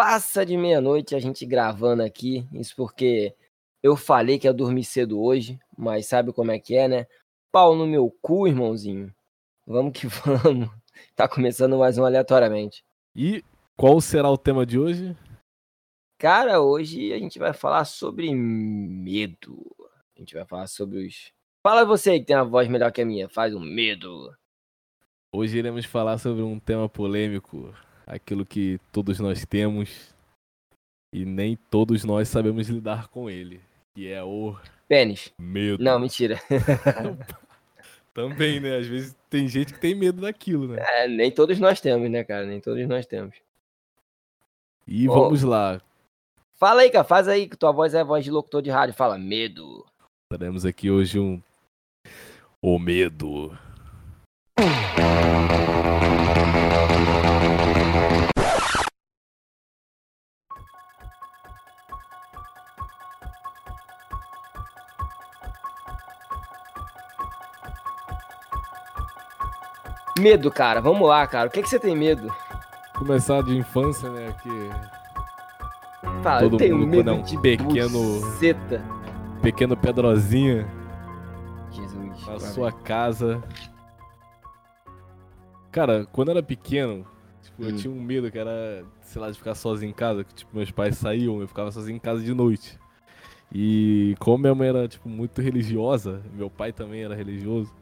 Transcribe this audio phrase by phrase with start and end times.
[0.00, 2.48] passa de meia-noite a gente gravando aqui.
[2.54, 3.36] Isso porque
[3.82, 7.06] eu falei que ia dormir cedo hoje, mas sabe como é que é, né?
[7.52, 9.14] Pau no meu cu, irmãozinho.
[9.66, 10.06] Vamos que
[10.42, 10.70] vamos.
[11.14, 12.82] Tá começando mais um aleatoriamente.
[13.14, 13.44] E
[13.76, 15.14] qual será o tema de hoje?
[16.18, 19.60] Cara, hoje a gente vai falar sobre medo.
[20.16, 21.30] A gente vai falar sobre os.
[21.62, 24.34] Fala você que tem a voz melhor que a minha, faz um medo.
[25.30, 27.74] Hoje iremos falar sobre um tema polêmico,
[28.10, 30.14] aquilo que todos nós temos
[31.14, 33.60] e nem todos nós sabemos lidar com ele,
[33.94, 34.56] que é o
[34.88, 35.32] Pênis.
[35.38, 35.82] medo.
[35.82, 36.38] Não, mentira.
[38.12, 38.76] Também, né?
[38.76, 40.78] Às vezes tem gente que tem medo daquilo, né?
[40.80, 42.44] É, nem todos nós temos, né, cara?
[42.44, 43.36] Nem todos nós temos.
[44.86, 45.14] E Ó.
[45.14, 45.80] vamos lá.
[46.56, 48.94] Fala aí, cara, faz aí que tua voz é a voz de locutor de rádio.
[48.94, 49.86] Fala, medo.
[50.30, 51.40] Teremos aqui hoje um
[52.60, 53.56] o medo.
[70.20, 70.80] Medo, cara.
[70.80, 71.48] Vamos lá, cara.
[71.48, 72.32] O que, que você tem medo?
[72.98, 74.34] Começar de infância, né?
[74.42, 74.50] Que
[76.40, 78.84] Todo eu tenho mundo, medo é um de pequeno- buceta.
[79.42, 80.66] pequeno Pedrozinha
[81.70, 82.26] Jesus.
[82.26, 83.42] na sua casa.
[85.72, 87.06] Cara, quando eu era pequeno,
[87.42, 87.76] tipo, eu Hum.
[87.76, 90.70] tinha um medo que era, sei lá, de ficar sozinho em casa, que tipo, meus
[90.70, 92.78] pais saíam, eu ficava sozinho em casa de noite.
[93.52, 97.72] E como minha mãe era, tipo, muito religiosa, meu pai também era religioso.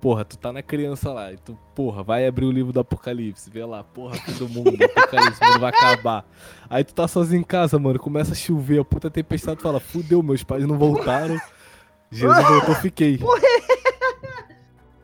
[0.00, 3.50] Porra, tu tá na criança lá, e tu, porra, vai abrir o livro do Apocalipse,
[3.50, 6.24] vê lá, porra, fim do mundo, Apocalipse, o mundo vai acabar.
[6.68, 9.80] Aí tu tá sozinho em casa, mano, começa a chover, a puta tempestade, tu fala,
[9.80, 11.40] fudeu, meus pais não voltaram,
[12.10, 13.18] Jesus voltou, fiquei.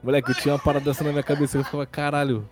[0.02, 2.48] Moleque, eu tinha uma parada dessa na minha cabeça, eu ficava, caralho.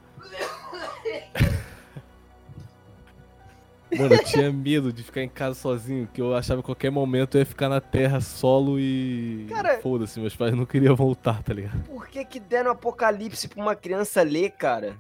[3.99, 7.37] Mano, eu tinha medo de ficar em casa sozinho, que eu achava que qualquer momento
[7.37, 9.47] eu ia ficar na terra solo e.
[9.49, 11.83] Cara- Foda-se, meus pais não queriam voltar, tá ligado?
[11.85, 14.97] Por que que deram apocalipse pra uma criança ler, cara?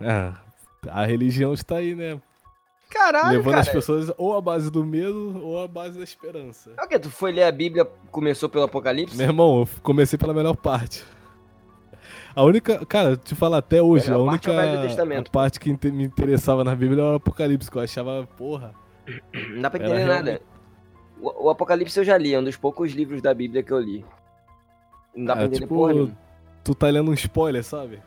[0.00, 0.34] Ah,
[0.88, 2.20] a religião está aí, né?
[2.90, 3.60] Caralho, Levando cara.
[3.62, 6.70] as pessoas ou à base do medo ou à base da esperança.
[6.78, 6.98] É o que?
[6.98, 9.16] Tu foi ler a Bíblia, começou pelo apocalipse?
[9.16, 11.04] Meu irmão, eu comecei pela melhor parte.
[12.36, 16.64] A única, cara, te falar até hoje, a parte única a parte que me interessava
[16.64, 18.74] na Bíblia era o Apocalipse, que eu achava, porra.
[19.54, 20.22] Não dá pra Era entender nada.
[20.30, 20.42] realmente-
[21.20, 23.78] O, o Apocalipse eu já li, é um dos poucos livros da Bíblia que eu
[23.78, 24.04] li.
[25.14, 26.18] Não dá pra É, entender tipo, porra nenhuma.
[26.64, 28.02] Tu tá lendo um spoiler, sabe?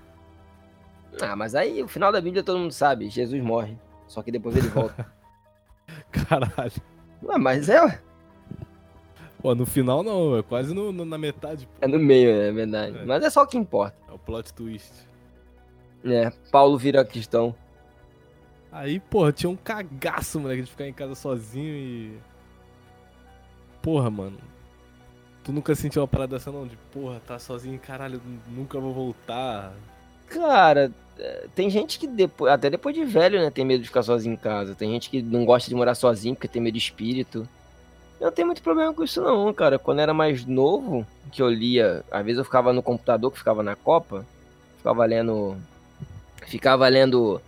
[1.22, 3.78] Ah, mas aí o final da Bíblia todo mundo sabe, Jesus morre.
[4.08, 5.06] Só que depois ele volta.
[6.12, 6.72] Caralho.
[7.30, 8.00] ah, mas é, ué.
[9.42, 11.66] Pô, no final não, é quase no- no- na metade.
[11.68, 11.72] pô.
[11.80, 12.98] é no meio, é verdade.
[12.98, 13.06] É.
[13.06, 13.96] Mas é só o que importa.
[14.18, 14.92] O plot twist.
[16.04, 17.56] É, Paulo vira cristão.
[18.72, 22.18] Aí, porra, tinha um cagaço, moleque, de ficar em casa sozinho e.
[23.80, 24.40] Porra, mano.
[25.44, 26.66] Tu nunca sentiu uma parada dessa não?
[26.66, 29.72] De porra, tá sozinho, caralho, nunca vou voltar.
[30.26, 34.02] Cara, é, tem gente que depois, até depois de velho, né, tem medo de ficar
[34.02, 34.74] sozinho em casa.
[34.74, 37.48] Tem gente que não gosta de morar sozinho porque tem medo de espírito.
[38.20, 39.78] Eu não tenho muito problema com isso não, cara.
[39.78, 43.38] Quando eu era mais novo, que eu lia, às vezes eu ficava no computador que
[43.38, 44.26] ficava na Copa,
[44.78, 45.56] ficava lendo
[46.48, 47.42] ficava lendo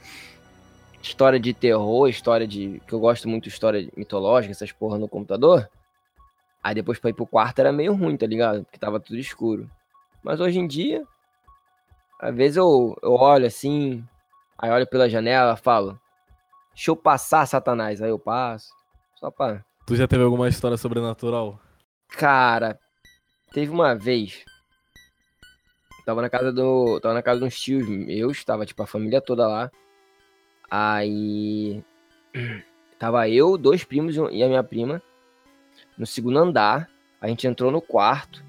[1.02, 5.08] história de terror, história de que eu gosto muito de história mitológica, essas porra no
[5.08, 5.70] computador.
[6.62, 8.64] Aí depois pra ir pro quarto era meio ruim, tá ligado?
[8.64, 9.70] Porque tava tudo escuro.
[10.22, 11.04] Mas hoje em dia,
[12.20, 14.04] às vezes eu, eu olho assim,
[14.58, 15.98] aí olho pela janela falo,
[16.76, 18.02] deixa eu passar, Satanás.
[18.02, 18.70] Aí eu passo.
[19.16, 19.64] Só pra.
[19.90, 21.60] Tu já teve alguma história sobrenatural?
[22.10, 22.80] Cara,
[23.52, 24.46] teve uma vez.
[26.06, 27.00] Tava na casa do.
[27.00, 29.72] Tava na casa de uns tios meus, tava tipo a família toda lá.
[30.70, 31.84] Aí.
[33.00, 35.02] Tava eu, dois primos e a minha prima.
[35.98, 36.88] No segundo andar.
[37.20, 38.46] A gente entrou no quarto.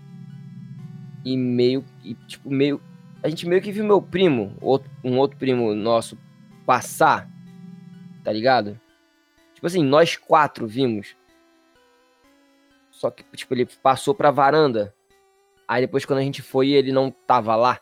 [1.24, 1.82] E meio.
[2.04, 2.82] E, tipo, meio.
[3.22, 6.18] A gente meio que viu meu primo, outro- um outro primo nosso,
[6.66, 7.26] passar.
[8.22, 8.78] Tá ligado?
[9.54, 11.16] Tipo assim, nós quatro vimos.
[13.00, 14.94] Só que, tipo, ele passou pra varanda.
[15.66, 17.80] Aí depois, quando a gente foi, ele não tava lá.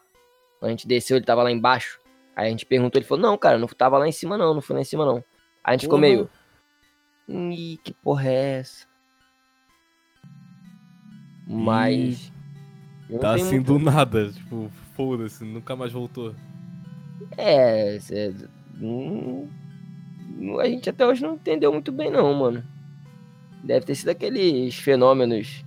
[0.60, 1.98] Quando a gente desceu, ele tava lá embaixo.
[2.36, 4.60] Aí a gente perguntou, ele falou, não, cara, não tava lá em cima não, não
[4.60, 5.16] foi lá em cima não.
[5.16, 5.24] Aí
[5.64, 6.30] a gente ficou meio...
[7.28, 8.86] Ih, que porra é essa?
[11.48, 12.32] Mas...
[13.20, 16.32] Tá assim muito- do nada, tipo, foda-se, nunca mais voltou.
[17.36, 18.32] É, cê-
[18.80, 19.48] hum,
[20.60, 22.62] a gente até hoje não entendeu muito bem não, mano.
[23.62, 25.64] Deve ter sido aqueles fenômenos.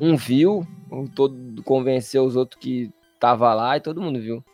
[0.00, 4.44] Um viu, o todo convenceu os outros que tava lá e todo mundo viu.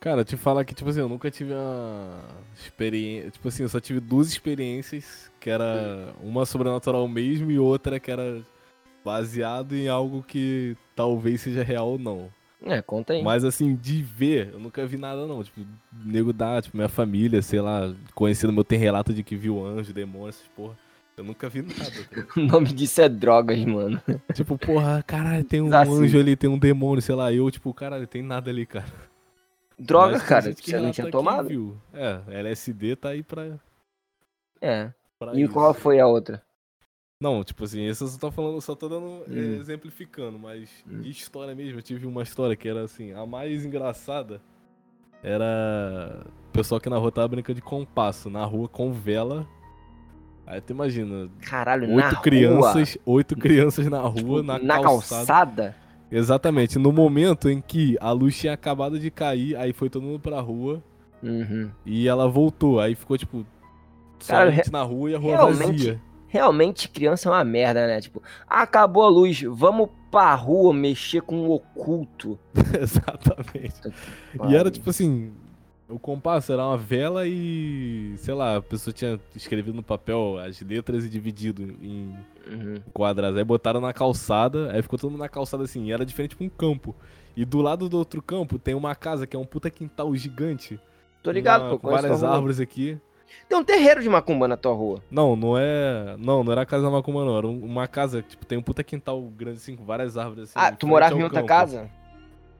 [0.00, 2.22] Cara, te falar que, tipo assim, eu nunca tive uma
[2.54, 3.30] experiência.
[3.30, 8.10] Tipo assim, eu só tive duas experiências, que era uma sobrenatural mesmo e outra que
[8.10, 8.42] era
[9.04, 12.30] baseado em algo que talvez seja real ou não.
[12.62, 13.22] É, conta aí.
[13.22, 15.42] Mas assim, de ver, eu nunca vi nada não.
[15.42, 15.60] Tipo,
[15.92, 19.92] nego da, tipo, minha família, sei lá, conhecido meu tem relato de que viu anjo,
[19.92, 20.76] demônio, essas porra.
[21.20, 21.90] Eu nunca vi nada.
[21.90, 22.26] Tá?
[22.40, 24.00] o nome disso é drogas, mano.
[24.32, 26.02] Tipo, porra, caralho, tem um Assim.
[26.04, 27.30] anjo ali, tem um demônio, sei lá.
[27.30, 28.86] Eu, tipo, caralho, tem nada ali, cara.
[29.78, 31.48] Droga, Mas cara, que você não tinha tomado?
[31.48, 31.76] viu.
[31.92, 33.58] É, LSD tá aí pra.
[34.62, 34.90] É.
[35.18, 35.52] pra E isso.
[35.52, 36.42] qual foi a outra?
[37.22, 39.60] Não, tipo assim, esse eu só tô falando, só tô dando, eh, Hum.
[39.60, 41.02] exemplificando, mas Hum.
[41.02, 44.40] história mesmo, eu tive uma história que era assim, a mais engraçada
[45.22, 49.46] era o pessoal que na rua tava brincando de compasso, na rua com vela.
[50.50, 52.20] Aí tu imagina, Caralho, oito rua?
[52.22, 55.26] crianças, oito crianças na Tipo, rua, na, na calçada.
[55.26, 55.76] calçada?
[56.10, 60.18] Exatamente, no momento em que a luz tinha acabado de cair, aí foi todo mundo
[60.18, 60.82] pra rua
[61.22, 61.70] Uhum.
[61.86, 63.46] e ela voltou, aí ficou tipo
[64.26, 66.00] Cara, a gente na rua e a rua realmente- vazia.
[66.26, 68.00] Realmente, criança é uma merda, né?
[68.00, 72.38] Tipo, acabou a luz, vamos pra rua mexer com o oculto.
[72.80, 73.74] Exatamente.
[74.48, 75.32] E era tipo assim,
[75.90, 80.60] o compasso era uma vela e, sei lá, a pessoa tinha escrevido no papel as
[80.60, 82.14] letras e dividido em
[82.46, 82.74] Uhum.
[82.92, 83.36] quadras.
[83.36, 86.44] Aí botaram na calçada, aí ficou todo mundo na calçada assim, e era diferente tipo
[86.44, 86.94] um campo.
[87.36, 90.78] E do lado do outro campo tem uma casa que é um puta quintal gigante.
[91.22, 91.78] Tô ligado, uma- pô.
[91.78, 92.36] com várias tua rua.
[92.36, 92.98] árvores aqui.
[93.48, 95.00] Tem um terreiro de macumba na tua rua.
[95.10, 96.16] Não, não é.
[96.18, 97.38] Não, não era a casa da Macumba, não.
[97.38, 100.52] Era um- uma casa, tipo, tem um puta quintal grande assim, com várias árvores assim.
[100.56, 101.46] ah, tu morava em outra campo.
[101.48, 101.88] casa?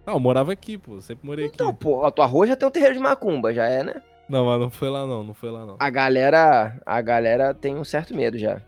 [0.07, 1.01] Não, eu morava aqui, pô.
[1.01, 1.55] Sempre morei aqui.
[1.55, 4.03] Então, pô, a tua rua já tem um terreiro de macumba, já é, né?
[4.29, 5.77] Não, mas não foi lá não, não foi lá não.
[5.79, 8.63] A galera, a galera tem um certo medo já.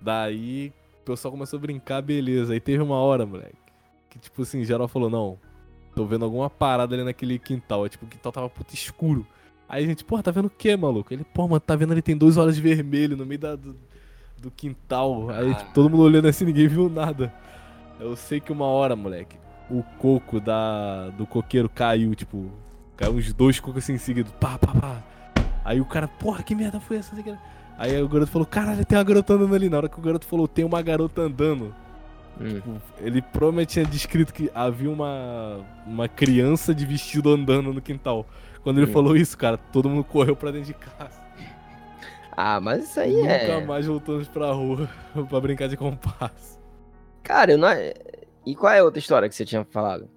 [0.00, 0.72] Daí
[1.02, 2.52] o pessoal começou a brincar, beleza.
[2.52, 3.56] Aí teve uma hora, moleque,
[4.08, 5.38] que tipo assim, geral falou, não,
[5.94, 7.82] tô vendo alguma parada ali naquele quintal.
[7.84, 9.26] Aí, tipo, o quintal tava puto escuro.
[9.68, 11.12] Aí a gente, porra, tá vendo o que, maluco?
[11.12, 13.76] Ele, pô, mano, tá vendo ali, tem dois olhos vermelhos no meio da, do,
[14.40, 15.30] do quintal.
[15.30, 15.54] Aí, Ah.
[15.54, 17.32] tipo, todo mundo olhando assim, ninguém viu nada.
[17.98, 19.36] Eu sei que uma hora, moleque,
[19.70, 22.50] o coco da, do coqueiro caiu, tipo,
[22.96, 25.02] caiu uns dois cocos assim em seguida, pá, pá, pá.
[25.64, 27.14] Aí o cara, porra, que merda foi essa?
[27.78, 29.68] Aí o garoto falou, caralho, tem uma garota andando ali.
[29.68, 31.74] Na hora que o garoto falou, tem uma garota andando.
[32.40, 32.54] Hum.
[32.54, 38.26] Tipo, Ele provavelmente tinha descrito que havia uma, uma criança de vestido andando no quintal.
[38.62, 38.92] Quando ele Hum.
[38.92, 41.20] falou isso, cara, todo mundo correu pra dentro de casa.
[42.36, 43.64] Ah, mas isso aí Nunca é.
[43.66, 44.88] mais voltamos pra rua
[45.28, 46.58] pra brincar de compasso.
[47.22, 47.68] Cara, eu não.
[48.44, 50.08] E qual é a outra história que você tinha falado?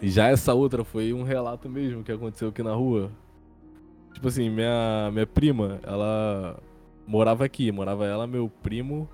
[0.00, 3.10] Já essa outra foi um relato mesmo que aconteceu aqui na rua.
[4.14, 6.58] Tipo assim, minha, minha prima, ela
[7.06, 7.70] morava aqui.
[7.72, 9.08] Morava ela, meu primo,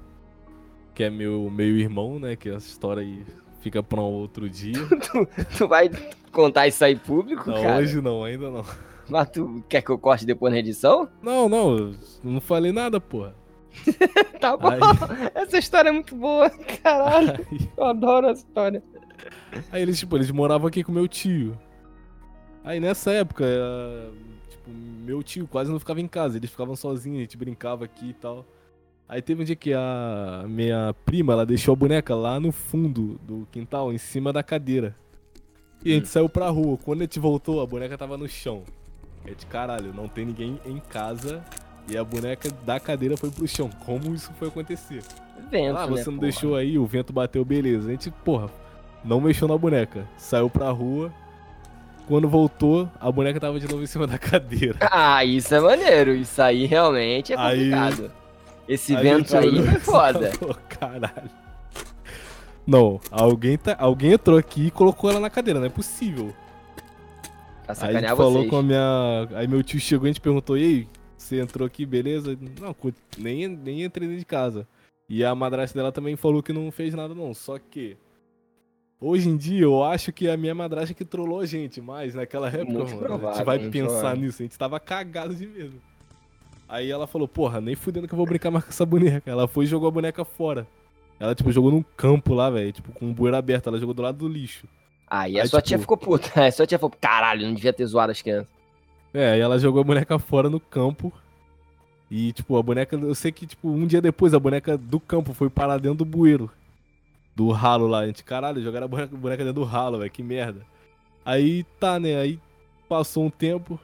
[0.95, 2.37] que é meu meio-irmão, né?
[2.37, 3.25] Que essa história aí
[3.61, 4.75] fica pra um outro dia.
[5.57, 5.91] Tu vai
[6.31, 7.79] contar isso aí público, Não, cara?
[7.79, 8.65] hoje não, ainda não.
[9.09, 11.09] Mas tu quer que eu corte depois na edição?
[11.23, 13.35] Não, não, não falei nada, porra.
[14.41, 14.69] Tá bom.
[14.69, 14.81] Aí,
[15.35, 16.51] Essa história é muito boa,
[16.83, 17.47] caralho.
[17.51, 18.83] aí, Eu adoro essa história.
[19.73, 21.59] aí eles, tipo, eles moravam aqui com meu tio.
[22.63, 24.09] Aí nessa época, eh,
[24.51, 28.11] tipo, meu tio quase não ficava em casa, eles ficavam sozinhos, a gente brincava aqui
[28.11, 28.45] e tal.
[29.07, 33.21] Aí teve um dia que a minha prima, ela deixou a boneca lá no fundo
[33.23, 34.97] do quintal, em cima da cadeira.
[35.85, 36.79] E a gente saiu pra rua.
[36.83, 38.63] Quando a gente voltou, a boneca tava no chão.
[39.23, 41.45] A gente, caralho, não tem ninguém em casa.
[41.89, 43.69] E a boneca da cadeira foi pro chão.
[43.85, 45.03] Como isso foi acontecer?
[45.51, 46.21] Vento, Ah, né, você não porra?
[46.31, 47.89] deixou aí, o vento bateu, beleza.
[47.89, 48.49] A gente, porra,
[49.05, 50.07] não mexeu na boneca.
[50.17, 51.13] Saiu pra rua.
[52.09, 54.77] Quando voltou, a boneca tava de novo em cima da cadeira.
[54.91, 56.15] Ah, isso é maneiro.
[56.15, 58.13] Isso aí realmente é Aí- complicado.
[58.67, 60.33] Esse A vento gente aí foi e foda.
[60.33, 61.31] falou, Caralho.
[62.67, 66.35] Não, alguém, tá, alguém entrou aqui e colocou ela na cadeira, não é possível.
[67.67, 68.49] Pra Aí a gente falou vocês.
[68.51, 69.29] com a minha.
[69.35, 70.89] Aí meu tio chegou e a gente perguntou, e aí,
[71.25, 72.39] você entrou aqui, beleza?
[72.61, 72.75] Não,
[73.19, 74.67] nem, nem entrei dentro de casa.
[75.09, 77.35] E a madrasta dela também falou que não fez nada, não.
[77.35, 77.97] Só que.
[79.01, 82.49] Hoje em dia eu acho que a minha madrasta que trollou a gente, mas naquela
[82.49, 85.75] época, mano, a provável, gente vai pensar nisso, a gente tava cagado de medo.
[86.67, 89.31] Aí ela falou, porra, nem fudendo que eu vou brincar mais com essa boneca.
[89.31, 90.67] Ela foi e jogou a boneca fora.
[91.21, 93.69] Ela, tipo, jogou num campo lá, velho, tipo, com um bueiro aberto.
[93.69, 94.67] Ela jogou do lado do lixo.
[95.07, 96.29] Aí a Aí, sua tipo- tia ficou puta.
[96.47, 98.49] A sua tia falou, caralho, não devia ter zoado as crianças.
[99.15, 101.13] É, e ela jogou a boneca fora no campo.
[102.11, 102.97] E, tipo, a boneca.
[102.97, 106.05] Eu sei que, tipo, um dia depois a boneca do campo foi parar dentro do
[106.05, 106.51] bueiro.
[107.35, 108.01] Do ralo lá.
[108.01, 110.67] A gente, caralho, jogaram a boneca, boneca dentro do ralo, velho, que merda.
[111.25, 112.17] Aí tá, né?
[112.17, 112.41] Aí
[112.89, 113.79] passou um tempo.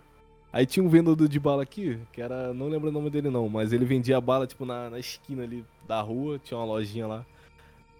[0.53, 2.53] Aí tinha um vendedor de bala aqui, que era.
[2.53, 5.65] Não lembro o nome dele não, mas ele vendia bala, tipo, na, na esquina ali
[5.87, 7.25] da rua, tinha uma lojinha lá.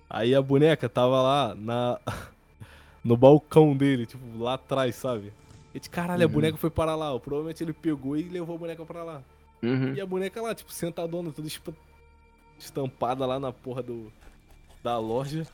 [0.09, 2.01] Aí a boneca tava lá na.
[3.05, 5.33] no balcão dele, tipo, lá atrás, sabe?
[5.75, 6.33] E de caralho, a Uhum.
[6.33, 7.15] boneca foi para lá.
[7.15, 7.19] ó.
[7.19, 9.23] Provavelmente ele pegou e levou a boneca pra lá.
[9.63, 9.95] Uhum.
[9.95, 11.49] E a boneca lá, tipo, sentadona, toda
[12.59, 14.13] estampada lá na porra do.
[14.83, 15.47] da loja.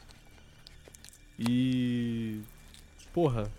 [1.38, 2.40] E.
[3.12, 3.50] Porra.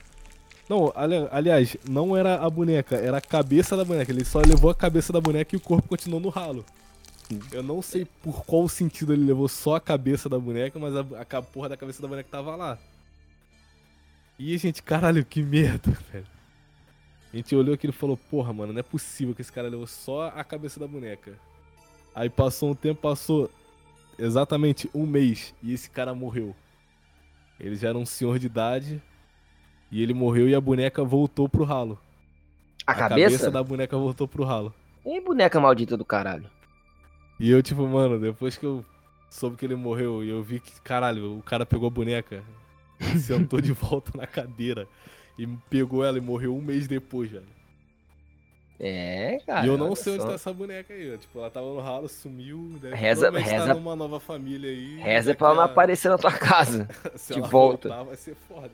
[0.70, 4.12] Não, ali- aliás, não era a boneca, era a cabeça da boneca.
[4.12, 6.66] Ele só levou a cabeça da boneca e o corpo continuou no ralo.
[7.52, 11.02] Eu não sei por qual sentido ele levou só a cabeça da boneca, mas a,
[11.38, 12.78] a porra da cabeça da boneca tava lá.
[14.40, 16.26] E, gente, caralho, que merda, velho.
[17.34, 19.88] A gente olhou aquilo e falou, porra, mano, não é possível que esse cara levou
[19.88, 21.38] só a cabeça da boneca.
[22.16, 23.50] Aí passou um tempo, passou
[24.18, 26.56] exatamente um mês e esse cara morreu.
[27.60, 29.02] Ele já era um senhor de idade
[29.92, 32.00] e ele morreu e a boneca voltou pro ralo.
[32.86, 33.52] A, cabeça?
[33.52, 34.74] da boneca voltou pro ralo.
[35.06, 36.50] E boneca maldita do caralho.
[37.40, 38.84] E eu, tipo, mano, depois que eu
[39.30, 42.44] soube que ele morreu e eu vi que, caralho, o cara pegou a boneca,
[43.20, 44.88] sentou de volta na cadeira
[45.38, 47.46] e pegou ela e morreu um mês depois, velho.
[48.80, 49.66] É, cara.
[49.66, 50.28] e eu não sei onde só.
[50.30, 51.12] tá essa boneca aí.
[51.14, 51.18] ó.
[51.18, 52.78] Tipo, ela tava no ralo, sumiu.
[52.80, 54.98] Deve, Reza- provavelmente reza- tá numa nova família aí.
[54.98, 56.88] Reza daqui pra ela não aparecer na tua casa.
[57.16, 57.90] Se de ela volta.
[57.90, 58.72] voltar, vai ser foda.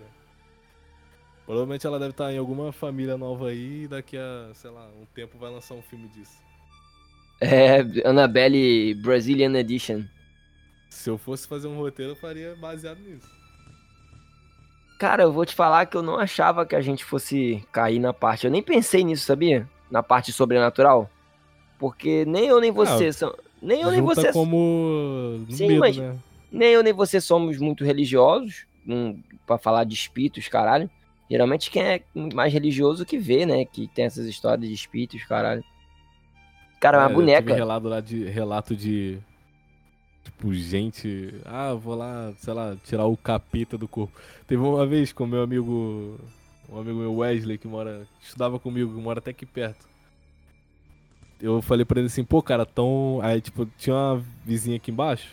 [1.46, 5.06] Provavelmente ela deve estar em alguma família nova aí e daqui a, sei lá, um
[5.14, 6.38] tempo vai lançar um filme disso.
[7.42, 10.04] É, Annabelle Brazilian Edition.
[10.90, 13.30] Se eu fosse fazer um roteiro, eu faria baseado nisso.
[15.04, 18.14] Cara, eu vou te falar que eu não achava que a gente fosse cair na
[18.14, 18.46] parte.
[18.46, 19.68] Eu nem pensei nisso, sabia?
[19.92, 21.10] Na parte sobrenatural.
[21.78, 23.36] Porque nem eu nem você são.
[23.62, 24.32] Nem eu nem você.
[24.32, 26.16] como Sim, medo, mas- né?
[26.50, 28.66] Nem eu nem você somos muito religiosos.
[28.88, 30.90] Hum, pra falar de espíritos, caralho.
[31.30, 32.02] Geralmente quem é
[32.34, 33.66] mais religioso que vê, né?
[33.66, 35.66] Que tem essas histórias de espíritos, caralho.
[36.80, 37.42] Cara, É, uma eu boneca.
[37.42, 39.20] tive relato lá de relato de
[40.24, 44.14] tipo gente, ah, vou lá, sei lá, tirar o capeta do corpo.
[44.48, 46.20] Teve uma vez com meu amigo,
[46.70, 49.86] um amigo meu Wesley que mora, estudava comigo, mora até aqui perto.
[51.42, 55.30] Eu falei pra ele assim, pô, cara, tão, aí tipo, tinha uma vizinha aqui embaixo,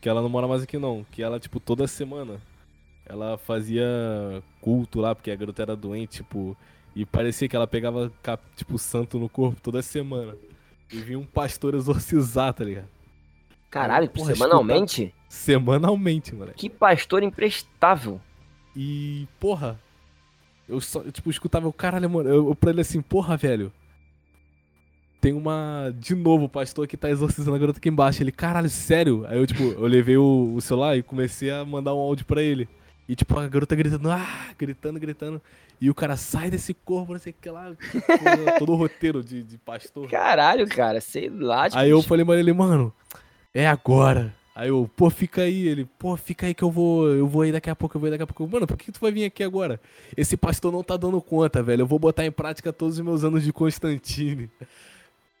[0.00, 2.40] que ela não mora mais aqui não, que ela tipo toda semana
[3.10, 3.84] ela fazia
[4.60, 6.56] culto lá, porque a garota era doente, tipo,
[6.94, 8.12] e parecia que ela pegava
[8.56, 10.36] tipo santo no corpo toda semana.
[10.92, 12.88] E vinha um pastor exorcizar, tá ligado?
[13.70, 15.14] Caralho, Porra, semanalmente?
[15.28, 16.58] Semanalmente, moleque.
[16.58, 18.20] Que pastor imprestável.
[18.74, 19.78] E, porra,
[20.68, 22.28] eu só, eu, tipo, escutava o caralho, mano.
[22.28, 23.72] Eu, eu pra ele assim, porra, velho.
[25.20, 25.94] Tem uma.
[25.96, 28.22] De novo, o pastor que tá exorcizando a garota aqui embaixo.
[28.22, 29.24] Ele, caralho, sério?
[29.28, 32.42] Aí eu, tipo, eu levei o, o celular e comecei a mandar um áudio pra
[32.42, 32.68] ele.
[33.08, 35.42] E, tipo, a garota gritando, ah, gritando, gritando.
[35.80, 37.72] E o cara sai desse corpo, não sei o que lá.
[37.92, 40.08] Todo, todo o roteiro de, de pastor.
[40.08, 41.68] Caralho, cara, sei lá.
[41.68, 42.92] Tipo, Aí eu falei pra ele, mano,
[43.54, 44.34] é agora.
[44.54, 45.66] Aí eu, pô, fica aí.
[45.68, 48.06] Ele, pô, fica aí que eu vou, eu vou aí daqui a pouco, eu vou
[48.06, 48.46] aí daqui a pouco.
[48.52, 49.80] Mano, por que tu vai vir aqui agora?
[50.16, 51.82] Esse pastor não tá dando conta, velho.
[51.82, 54.50] Eu vou botar em prática todos os meus anos de Constantine.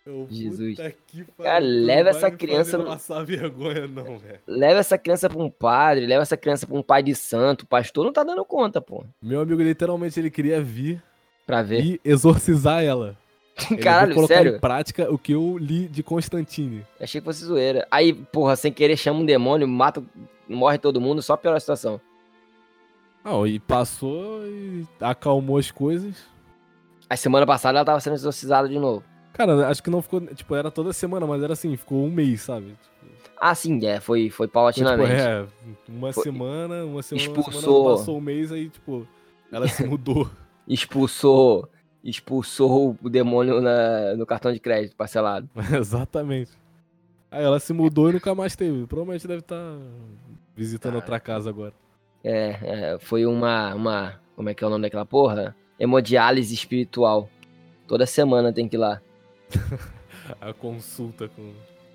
[0.06, 0.78] Eu, Jesus.
[1.08, 4.38] que Cara, leva não essa criança no- passar vergonha, não, velho.
[4.46, 7.62] Leva essa criança pra um padre, leva essa criança pra um pai de santo.
[7.62, 9.04] O pastor não tá dando conta, pô.
[9.20, 11.02] Meu amigo, literalmente, ele queria vir
[11.46, 11.84] Pra ver.
[11.84, 13.14] e exorcizar ela.
[13.82, 14.56] Caralho, vai colocar sério?
[14.56, 16.84] em prática o que eu li de Constantine.
[17.00, 17.86] Achei que fosse zoeira.
[17.90, 20.02] Aí, porra, sem querer chama um demônio, mata,
[20.48, 22.00] morre todo mundo, só piora a situação.
[23.24, 26.16] Não, e passou e acalmou as coisas.
[27.08, 29.04] Aí semana passada ela tava sendo exorcizada de novo.
[29.32, 30.20] Cara, acho que não ficou.
[30.20, 32.76] Tipo, era toda semana, mas era assim, ficou um mês, sabe?
[33.38, 35.12] Ah, sim, é, foi, foi foi, tipo, paulatinamente.
[35.12, 35.46] é,
[35.88, 37.60] uma Foi- semana, uma semana, uma Expulsou.
[37.82, 39.06] semana, passou um mês, aí, tipo,
[39.50, 40.30] ela se mudou.
[40.68, 41.68] Expulsou.
[42.02, 45.48] Expulsou o demônio na- no cartão de crédito parcelado.
[45.78, 46.50] Exatamente.
[47.30, 48.86] Aí ela se mudou e nunca mais teve.
[48.86, 49.76] Provavelmente deve estar
[50.56, 50.96] visitando Ah.
[50.96, 51.72] outra casa agora.
[52.24, 52.58] É,
[52.94, 54.20] é, foi uma, uma.
[54.34, 55.54] Como é que é o nome daquela porra?
[55.78, 57.28] Hemodiálise espiritual.
[57.86, 59.00] Toda semana tem que ir lá.
[60.40, 61.52] A consulta com.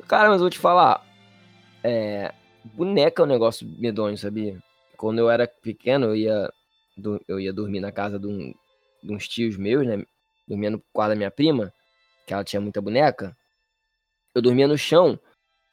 [0.08, 1.04] Cara, mas eu vou te falar.
[1.84, 2.34] É,
[2.64, 4.58] boneca é um negócio medonho, sabia?
[4.98, 6.54] Quando eu era pequeno, eu ia,
[7.28, 8.54] eu ia dormir na casa de, um-
[9.06, 10.04] de uns tios meus, né?
[10.48, 11.74] Dormia no quarto da minha prima,
[12.26, 13.36] que ela tinha muita boneca.
[14.34, 15.20] Eu dormia no chão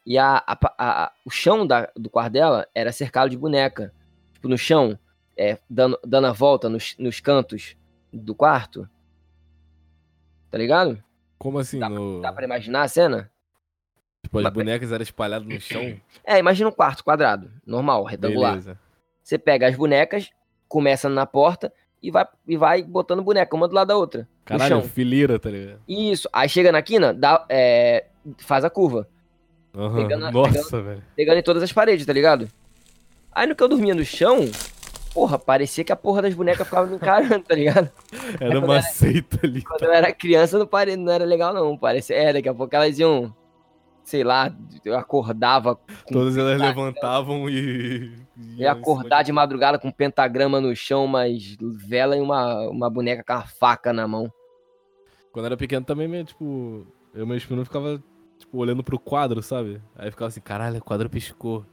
[0.06, 3.92] e a, a a- o chão da- do quarto dela era cercado de boneca.
[4.34, 4.98] Tipo, no chão,
[5.36, 7.76] é, dando, dando a volta nos, nos cantos
[8.12, 8.88] do quarto.
[10.50, 11.02] Tá ligado?
[11.38, 11.78] Como assim?
[11.78, 12.20] no...
[12.20, 13.30] Dá pra imaginar a cena?
[14.22, 15.98] Tipo, as Mas- bonecas eram espalhadas no chão?
[16.24, 18.52] É, imagina um quarto quadrado, normal, retangular.
[18.52, 18.78] Beleza.
[19.22, 20.30] Você pega as bonecas,
[20.68, 21.72] começa na porta
[22.02, 24.28] e vai, e vai botando boneca uma do lado da outra.
[24.44, 25.80] Caralho, fileira, tá ligado?
[25.86, 26.28] Isso.
[26.32, 28.06] Aí chega na quina, dá, é,
[28.38, 29.08] faz a curva.
[29.74, 30.02] Aham.
[30.02, 31.02] Pegando Nossa, velho.
[31.14, 32.48] Pegando em todas as paredes, tá ligado?
[33.30, 34.50] Aí no que eu dormia no chão,
[35.14, 37.90] porra, parecia que a porra das bonecas ficava me encarando, tá ligado?
[38.38, 39.62] Era uma era- seita ali.
[39.62, 40.96] Quando eu era criança não, pare...
[40.96, 41.76] não era legal, não.
[41.78, 42.16] Parecia...
[42.16, 43.34] É, daqui a pouco elas iam,
[44.04, 44.54] sei lá,
[44.84, 45.78] eu acordava.
[46.10, 48.12] Todas elas levantavam e.
[48.56, 53.22] ia acordar de madrugada com um pentagrama no chão, mas vela e uma, uma boneca
[53.24, 54.32] com a faca na mão.
[55.32, 58.02] Quando era pequeno também, meio, tipo, eu e meu espino ficava,
[58.38, 59.80] tipo, olhando pro quadro, sabe?
[59.96, 61.64] Aí ficava assim, caralho, o quadro piscou.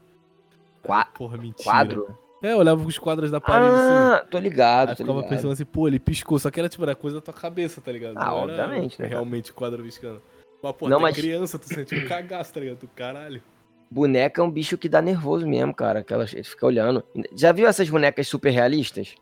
[0.81, 1.05] Qua...
[1.05, 1.63] Porra, mentira.
[1.63, 2.17] Quadro?
[2.41, 4.15] É, eu olhava os quadros da parede assim.
[4.15, 5.29] Ah, tô ligado, Aí tô ficava ligado.
[5.29, 7.91] pensando assim, pô, ele piscou, só que era tipo, era coisa da tua cabeça, tá
[7.91, 8.17] ligado?
[8.17, 9.09] Ah, Não obviamente, né?
[9.09, 10.21] Realmente o quadro piscando.
[10.61, 12.77] Mas, pô, Não, mas- criança, tu sentiu um cagaço, tá ligado?
[12.79, 13.41] Tu, caralho.
[13.89, 16.03] Boneca é um bicho que dá nervoso mesmo, cara.
[16.03, 17.03] Que ela fica olhando.
[17.35, 19.15] Já viu essas bonecas super realistas?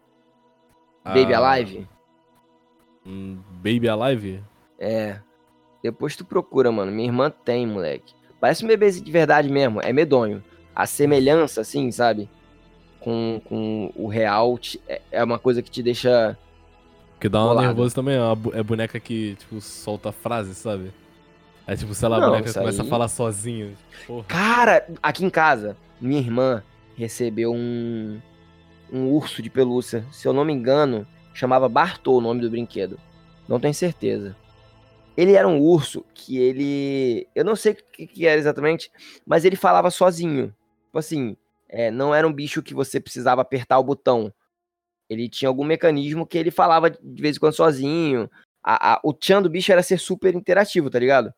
[1.06, 1.88] Baby Ah, Alive?
[3.06, 4.44] hum, Baby Alive?
[4.80, 5.20] É.
[5.82, 6.92] Depois tu procura, mano.
[6.92, 8.14] Minha irmã tem, moleque.
[8.42, 9.82] Parece um bebezinho de verdade mesmo.
[9.82, 10.44] É medonho.
[10.76, 12.30] A semelhança, assim, sabe?
[13.00, 16.38] Com, com o real te- é- é uma coisa que te deixa.
[17.20, 20.92] Que dá uma nervoso também, é, é boneca que, tipo, solta frase, sabe?
[21.68, 23.74] É tipo, sei lá, a Não, boneca isso começa aí- a falar sozinha.
[24.06, 24.24] Porra.
[24.26, 26.64] Cara, aqui em casa, minha irmã
[26.96, 28.20] recebeu um.
[28.92, 30.06] Um urso de pelúcia.
[30.14, 32.98] Se eu não me engano, chamava Bartô o nome do brinquedo.
[33.46, 34.34] Não tenho certeza.
[35.18, 37.28] Ele era um urso que ele.
[37.36, 38.90] Eu não sei o que, que era exatamente,
[39.26, 40.56] mas ele falava sozinho.
[40.86, 41.36] Tipo assim,
[41.68, 44.32] é, não era um bicho que você precisava apertar o botão.
[45.10, 48.30] Ele tinha algum mecanismo que ele falava de vez em quando sozinho.
[48.64, 51.34] A- a- o tchan do bicho era ser super interativo, tá ligado?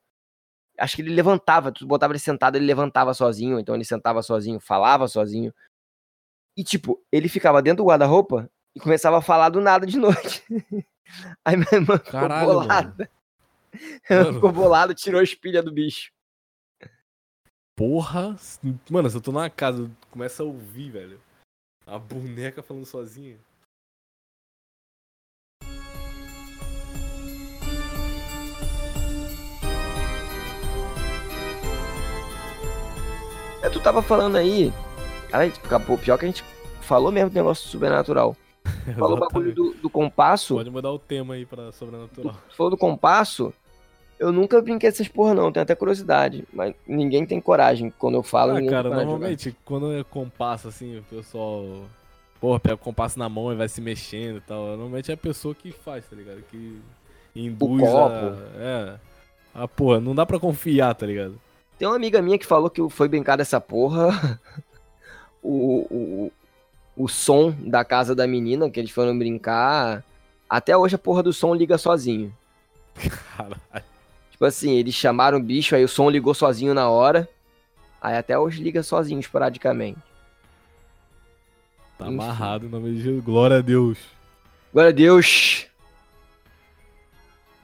[0.80, 4.60] Acho que ele levantava, tu botava ele sentado, ele levantava sozinho, então ele sentava sozinho,
[4.60, 5.54] falava sozinho.
[6.56, 10.44] E tipo, ele ficava dentro do guarda-roupa e começava a falar do nada de noite.
[11.44, 13.12] Aí minha irmã ficou Caralho, bolada.
[14.10, 14.34] Ela Mano.
[14.36, 16.12] ficou bolada, tirou a espilha do bicho.
[17.76, 18.36] Porra.
[18.90, 21.22] Mano, se eu tô numa casa, começa a ouvir, velho.
[21.86, 23.38] A boneca falando sozinha.
[33.62, 34.72] É, tu tava falando aí.
[35.30, 36.44] Cara, pô, pior que a gente
[36.82, 38.36] falou mesmo do negócio sobrenatural.
[38.98, 40.56] Falou o bagulho do, do compasso.
[40.56, 42.36] Pode mudar o tema aí pra sobrenatural.
[42.50, 43.54] Tu falou do compasso.
[44.20, 45.52] Eu nunca brinquei dessas porra, não.
[45.52, 46.44] Tenho até curiosidade.
[46.54, 47.92] Mas ninguém tem coragem.
[47.98, 48.96] Quando eu falo, Ah, cara, de jogar.
[49.06, 51.66] normalmente quando é compasso assim, o pessoal.
[52.42, 54.66] Porra, pega o compasso na mão e vai se mexendo e tal.
[54.68, 56.42] Normalmente é a pessoa que faz, tá ligado?
[56.52, 56.80] Que
[57.36, 58.14] induz copo.
[58.14, 58.38] a.
[58.58, 58.96] É.
[59.56, 61.40] Ah, porra, não dá pra confiar, tá ligado?
[61.80, 64.40] Tem uma amiga minha que falou que foi brincar dessa porra.
[65.42, 66.32] o, o,
[66.98, 70.04] o som da casa da menina que eles foram brincar.
[70.50, 72.36] Até hoje a porra do som liga sozinho.
[73.38, 73.56] Caralho.
[74.30, 77.30] Tipo assim, eles chamaram o bicho, aí o som ligou sozinho na hora.
[78.02, 80.00] Aí até hoje liga sozinho, esporadicamente.
[81.98, 82.16] Tá Enfim.
[82.16, 83.24] amarrado em nome de Jesus.
[83.24, 83.98] Glória a Deus.
[84.74, 85.69] Glória a Deus!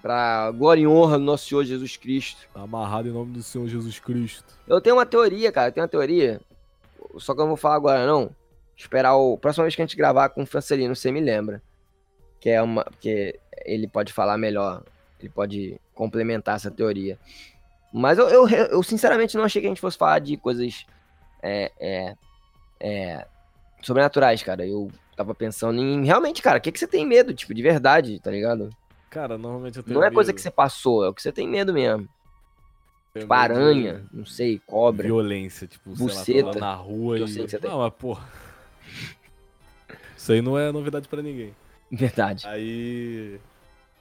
[0.06, 2.48] Pra glória e honra do nosso Senhor Jesus Cristo.
[2.54, 4.46] Tá amarrado em nome do Senhor Jesus Cristo.
[4.68, 6.40] Eu tenho uma teoria, cara, eu tenho uma teoria.
[7.18, 8.30] Só que eu não vou falar agora, não.
[8.78, 9.36] Esperar o.
[9.36, 11.60] Próxima vez que a gente gravar com o Francelino, você me lembra.
[12.40, 12.86] Que é uma.
[13.02, 14.84] Que ele pode falar melhor.
[15.20, 17.18] Ele pode complementar essa teoria.
[17.92, 20.86] Mas eu, eu, eu sinceramente não achei que a gente fosse falar de coisas.
[21.42, 21.72] É.
[21.80, 22.16] É.
[22.80, 23.28] é
[23.82, 24.68] sobrenaturais, cara.
[24.68, 26.06] Eu tava pensando em.
[26.06, 28.70] Realmente, cara, o que, que você tem medo, tipo, de verdade, tá ligado?
[29.16, 31.32] Cara, normalmente eu tenho Não é coisa medo- que você passou, é o que você
[31.32, 32.04] tem medo mesmo.
[33.18, 35.08] Tipo, medo de aranha, não sei, cobra.
[35.08, 36.48] Violência, tipo, Buceta.
[36.48, 37.28] lá na rua Eu e...
[37.30, 37.72] sei que você tem.
[37.72, 38.28] Não, mas porra.
[40.18, 41.56] Isso aí não é novidade pra ninguém.
[41.90, 42.46] Verdade.
[42.46, 43.40] Aí.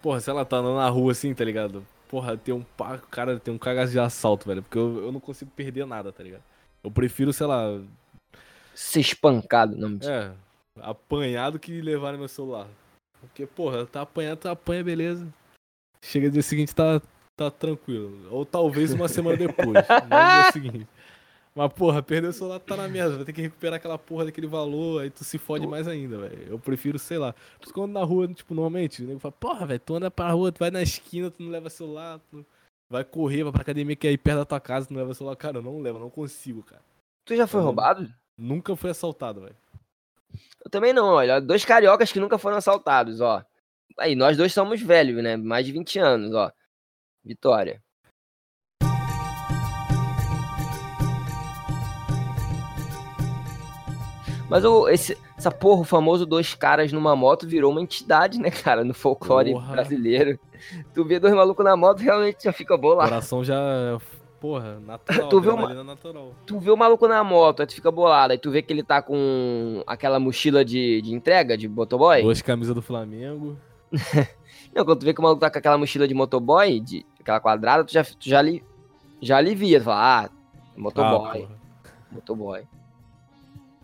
[0.03, 1.87] Porra, sei lá, tá andando na rua assim, tá ligado?
[2.09, 4.63] Porra, tem um pá, cara, tem um cagaço de assalto, velho.
[4.63, 6.43] Porque eu, eu não consigo perder nada, tá ligado?
[6.83, 7.81] Eu prefiro, sei lá,
[8.75, 10.35] Ser espancado, não mentira.
[10.77, 12.67] é, apanhar do que levar no meu celular.
[13.25, 15.27] Porque, porra, tá apanhado, tá apanha, beleza.
[16.03, 17.01] Chega dia seguinte, tá,
[17.37, 18.29] tá tranquilo.
[18.31, 20.87] Ou talvez uma semana depois, no dia seguinte.
[21.55, 23.17] Mas, porra, perder o celular tá na merda.
[23.17, 26.49] Vai ter que recuperar aquela porra daquele valor, aí tu se fode mais ainda, velho.
[26.49, 27.33] Eu prefiro, sei lá.
[27.33, 29.95] Por isso que eu ando na rua, tipo, normalmente, o nego fala, porra, velho, tu
[29.95, 32.45] anda pra rua, tu vai na esquina, tu não leva celular, tu
[32.91, 35.15] vai correr, vai pra academia que é aí perto da tua casa, tu não leva
[35.15, 35.37] celular.
[35.37, 36.83] Cara, eu não levo, eu não consigo, cara.
[37.25, 37.67] Tu já foi Uhum.
[37.67, 38.13] roubado?
[38.37, 39.57] Nunca fui assaltado, velho.
[40.65, 41.41] Eu também não, olha.
[41.41, 43.45] Dois cariocas que nunca foram assaltados, ó.
[43.99, 45.37] Aí, nós dois somos velhos, né?
[45.37, 46.51] Mais de 20 anos, ó.
[47.25, 47.81] Vitória.
[54.49, 58.51] Mas o, esse, essa porra, o famoso dois caras numa moto virou uma entidade, né,
[58.51, 59.73] cara, no folclore Porra.
[59.73, 60.39] brasileiro.
[60.93, 63.09] Tu vê dois malucos na moto, realmente já fica O bolado.
[63.09, 63.99] coração já.
[64.45, 65.29] Porra, natural.
[65.31, 66.35] Tu vê uma- natural.
[66.45, 68.83] Tu vê o maluco na moto, aí tu fica bolado, aí tu vê que ele
[68.83, 72.21] tá com aquela mochila de, de entrega, de motoboy.
[72.21, 73.57] Duas camisas do Flamengo.
[74.75, 77.41] Não, quando tu vê que o maluco tá com aquela mochila de motoboy, de aquela
[77.41, 78.63] quadrada, tu já, tu já, ali,
[79.23, 79.81] já alivia.
[79.81, 80.31] Tu fala, ah,
[80.77, 82.63] motoboy, Ah, motoboy.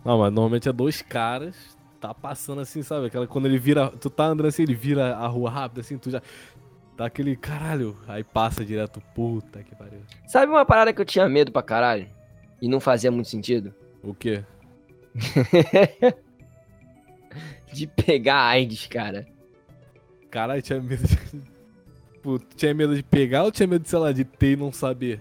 [0.05, 1.55] Não, mas normalmente é dois caras,
[1.99, 3.07] tá passando assim, sabe?
[3.07, 3.89] Aquela quando ele vira.
[3.89, 6.21] Tu tá andando assim, ele vira a rua rápido, assim, tu já.
[7.01, 7.97] Dá aquele caralho.
[8.07, 10.01] Aí passa direto, puta que pariu.
[10.27, 12.07] Sabe uma parada que eu tinha medo pra caralho?
[12.61, 13.73] E não fazia muito sentido?
[14.03, 14.43] O quê?
[17.73, 19.25] De pegar AIDS, cara.
[20.29, 21.17] Caralho, tinha medo de.
[22.21, 25.19] Pô, tinha medo de pegar ou tinha medo, sei lá, de ter e não saber?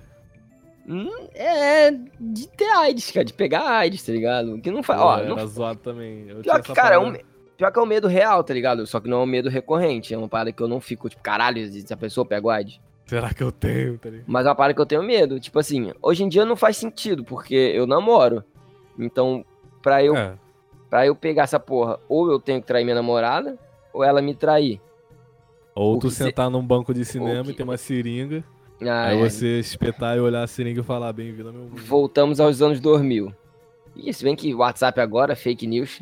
[0.87, 4.61] Hum, é, de ter AIDS, cara, de pegar AIDS, tá ligado?
[4.61, 5.01] Que não faz.
[5.01, 6.29] Ó, não zoado também.
[6.29, 7.17] Eu Pior que, cara, um,
[7.61, 8.87] pior que é um medo real, tá ligado?
[8.87, 10.15] Só que não é um medo recorrente.
[10.15, 12.81] É uma parada que eu não fico, tipo, caralho, se a pessoa pega o AIDS.
[13.07, 14.25] Será que eu tenho, tá ligado?
[14.27, 15.39] Mas é uma parada que eu tenho medo.
[15.39, 18.43] Tipo assim, hoje em dia não faz sentido, porque eu namoro.
[18.99, 19.45] Então,
[19.83, 20.33] pra eu, É,
[20.89, 23.59] pra eu pegar essa porra, ou eu tenho que trair minha namorada,
[23.93, 24.81] ou ela me trair.
[25.75, 28.43] Ou tu sentar num banco de cinema que- e ter uma seringa,
[28.83, 29.29] Ah, aí é.
[29.29, 31.77] você espetar e olhar a seringa e falar bem-vindo meu mundo.
[31.77, 33.35] Voltamos aos anos 2000.
[33.97, 36.01] Ih, se bem que WhatsApp agora, fake news.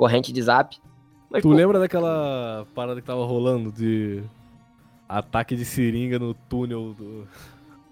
[0.00, 0.78] Corrente de zap.
[1.30, 4.22] Mas, Tu pô, lembra daquela parada que tava rolando de
[5.06, 7.28] ataque de seringa no túnel do-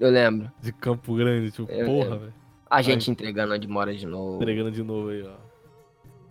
[0.01, 0.51] eu lembro.
[0.63, 1.51] de Campo Grande?
[1.51, 2.35] Tipo, Eu porra, velho.
[2.71, 4.37] A gente entregando onde mora de novo.
[4.37, 5.35] Entregando de novo aí, ó.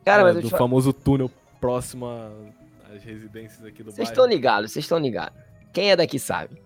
[0.03, 1.29] Cara, É, mas do te famoso túnel
[1.61, 2.07] próximo
[2.91, 5.37] às residências aqui do Vocês estão ligados, vocês estão ligados.
[5.71, 6.59] Quem é daqui sabe.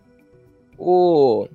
[0.78, 1.50] O.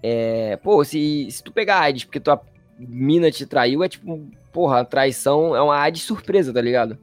[0.00, 0.56] É.
[0.58, 2.40] Pô, se, se tu pegar AIDS porque tua
[2.78, 4.28] mina te traiu, é tipo.
[4.54, 6.96] Porra, a traição é uma AIDS surpresa, tá ligado?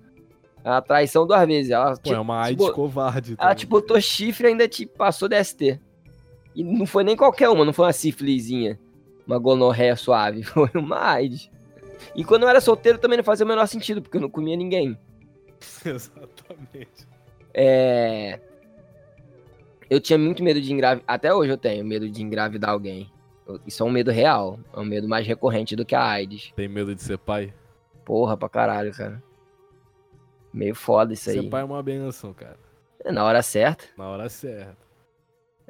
[0.63, 1.69] É uma traição duas vezes.
[1.71, 3.35] Ela, Pô, te, é uma te AIDS bo- covarde.
[3.35, 5.79] tá ela te botou chifre e ainda te passou DST.
[6.55, 8.79] E não foi nem qualquer uma, não foi uma sífilizinha.
[9.27, 10.41] Uma gonorreia suave.
[10.43, 11.49] Foi uma AIDS.
[12.15, 14.57] E quando eu era solteiro também não fazia o menor sentido, porque eu não comia
[14.57, 14.97] ninguém.
[15.85, 17.07] Exatamente.
[17.53, 18.39] É.
[19.89, 21.05] Eu tinha muito medo de engravidar.
[21.07, 23.09] Até hoje eu tenho medo de engravidar alguém.
[23.65, 24.59] Isso é um medo real.
[24.73, 26.51] É um medo mais recorrente do que a AIDS.
[26.55, 27.53] Tem medo de ser pai?
[28.05, 29.21] Porra pra caralho, cara.
[30.53, 31.49] Meio foda isso Ser aí.
[31.49, 32.57] pai é uma benção, cara.
[33.03, 33.85] É na hora certa.
[33.97, 34.77] Na hora certa.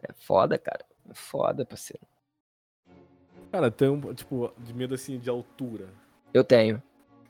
[0.04, 0.84] É foda, cara.
[1.10, 2.02] É foda, parceiro.
[3.52, 5.88] Cara, tem um, tipo, de medo assim de altura.
[6.34, 6.82] Eu tenho.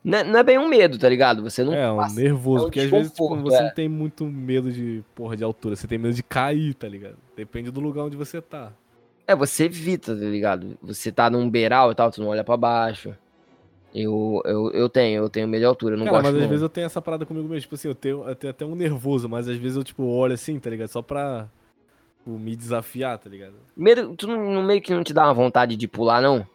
[0.04, 1.42] Não é, não é bem um medo, tá ligado?
[1.42, 2.56] Você não é, um passa- nervoso.
[2.56, 3.62] é um porque às vezes tipo, você é.
[3.62, 5.76] não tem muito medo de, porra, de altura.
[5.76, 7.16] Você tem medo de cair, tá ligado?
[7.36, 8.72] Depende do lugar onde você tá.
[9.26, 10.76] É, você evita, tá ligado?
[10.82, 13.16] Você tá num beiral e tal, tu não olha pra baixo.
[13.94, 16.48] Eu, eu, eu tenho, eu tenho de altura, eu não Cara, gosto mas às não.
[16.48, 17.60] vezes eu tenho essa parada comigo mesmo.
[17.60, 20.32] Tipo assim, eu tenho, eu tenho até um nervoso, mas às vezes eu, tipo, olho
[20.34, 20.88] assim, tá ligado?
[20.88, 21.46] Só pra
[22.18, 23.54] tipo, me desafiar, tá ligado?
[24.16, 26.46] Tu não, não- meio que não te dá uma vontade de pular, não?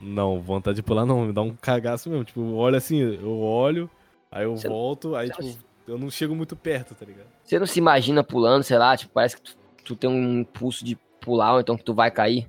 [0.00, 2.24] Não, vontade de pular não, me dá um cagaço mesmo.
[2.24, 3.88] Tipo, eu olho assim, eu olho,
[4.30, 7.04] aí eu Você não- volto, aí, você não tipo, eu não chego muito perto, tá
[7.04, 7.26] ligado?
[7.44, 10.82] Você não se imagina pulando, sei lá, tipo, parece que tu, tu tem um impulso
[10.84, 12.46] de pular, ou então que tu vai cair.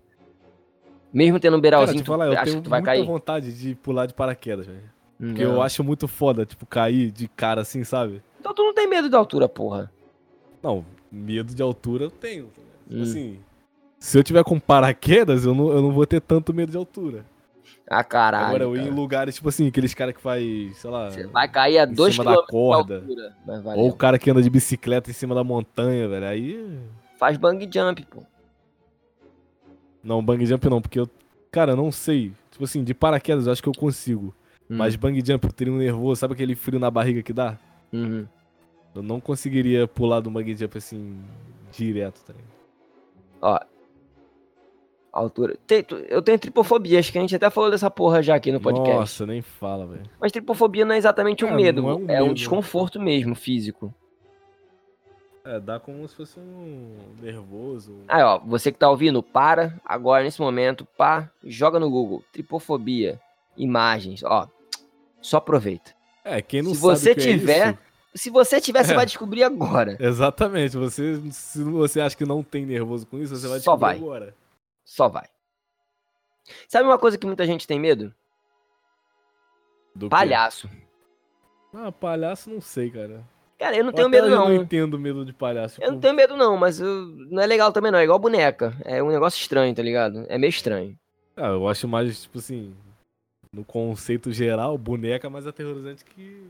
[1.13, 3.05] Mesmo tendo um Cara, beiralzinho, tu falar, eu acha tenho que tu vai cair?
[3.05, 4.83] vontade de pular de paraquedas, velho.
[5.17, 8.21] Porque eu acho muito foda, tipo, cair de cara assim, sabe?
[8.39, 9.89] Então tu não tem medo de altura, porra.
[10.61, 12.47] Não, medo de altura eu tenho.
[12.47, 12.61] tá?
[12.89, 13.03] Tipo Hum.
[13.03, 13.39] assim,
[13.97, 17.23] se eu tiver com paraquedas, eu não, eu não vou ter tanto medo de altura.
[17.89, 18.47] Ah, caralho.
[18.47, 18.95] Agora, eu ir em cara.
[18.95, 20.43] lugares, tipo assim, aqueles caras que faz,
[20.77, 22.95] sei lá, Você vai cair a em 2 cima km da corda.
[22.97, 23.35] altura.
[23.77, 26.25] Ou o cara que anda de bicicleta em cima da montanha, velho.
[26.25, 26.79] Aí.
[27.17, 28.23] Faz bang jump, pô.
[30.05, 31.09] Não, bang jump não, porque eu.
[31.51, 32.31] Cara, eu não sei.
[32.51, 34.33] Tipo assim, de paraquedas eu acho que eu consigo.
[34.69, 34.77] Hum.
[34.77, 37.57] Mas bang jump, eu teria um nervoso, sabe aquele frio na barriga que dá?
[37.91, 38.25] Uhum.
[38.93, 41.19] Eu não conseguiria pular do bang jump assim,
[41.71, 42.53] direto, tá ligado?
[43.41, 43.59] Ó.
[45.11, 45.55] Altura.
[45.65, 48.59] Tem- eu tenho tripofobia, acho que a gente até falou dessa porra já aqui no
[48.59, 48.93] podcast.
[48.93, 50.03] Nossa, nem fala, velho.
[50.19, 52.33] Mas tripofobia não é exatamente um É, medo, não é um é um medo.
[52.35, 53.93] desconforto mesmo, físico.
[55.45, 58.01] É, dá como se fosse um nervoso.
[58.07, 63.21] Aí, ó, você que tá ouvindo, para agora nesse momento, pá, joga no Google, tripofobia,
[63.55, 64.49] imagens, ó.
[65.21, 65.93] Só aproveita.
[66.23, 67.79] É, quem não Se sabe você é tiver- isso-
[68.15, 68.95] Se você tiver, você É.
[68.95, 69.97] vai descobrir agora.
[70.01, 73.79] Exatamente, você, se você acha que não tem nervoso com isso, você vai Só descobrir
[73.85, 73.97] vai.
[73.97, 74.35] agora.
[74.85, 75.25] Só vai.
[76.67, 78.13] Sabe uma coisa que muita gente tem medo?
[79.93, 80.09] Do quê?
[80.09, 80.69] Palhaço.
[81.73, 83.21] Ah, palhaço não sei, cara.
[83.57, 84.45] Cara, eu não Eu tenho medo não.
[84.49, 85.81] não entendo medo de palhaço.
[85.81, 88.75] Eu não tenho medo não, mas eu- não é legal também não, é igual boneca.
[88.83, 90.25] É um negócio estranho, tá ligado?
[90.27, 90.97] É meio estranho.
[91.37, 92.73] Ah, eu acho mais, tipo assim,
[93.53, 96.49] no conceito geral, boneca é mais aterrorizante que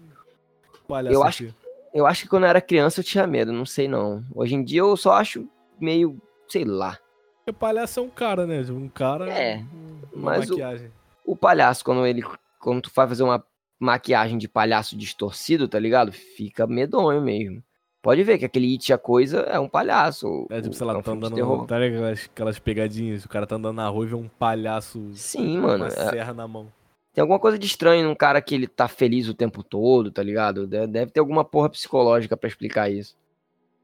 [0.87, 1.15] palhaço.
[1.15, 1.53] Eu acho.
[1.93, 4.23] Eu acho que quando eu era criança eu tinha medo, não sei não.
[4.33, 5.47] Hoje em dia eu só acho
[5.79, 6.97] meio, sei lá.
[7.45, 8.61] Porque palhaço é um cara, né?
[8.69, 9.29] Um cara.
[9.31, 9.63] É,
[10.11, 10.91] uma mas o- maquiagem.
[11.23, 12.23] O palhaço, quando ele.
[12.59, 13.43] Quando tu vai fazer uma
[13.79, 16.11] maquiagem de palhaço distorcido, tá ligado?
[16.11, 17.63] Fica medonho mesmo.
[18.01, 20.45] Pode ver que aquele It a coisa é um palhaço.
[20.51, 21.33] É tipo, sei lá, um tá andando.
[21.33, 21.65] terror.
[21.65, 23.25] Tá ligado aquelas, aquelas pegadinhas?
[23.25, 25.83] O cara tá andando na rua e vê um palhaço Sim, com mano.
[25.85, 26.71] uma é- serra na mão.
[27.13, 30.21] Tem alguma coisa de estranho num cara que ele tá feliz o tempo todo, tá
[30.21, 30.67] ligado?
[30.67, 33.15] De- Deve ter alguma porra psicológica pra explicar isso.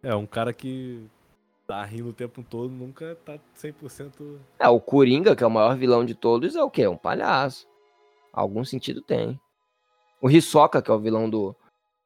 [0.04, 1.02] É, um cara que
[1.66, 4.38] tá rindo o tempo todo nunca tá 100%.
[4.60, 6.84] É, o Coringa, que é o maior vilão de todos, é o quê?
[6.84, 7.66] É um palhaço.
[8.34, 9.40] Algum sentido tem.
[10.22, 11.56] O Hisoka, que é o vilão do,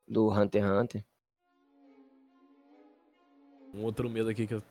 [0.08, 1.04] do Hunter x Hunter.
[3.74, 4.64] Um outro medo aqui que eu.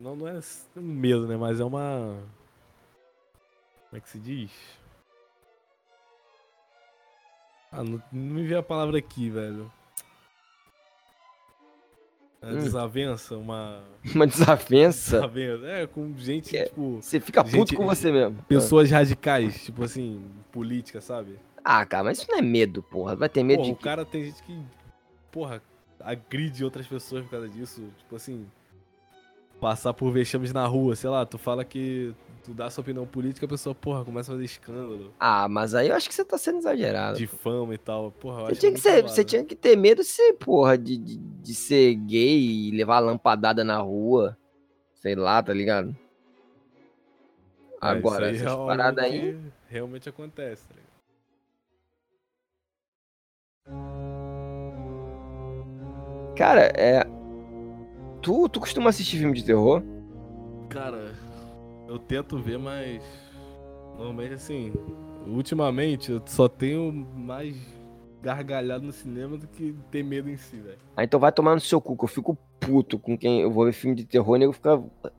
[0.00, 0.40] Não, não é
[0.76, 1.36] um medo, né?
[1.36, 2.16] Mas é uma.
[3.90, 4.50] Como é que se diz?
[7.70, 9.70] Ah, não, não me veio a palavra aqui, velho.
[12.42, 12.58] É Hum.
[12.58, 13.82] desavença, uma.
[14.14, 15.16] Uma desavença.
[15.16, 15.66] Desavença.
[15.66, 17.02] É, com gente, Que é- tipo.
[17.02, 18.42] Você fica puto Gente- com você mesmo.
[18.44, 21.38] Pessoas radicais, tipo assim, política, sabe?
[21.68, 23.16] Ah, cara, mas isso não é medo, porra.
[23.16, 24.56] Vai ter medo Porra, de o cara tem gente que,
[25.32, 25.60] porra,
[25.98, 27.82] agride outras pessoas por causa disso.
[27.98, 28.46] Tipo assim,
[29.60, 33.46] passar por vexames na rua, sei lá, tu fala que tu dá sua opinião política,
[33.46, 36.38] a pessoa, porra, começa a fazer escândalo, Ah, mas aí eu acho que você tá
[36.38, 37.18] sendo exagerado.
[37.18, 38.12] difama e tal.
[38.12, 40.78] Porra, eu Você acho tinha, que ser, você tinha que ter medo de ser, porra,
[40.78, 44.38] de, de, de ser gay e levar lampadada na rua.
[44.94, 45.88] Sei lá, tá ligado?
[45.90, 45.96] É,
[47.80, 49.36] Agora, é essas paradas aí.
[49.68, 50.85] realmente acontece, tá ligado?
[56.36, 57.04] Cara, é.
[58.20, 59.82] Tu, tu costuma assistir filme de terror?
[60.68, 61.14] Cara,
[61.88, 63.02] eu tento ver, mas
[63.96, 64.72] normalmente assim,
[65.26, 67.56] ultimamente eu só tenho mais
[68.22, 70.78] gargalhado no cinema do que ter medo em si, velho.
[70.96, 73.64] Ah, então vai tomar no seu cu, que eu fico puto com quem eu vou
[73.64, 74.70] ver filme de terror e nego fica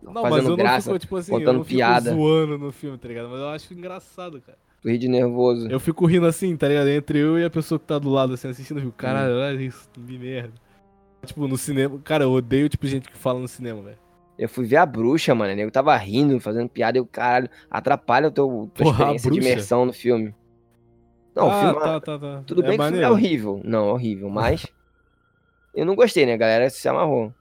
[0.01, 2.11] Não, mas fazendo eu graça, não fico, tipo assim, eu contando não fico piada.
[2.11, 3.29] zoando no filme, tá ligado?
[3.29, 4.57] Mas eu acho engraçado, cara.
[4.81, 5.69] Tu ri de nervoso.
[5.69, 6.87] Eu fico rindo assim, tá ligado?
[6.89, 9.41] Entre eu e a pessoa que tá do lado, assim, assistindo, eu fico, caralho, Hum.
[9.41, 10.53] olha isso, que merda.
[11.25, 13.97] Tipo, no cinema, cara, eu odeio, tipo, gente que fala no cinema, velho.
[14.37, 15.51] Eu fui ver a bruxa, mano.
[15.51, 17.49] O nego tava rindo, fazendo piada e o caralho.
[17.71, 20.33] Atrapalha o teu, tua Porra, a experiência de imersão no filme.
[21.35, 21.79] Não, o ah, filme.
[21.79, 22.43] tá, tá, tá.
[22.45, 23.61] Tudo é bem que o filme é horrível.
[23.63, 24.67] Não, é horrível, mas.
[25.73, 26.33] eu não gostei, né?
[26.33, 27.33] A galera se amarrou.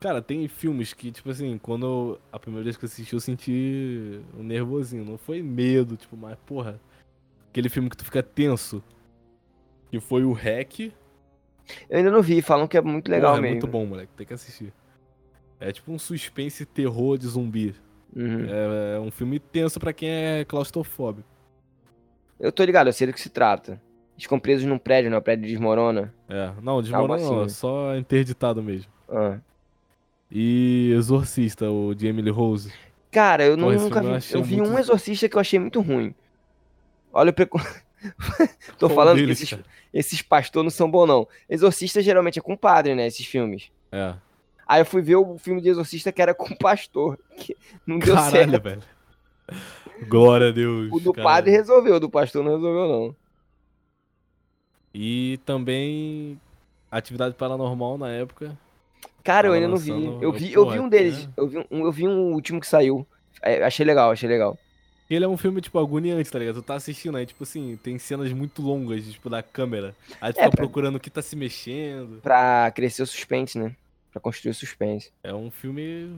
[0.00, 3.20] Cara, tem filmes que, tipo assim, quando eu- a primeira vez que eu assisti, eu
[3.20, 5.04] senti um nervosinho.
[5.04, 6.80] Não foi medo, tipo, mas, porra.
[7.50, 8.82] Aquele filme que tu fica tenso.
[9.90, 10.90] Que foi o Hack.
[11.90, 13.54] Eu ainda não vi, falam que é muito legal Porra, é mesmo.
[13.56, 14.12] muito bom, moleque.
[14.16, 14.72] Tem que assistir.
[15.58, 17.74] É tipo um suspense terror de zumbi.
[18.16, 18.46] Uhum.
[18.48, 21.28] É, é um filme tenso pra quem é claustrofóbico.
[22.38, 23.72] Eu tô ligado, eu sei do que se trata.
[24.14, 25.16] Eles ficam presos num prédio, né?
[25.18, 26.14] O prédio desmorona.
[26.28, 27.44] É, não, desmorou Algo assim, não, né?
[27.46, 28.90] é só interditado mesmo.
[29.08, 29.38] Ah.
[30.30, 32.72] E Exorcista, o de Emily Rose.
[33.10, 34.14] Cara, eu esse nunca eu vi.
[34.14, 36.14] achei Eu vi muito- um exorcista que eu achei muito ruim.
[37.12, 37.58] Olha o.
[38.78, 39.64] Tô Qual falando que deles, esses, cara?
[39.92, 41.26] esses pastores não são bons, não.
[41.48, 43.06] Exorcista geralmente é com padre, né?
[43.08, 43.70] Esses filmes.
[43.90, 44.14] É.
[44.66, 47.18] Aí eu fui ver o filme de exorcista que era com pastor.
[47.36, 48.62] que não deu Caralho, certo.
[48.62, 48.82] velho.
[50.08, 50.88] Glória a Deus.
[50.92, 51.24] O do cara.
[51.28, 53.16] padre resolveu, o do pastor não resolveu, não.
[54.94, 56.40] E também
[56.90, 58.56] Atividade Paranormal na época.
[59.24, 59.90] Cara, eu ainda não vi.
[60.20, 61.24] Eu vi, eu vi um deles.
[61.26, 61.40] é.
[61.40, 63.06] Eu vi um, eu vi um último que saiu.
[63.42, 64.58] É, achei legal, achei legal.
[65.08, 66.56] Ele é um filme, tipo, agoniante, tá ligado?
[66.56, 69.94] Tu tá assistindo aí, tipo assim, tem cenas muito longas, tipo, da câmera.
[70.20, 72.20] Aí tu É, fica pra- procurando o que tá se mexendo.
[72.22, 73.74] Pra crescer o suspense, né?
[74.12, 75.10] Pra construir o suspense.
[75.24, 76.16] É um filme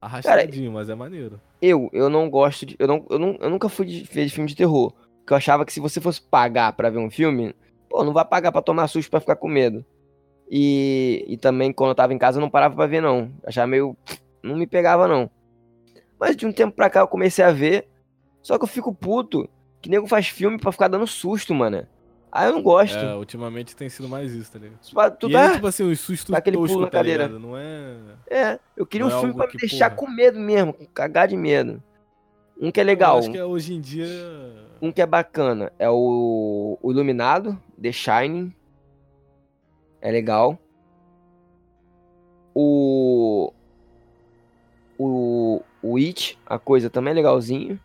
[0.00, 1.40] arrastadinho, mas é maneiro.
[1.60, 2.76] Eu, eu não gosto de.
[2.78, 4.92] Eu, não, eu, não, eu nunca fui de ver filme de terror.
[5.20, 7.54] Porque eu achava que se você fosse pagar pra ver um filme,
[7.88, 9.84] pô, não vai pagar pra tomar susto pra ficar com medo.
[10.50, 13.30] E, e também, quando eu tava em casa, eu não parava pra ver, não.
[13.46, 13.96] Achava meio.
[14.42, 15.30] Não me pegava, não.
[16.18, 17.88] Mas de um tempo pra cá eu comecei a ver.
[18.42, 19.48] Só que eu fico puto
[19.80, 21.86] que nego faz filme pra ficar dando susto, mano.
[22.30, 22.98] Aí eu não gosto.
[22.98, 25.16] É, ultimamente tem sido mais isso, tá ligado?
[25.18, 25.40] Tu e tá.
[25.44, 27.26] é, tipo assim, os sustos dá aquele pulo toscos, na tá cadeira.
[27.26, 27.40] ligado?
[27.40, 27.96] Não é...
[28.28, 30.08] É, eu queria um Não é filme pra me deixar porra.
[30.08, 31.80] com medo mesmo, cagar de medo.
[32.60, 34.06] Um que é Eu legal, acho que é, hoje em dia...
[34.82, 38.52] um que é bacana é o, o Iluminado, The Shining.
[40.04, 40.58] É legal.
[42.54, 43.52] O.
[44.98, 45.62] O.
[45.82, 47.78] O It, a coisa também é legalzinho.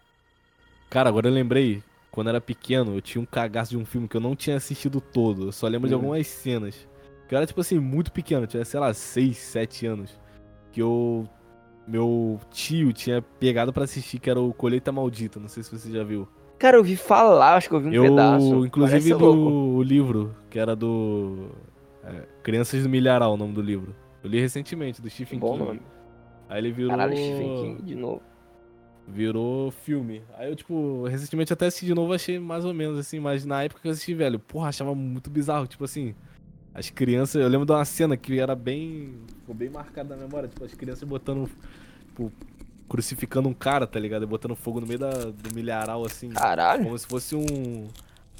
[0.89, 4.15] Cara, agora eu lembrei, quando era pequeno, eu tinha um cagaço de um filme que
[4.15, 5.47] eu não tinha assistido todo.
[5.47, 5.97] Eu só lembro de Hum.
[5.97, 6.87] algumas cenas.
[7.27, 10.17] Que eu era, tipo assim, muito pequeno, eu tinha, sei lá, 6, 7 anos.
[10.71, 11.27] Que eu.
[11.87, 15.39] Meu tio tinha pegado pra assistir, que era o Colheita Maldita.
[15.39, 16.27] Não sei se você já viu.
[16.59, 18.65] Cara, eu vi falar, acho que eu vi um eu, pedaço.
[18.65, 19.81] inclusive, Parece do louco.
[19.83, 21.49] livro, que era do.
[22.09, 23.95] É, Crianças do Milharal, o nome do livro.
[24.23, 25.63] Eu li recentemente, do Stephen Bom King.
[25.63, 25.81] nome.
[26.47, 26.91] Aí ele virou.
[26.91, 28.21] Caralho, Stephen King de novo.
[29.07, 30.21] Virou filme.
[30.35, 33.63] Aí eu, tipo, recentemente até assisti de novo, achei mais ou menos assim, mas na
[33.63, 35.65] época que eu assisti, velho, porra, achava muito bizarro.
[35.65, 36.13] Tipo assim,
[36.73, 37.41] as crianças.
[37.41, 39.15] Eu lembro de uma cena que era bem.
[39.39, 40.47] Ficou bem marcada na memória.
[40.47, 41.49] Tipo, as crianças botando.
[42.07, 42.31] Tipo,
[42.87, 44.23] crucificando um cara, tá ligado?
[44.23, 46.29] E botando fogo no meio da, do milharal, assim.
[46.29, 47.87] Caralho, Como se fosse um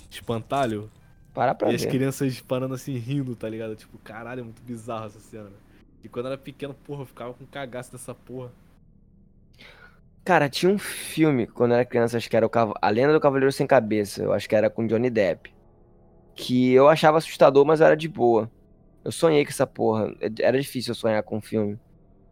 [0.10, 0.90] espantalho.
[1.34, 1.86] Para pra e as ver.
[1.86, 3.76] crianças parando assim, rindo, tá ligado?
[3.76, 5.52] Tipo, caralho, é muito bizarro essa cena.
[6.04, 8.52] E quando eu era pequeno, porra, eu ficava com cagaço dessa porra.
[10.24, 13.14] Cara, tinha um filme quando eu era criança, acho que era o Cav- A Lenda
[13.14, 14.22] do Cavaleiro Sem Cabeça.
[14.24, 15.52] Eu acho que era com Johnny Depp.
[16.36, 18.52] Que eu achava assustador, mas era de boa.
[19.04, 20.14] Eu sonhei com essa porra.
[20.22, 21.80] É- Era difícil eu sonhar com um filme.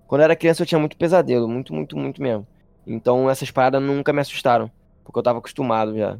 [0.07, 1.47] Quando eu era criança, eu tinha muito pesadelo.
[1.49, 2.47] Muito, muito, muito mesmo.
[2.85, 4.71] Então essas paradas nunca me assustaram.
[5.03, 6.19] Porque eu tava acostumado já.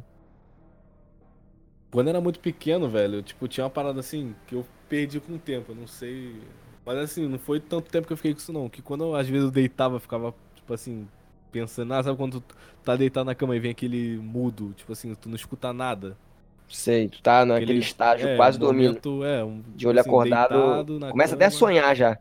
[1.90, 5.38] Quando era muito pequeno, velho, tipo, tinha uma parada assim que eu perdi com o
[5.38, 6.36] tempo, eu não sei.
[6.84, 8.68] Mas assim, não foi tanto tempo que eu fiquei com isso não.
[8.68, 11.08] Que quando eu, às vezes eu deitava, eu ficava, tipo assim,
[11.50, 15.14] pensando, ah, sabe quando tu tá deitado na cama e vem aquele mudo, tipo assim,
[15.14, 16.16] tu não escuta nada.
[16.68, 19.00] Sei, tu tá naquele Aquele- estágio é, quase um dormindo.
[19.00, 20.54] momento, é, um, De tipo olho assim, acordado.
[21.10, 21.58] Começa até a cama.
[21.58, 22.18] sonhar já.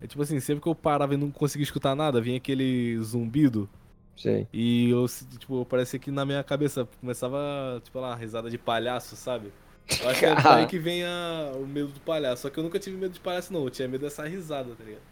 [0.00, 3.68] É tipo assim, sempre que eu parava e não conseguia escutar nada, vinha aquele zumbido.
[4.16, 4.46] Sei.
[4.52, 5.06] E eu,
[5.38, 9.52] tipo, parecia que na minha cabeça começava, tipo lá, risada de palhaço, sabe?
[10.00, 12.42] Eu acho que é daí que vem a- o medo do palhaço.
[12.42, 13.64] Só que eu nunca tive medo de palhaço, não.
[13.64, 15.02] Eu tinha medo dessa risada, tá ligado?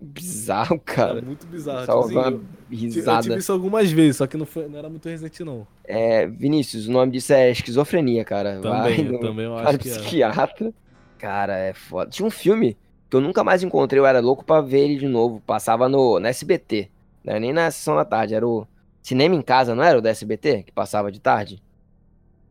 [0.00, 1.22] Bizarro, Era cara.
[1.22, 1.86] muito bizarro.
[1.86, 2.44] Só Tipo assim, uma eu,
[2.90, 3.38] eu tive risada.
[3.38, 5.66] isso algumas vezes, só que não, foi, não era muito recente, não.
[5.84, 8.60] É, Vinícius, o nome disso é esquizofrenia, cara.
[8.60, 9.98] Vai Também, no- também eu acho que é.
[9.98, 10.74] psiquiatra.
[11.18, 12.10] Cara, é foda.
[12.10, 12.76] Tinha um filme
[13.08, 15.40] que eu nunca mais encontrei, eu era louco pra ver ele de novo.
[15.40, 16.90] Passava no, na SBT.
[17.24, 18.66] Não era nem na sessão da tarde, era o
[19.02, 20.64] Cinema em Casa, não era o da SBT?
[20.64, 21.62] Que passava de tarde?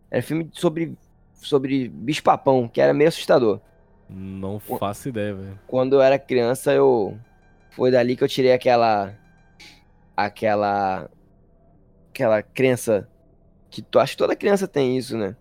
[0.09, 0.97] Era filme sobre,
[1.33, 3.62] sobre bicho-papão, que era meio assustador.
[4.09, 5.59] Não faço ideia, velho.
[5.67, 7.17] Quando eu era criança, eu.
[7.71, 9.15] Foi dali que eu tirei aquela.
[10.15, 11.09] Aquela.
[12.09, 13.07] Aquela crença.
[13.69, 15.36] Que tu acho que toda criança tem isso, né?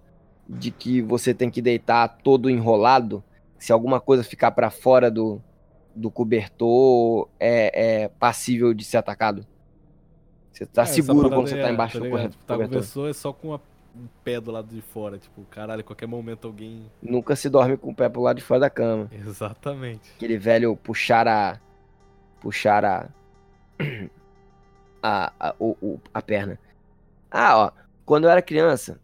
[0.48, 3.22] De que você tem que deitar todo enrolado.
[3.58, 5.40] Se alguma coisa ficar pra fora do,
[5.94, 9.46] do cobertor, é, é passível de ser atacado.
[10.52, 12.20] Você tá É, seguro quando você é, tá embaixo do ligado?
[12.20, 12.78] corre- Tá com cobertor.
[12.80, 13.60] pessoa é só com a-
[13.96, 15.18] um pé do lado de fora.
[15.18, 16.90] Tipo, caralho, qualquer momento alguém.
[17.02, 19.08] Nunca se dorme com o pé pro lado de fora da cama.
[19.12, 20.10] Exatamente.
[20.16, 21.58] aquele velho puxar a.
[22.40, 23.08] puxar a.
[25.02, 26.58] a, a, o, o- a perna.
[27.30, 27.70] Ah, ó,
[28.04, 29.00] quando eu era criança.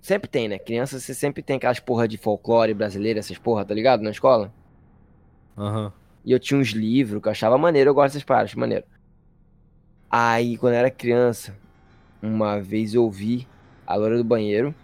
[0.00, 0.58] Sempre tem, né?
[0.58, 4.00] Criança, você sempre tem aquelas porra de folclore brasileira, essas porra, tá ligado?
[4.02, 4.52] Na escola.
[5.60, 5.92] Aham.
[6.24, 8.84] E eu tinha uns livros que eu achava maneiro, eu gosto dessas paradas, maneiro.
[10.10, 11.56] Aí, quando eu era criança,
[12.22, 13.46] uma vez eu vi
[13.86, 14.74] a loira do banheiro.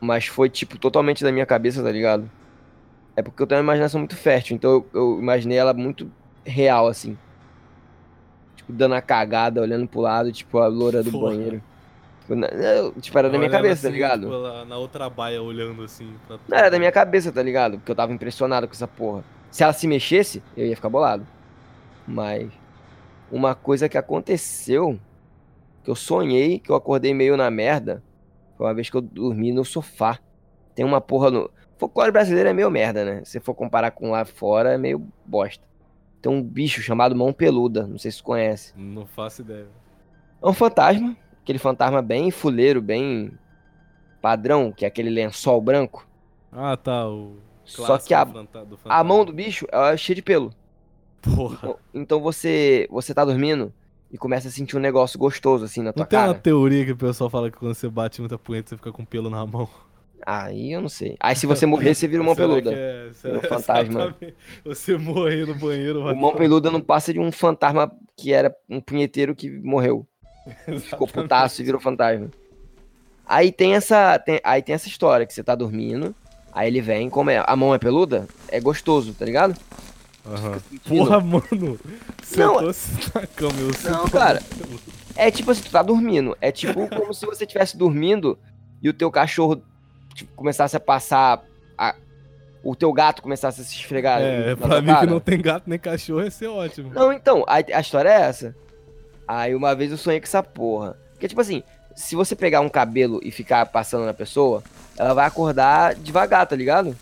[0.00, 2.30] Mas foi, tipo, totalmente da minha cabeça, tá ligado?
[3.14, 6.10] É porque eu tenho uma imaginação muito fértil, então eu, eu imaginei ela muito
[6.44, 7.16] real, assim.
[8.56, 11.30] Tipo, dando a cagada, olhando pro lado, tipo, a loira do Porra.
[11.30, 11.62] banheiro.
[12.26, 14.22] Tipo, na- eu- era da minha cabeça, tá assim, ligado?
[14.22, 16.12] tipo, lá na outra baia olhando assim.
[16.26, 16.38] Pra...
[16.48, 17.78] Não, era da minha cabeça, tá ligado?
[17.78, 19.22] Porque eu tava impressionado com essa porra.
[19.48, 21.24] Se ela se mexesse, eu ia ficar bolado.
[22.06, 22.50] Mas
[23.30, 24.98] uma coisa que aconteceu,
[25.84, 28.02] que eu sonhei, que eu acordei meio na merda,
[28.56, 30.18] foi uma vez que eu dormi no sofá.
[30.74, 31.50] Tem uma porra no.
[31.78, 33.22] Folclore brasileiro é meio merda, né?
[33.24, 35.64] Se for comparar com lá fora, é meio bosta.
[36.20, 38.72] Tem um bicho chamado mão peluda, não sei se você conhece.
[38.76, 39.66] Não faço ideia.
[40.42, 43.30] É um fantasma, aquele fantasma bem fuleiro, bem
[44.20, 46.06] padrão, que é aquele lençol branco.
[46.50, 47.08] Ah, tá.
[47.08, 49.04] O Só que a, do A fantasma.
[49.04, 50.52] mão do bicho é cheia de pelo.
[51.22, 51.56] Porra.
[51.58, 53.72] Então- Então você você tá dormindo
[54.10, 56.38] e começa a sentir um negócio gostoso assim na tua Não tem uma cara.
[56.38, 59.30] teoria que o pessoal fala que quando você bate muita punheta você fica com pelo
[59.30, 59.68] na mão?
[60.24, 61.16] Aí eu não sei.
[61.20, 62.72] Aí se você morrer, você vira mão peluda.
[62.72, 64.00] é- um fantasma.
[64.06, 64.34] exatamente.
[64.64, 68.52] Você morrer no banheiro, vai O mão peluda não passa de um fantasma que era
[68.68, 70.06] um punheteiro que morreu.
[70.80, 72.28] Ficou putaço e virou fantasma.
[73.26, 74.18] Aí tem essa.
[74.18, 76.14] tem- aí tem essa história que você tá dormindo.
[76.52, 79.54] Aí ele vem, como é, a mão é peluda, é gostoso, tá ligado?
[80.70, 80.80] Sentindo.
[81.04, 81.44] Porra, mano.
[81.52, 81.78] Não,
[82.22, 84.42] Sentou assim na cama, eu Não, cara.
[85.14, 86.36] É tipo assim, tu tá dormindo.
[86.40, 88.38] É tipo como se você estivesse dormindo
[88.82, 89.62] e o teu cachorro
[90.14, 91.44] tipo, começasse a passar.
[91.76, 91.94] a-
[92.64, 94.20] o teu gato começasse a se esfregar.
[94.20, 95.06] É, pra mim que cara.
[95.06, 96.90] não tem gato nem cachorro ia ser ótimo.
[96.92, 98.56] Não, então, a, a história é essa.
[99.26, 100.96] Aí uma vez eu sonhei com essa porra.
[101.12, 101.62] Porque, tipo assim,
[101.94, 104.62] se você pegar um cabelo e ficar passando na pessoa,
[104.98, 106.96] ela vai acordar devagar, tá ligado?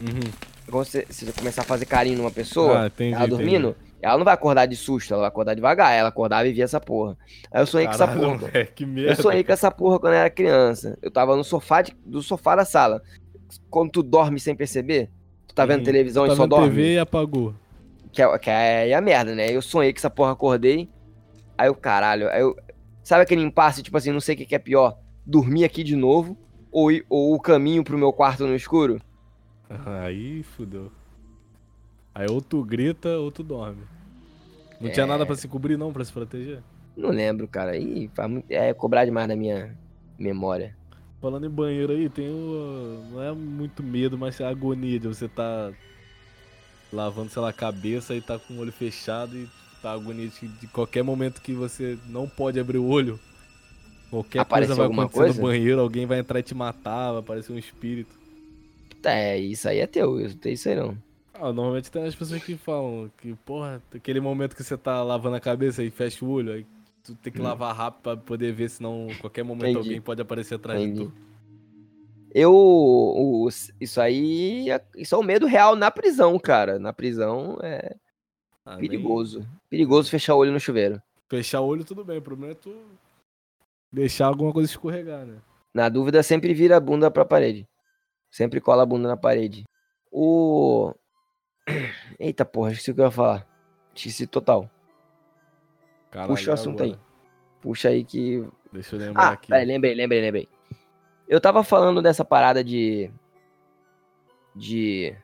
[0.00, 0.30] Uhum.
[0.70, 4.18] Quando você, se você começar a fazer carinho numa pessoa, Ah, entendi, ela dormindo, ela
[4.18, 5.92] não vai acordar de susto, ela vai acordar devagar.
[5.92, 7.16] Ela acordava e via essa porra.
[7.50, 8.50] Aí eu sonhei com essa Caralho, porra.
[8.52, 9.22] velho, que Eu merda.
[9.22, 10.96] sonhei com essa porra quando eu era criança.
[11.02, 13.02] Eu tava no sofá de- do sofá da sala.
[13.70, 15.10] Quando tu dorme sem perceber,
[15.46, 16.68] tu tá vendo televisão tá e só dorme.
[16.68, 17.54] TV e apagou.
[18.18, 19.48] Que é, que é a merda, né?
[19.48, 20.88] Eu sonhei que essa porra acordei.
[21.56, 22.56] Aí eu, caralho, aí eu.
[23.04, 24.98] Sabe aquele impasse, tipo assim, não sei o que, que é pior?
[25.24, 26.36] Dormir aqui de novo?
[26.72, 29.00] Ou, ou o caminho pro meu quarto no escuro?
[30.02, 30.90] Aí fudeu.
[32.12, 33.82] Aí ou tu grita ou tu dorme.
[34.80, 35.08] Não tinha É.
[35.08, 36.60] nada pra se cobrir não, pra se proteger?
[36.96, 37.72] Não lembro, cara.
[38.28, 39.78] Muito- é cobrar demais da minha
[40.18, 40.76] memória.
[41.20, 43.00] Falando em banheiro aí, tem o...
[43.12, 45.72] Não é muito medo, mas é a agonia de você tá
[46.92, 49.48] lavando, sei lá, a cabeça e tá com o olho fechado e
[49.82, 53.18] tá agonia de, de qualquer momento que você não pode abrir o olho.
[54.10, 55.40] Qualquer Apareceu coisa vai acontecer coisa?
[55.40, 58.14] no banheiro, alguém vai entrar e te matar, vai aparecer um espírito.
[59.04, 60.96] É, isso aí é teu, eu não tenho isso aí não.
[61.34, 65.36] Ah, normalmente tem as pessoas que falam que, porra, aquele momento que você tá lavando
[65.36, 66.66] a cabeça e fecha o olho, aí
[67.04, 67.44] tu tem que Hum.
[67.44, 69.78] lavar rápido pra poder ver, senão qualquer momento Entendi.
[69.78, 71.04] alguém pode aparecer atrás de Entendi.
[71.04, 71.12] tu.
[72.34, 72.52] Eu.
[72.54, 73.48] o-
[73.80, 74.70] isso aí.
[74.70, 76.78] é- Isso é um medo real na prisão, cara.
[76.78, 77.94] Na prisão é
[78.64, 79.46] Ah, perigoso.
[79.70, 81.02] Perigoso fechar o olho no chuveiro.
[81.28, 82.74] Fechar o olho tudo bem, o problema é tu
[83.92, 85.36] deixar alguma coisa escorregar, né?
[85.74, 87.66] Na dúvida, sempre vira a bunda pra parede.
[88.30, 89.64] Sempre cola a bunda na parede.
[90.10, 90.92] O.
[92.18, 93.46] Eita porra, esqueci o que eu ia falar.
[93.94, 94.70] Esqueci total.
[96.10, 96.90] Caralho, Puxa o assunto aí.
[96.92, 97.06] agora.
[97.60, 98.46] Puxa aí que.
[98.72, 99.48] Deixa eu lembrar Ah, aqui.
[99.48, 100.48] peraí, lembrei, lembrei, lembrei.
[101.28, 103.10] Eu tava falando dessa parada de.
[104.56, 105.14] De.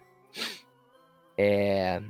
[1.36, 2.02] É.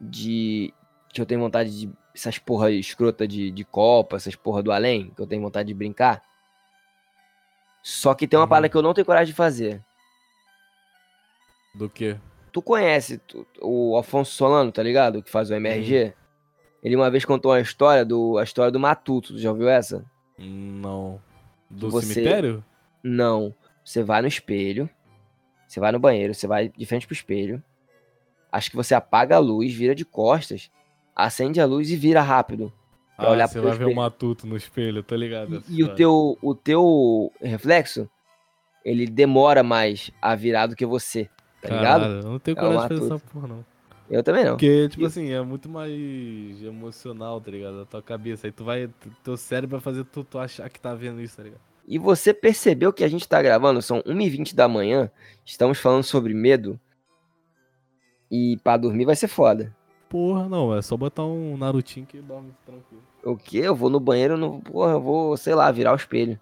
[0.00, 0.72] De.
[1.12, 1.92] Que eu tenho vontade de.
[2.14, 5.74] Essas porra escrota de, de Copa, essas porra do além, que eu tenho vontade de
[5.74, 6.22] brincar.
[7.82, 8.48] Só que tem uma Uhum.
[8.48, 9.82] parada que eu não tenho coragem de fazer.
[11.74, 12.18] Do que?
[12.52, 15.22] Tu conhece tu- o Afonso Solano, tá ligado?
[15.22, 16.12] Que faz o MRG?
[16.82, 18.36] Ele uma vez contou uma história do.
[18.36, 19.32] A história do Matuto.
[19.32, 20.04] Tu já ouviu essa?
[20.38, 21.18] Não.
[21.72, 22.64] Do Você- cemitério?
[23.02, 23.54] Não.
[23.84, 24.88] Você vai no espelho.
[25.66, 27.62] Você vai no banheiro, você vai de frente pro espelho.
[28.50, 30.70] Acho que você apaga a luz, vira de costas,
[31.16, 32.70] acende a luz e vira rápido.
[33.16, 33.96] Pra Ah, olhar você vai teu ver o espelho.
[33.96, 35.64] matuto no espelho, tá ligado?
[35.68, 38.08] E, e o teu o teu reflexo,
[38.84, 41.30] ele demora mais a virar do que você,
[41.62, 42.00] tá ligado?
[42.02, 43.64] Caralho, eu não tenho É coragem de fazer essa porra, não.
[44.12, 44.52] Eu também não.
[44.52, 45.90] Porque, tipo E- assim, é muito mais
[46.62, 47.80] emocional, tá ligado?
[47.80, 48.46] A tua cabeça.
[48.46, 48.90] Aí tu vai.
[49.24, 51.60] Teu cérebro vai fazer tu, tu achar que tá vendo isso, tá ligado?
[51.88, 55.10] E você percebeu que a gente tá gravando, são 1h20 da manhã,
[55.46, 56.78] estamos falando sobre medo.
[58.30, 59.74] E pra dormir vai ser foda.
[60.10, 63.02] Porra, não, é só botar um Narutinho que dorme tranquilo.
[63.24, 63.58] O quê?
[63.58, 64.60] Eu vou no banheiro, no...
[64.60, 66.38] porra, eu vou, sei lá, virar o espelho.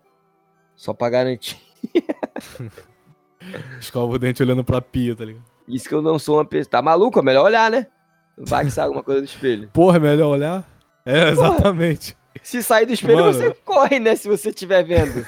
[0.75, 1.57] Só pra garantir.
[3.81, 5.45] Escova o dente olhando pra pia, tá ligado?
[5.71, 6.71] Isso que eu não sou uma pessoa.
[6.71, 7.19] Tá maluco?
[7.19, 7.87] É melhor olhar, né?
[8.37, 9.69] Vai que sai alguma coisa do espelho.
[9.75, 10.65] Porra, é melhor olhar?
[11.05, 12.17] É, exatamente.
[12.43, 13.33] Se sair do espelho, Mano.
[13.33, 14.17] você corre, né?
[14.17, 15.27] Se você estiver vendo.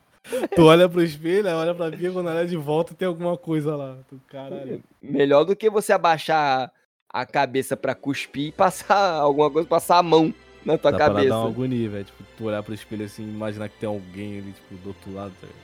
[0.54, 3.76] tu olha pro espelho, aí olha pra pia, quando olha de volta tem alguma coisa
[3.76, 3.98] lá.
[4.08, 4.82] Tu, caralho.
[5.02, 6.72] Melhor do que você abaixar
[7.12, 10.32] a cabeça pra cuspir e passar alguma coisa, passar a mão
[10.64, 11.28] na tua Dá pra cabeça.
[11.28, 12.04] dar uma agonia, velho.
[12.04, 15.12] Tipo, tu olhar pro espelho assim e imaginar que tem alguém ali, tipo, do outro
[15.12, 15.63] lado, tá ligado?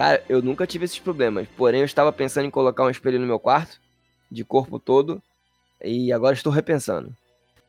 [0.00, 1.46] Cara, eu nunca tive esses problemas.
[1.58, 3.78] Porém, eu estava pensando em colocar um espelho no meu quarto,
[4.30, 5.22] de corpo todo.
[5.84, 7.14] E agora estou repensando.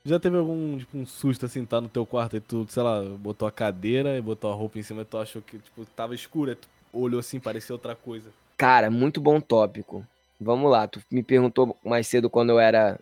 [0.06, 3.04] Já teve algum, tipo, um susto assim, tá no teu quarto e tu, sei lá,
[3.20, 6.16] botou a cadeira e botou a roupa em cima e tu achou que, tipo, tava
[6.16, 8.30] escuro, aí tu olhou assim, parecia outra coisa.
[8.56, 10.08] Cara, muito bom tópico.
[10.40, 12.98] Vamos lá, tu me perguntou mais cedo quando eu era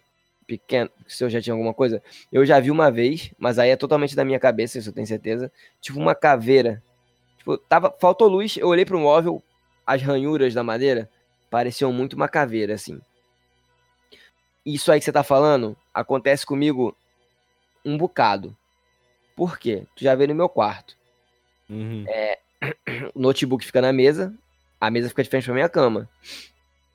[0.47, 2.01] pequeno, se eu já tinha alguma coisa.
[2.31, 5.05] Eu já vi uma vez, mas aí é totalmente da minha cabeça, isso eu tenho
[5.05, 5.51] certeza.
[5.79, 6.81] Tipo uma caveira.
[7.49, 9.41] Tipo, tava, faltou luz, eu olhei pro móvel,
[9.85, 11.09] as ranhuras da madeira
[11.49, 13.01] pareciam muito uma caveira, assim.
[14.63, 16.95] Isso aí que você tá falando acontece comigo
[17.83, 18.55] um bocado.
[19.35, 19.87] Por quê?
[19.95, 20.95] Tu já veio no meu quarto.
[21.67, 22.05] Uhum.
[23.15, 24.35] O notebook fica na mesa,
[24.79, 26.07] a mesa fica de frente pra minha cama.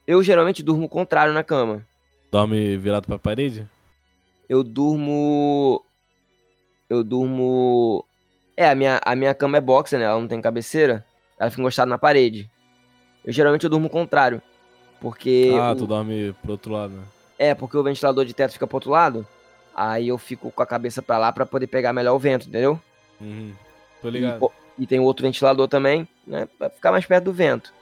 [0.06, 1.84] Eu geralmente durmo contrário na cama.
[2.30, 3.68] Dorme virado pra parede?
[4.48, 5.84] Eu durmo.
[6.88, 8.04] Eu durmo.
[8.56, 10.04] É, a minha, a minha cama é boxer, né?
[10.04, 11.04] Ela não tem cabeceira.
[11.38, 12.48] Ela fica encostada na parede.
[13.24, 14.40] Eu geralmente eu durmo contrário.
[15.00, 15.50] Porque.
[15.60, 17.02] ah, o- tu dorme pro outro lado, né?
[17.38, 19.26] É, porque o ventilador de teto fica pro outro lado.
[19.74, 22.80] Aí eu fico com a cabeça pra lá pra poder pegar melhor o vento, entendeu?
[23.20, 23.52] Uhum.
[24.00, 24.38] Tô E, ligado.
[24.38, 26.46] pô, e tem outro ventilador também, né?
[26.56, 27.74] Pra ficar mais perto do vento.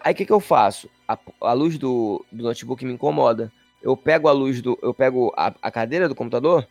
[0.00, 0.88] Aí o que, que eu faço?
[1.08, 3.50] A, a luz do, do notebook me incomoda.
[3.82, 4.78] Eu pego a luz do.
[4.82, 6.66] Eu pego a, a cadeira do computador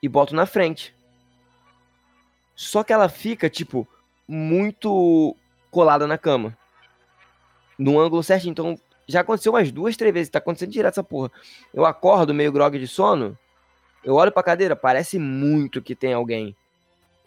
[0.00, 0.94] e boto na frente.
[2.56, 3.86] Só que ela fica, tipo,
[4.26, 5.36] muito
[5.70, 6.56] colada na cama.
[7.78, 8.52] No ângulo certinho.
[8.52, 10.30] Então, já aconteceu umas duas, três vezes.
[10.30, 11.30] Tá acontecendo direto essa porra.
[11.72, 13.38] Eu acordo meio grog de sono.
[14.02, 16.56] Eu olho pra cadeira, parece muito que tem alguém.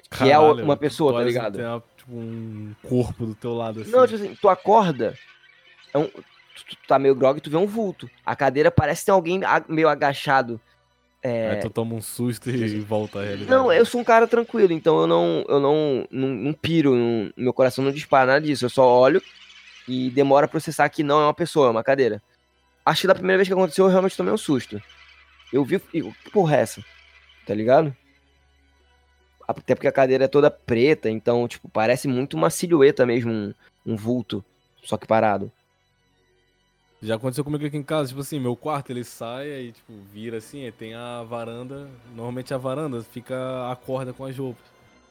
[0.10, 1.58] Que é Caralho, uma pessoa, tá ligado?
[1.58, 3.92] Tem uma- tipo, um corpo do teu lado assim.
[3.92, 5.16] Não, tipo assim, tu acorda.
[5.94, 8.10] é um- tu, tu tá meio grog e tu vê um vulto.
[8.26, 10.60] A cadeira parece que tem alguém meio agachado.
[11.22, 13.50] É, Aí tu toma um susto e volta a realidade.
[13.52, 17.32] Não, eu sou um cara tranquilo, então eu não, eu não, não, não piro, não-
[17.36, 18.66] meu coração não dispara nada disso.
[18.66, 19.22] Eu só olho
[19.88, 22.22] e demora a processar que não é uma pessoa, é uma cadeira.
[22.86, 24.82] Acho que da primeira vez que aconteceu eu realmente tomei um susto.
[25.52, 26.84] Eu vi, e, que porra é essa?
[27.46, 27.94] Tá ligado?
[29.48, 33.54] Até porque a cadeira é toda preta, então, tipo, parece muito uma silhueta mesmo, um,
[33.86, 34.46] um vulto,
[34.84, 35.52] só que parado.
[37.02, 40.38] Já aconteceu comigo aqui em casa, tipo assim, meu quarto ele sai, aí tipo, vira
[40.38, 41.88] assim, tem a varanda.
[42.14, 44.64] Normalmente a varanda fica a corda com as roupas.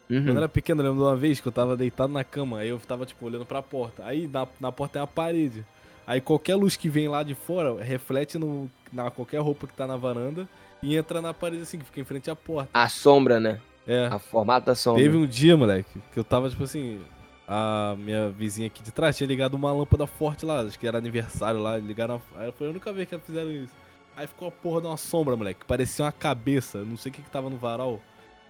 [0.06, 0.38] Quando eu Uhum.
[0.38, 2.78] era pequeno, eu lembro de uma vez que eu tava deitado na cama, aí eu
[2.78, 4.04] tava, tipo, olhando pra porta.
[4.04, 5.64] Aí na, na porta tem a parede.
[6.06, 9.86] Aí qualquer luz que vem lá de fora reflete no, na qualquer roupa que tá
[9.86, 10.48] na varanda
[10.82, 12.70] e entra na parede assim, que fica em frente à porta.
[12.72, 13.60] A sombra, né?
[13.86, 14.06] É.
[14.06, 15.02] A formato da sombra.
[15.02, 17.00] Teve um dia, moleque, que eu tava, tipo assim,
[17.48, 20.98] a minha vizinha aqui de trás tinha ligado uma lâmpada forte lá, acho que era
[20.98, 22.20] aniversário lá, ligaram.
[22.36, 23.72] a- foi a única vez que fizeram isso.
[24.16, 27.22] Aí ficou a porra de uma sombra, moleque, parecia uma cabeça, não sei o que
[27.22, 28.00] que tava no varal.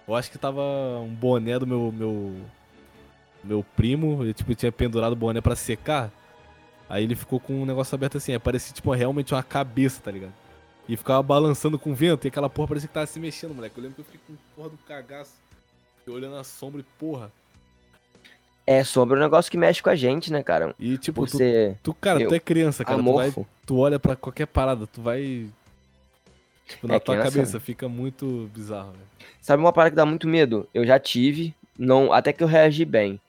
[0.07, 0.61] Eu acho que tava
[1.01, 2.35] um boné do meu meu
[3.43, 6.11] meu primo, ele tipo tinha pendurado o boné pra secar.
[6.89, 10.11] Aí ele ficou com um negócio aberto assim, aí parecia tipo realmente uma cabeça, tá
[10.11, 10.33] ligado?
[10.87, 13.77] E ficava balançando com o vento, e aquela porra parecia que tava se mexendo, moleque.
[13.77, 15.33] Eu lembro que eu fiquei com porra do cagaço.
[16.07, 17.31] Olhando a sombra e porra.
[18.71, 20.75] É, sombra é um negócio que mexe com a gente, né, cara?
[20.79, 22.99] E tipo, Por tu, ser tu, cara, eu- tu é criança, cara.
[22.99, 23.47] Tu, vai, amorfo.
[23.65, 25.47] tu olha pra qualquer parada, tu vai.
[26.67, 29.03] Tipo, na É, tua criança- cabeça fica muito bizarro, velho.
[29.41, 30.67] Sabe uma parada que dá muito medo?
[30.71, 33.19] Eu já tive, não, até que eu reagi bem.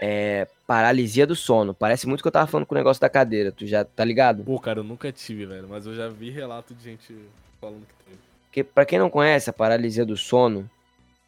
[0.00, 1.74] É paralisia do sono.
[1.74, 3.52] Parece muito que eu tava falando com o negócio da cadeira.
[3.52, 4.42] Tu já tá ligado?
[4.44, 5.68] Pô, cara, eu nunca tive, velho.
[5.68, 7.14] Mas eu já vi relato de gente
[7.60, 8.18] falando que teve.
[8.46, 10.68] Porque pra quem não conhece, a paralisia do sono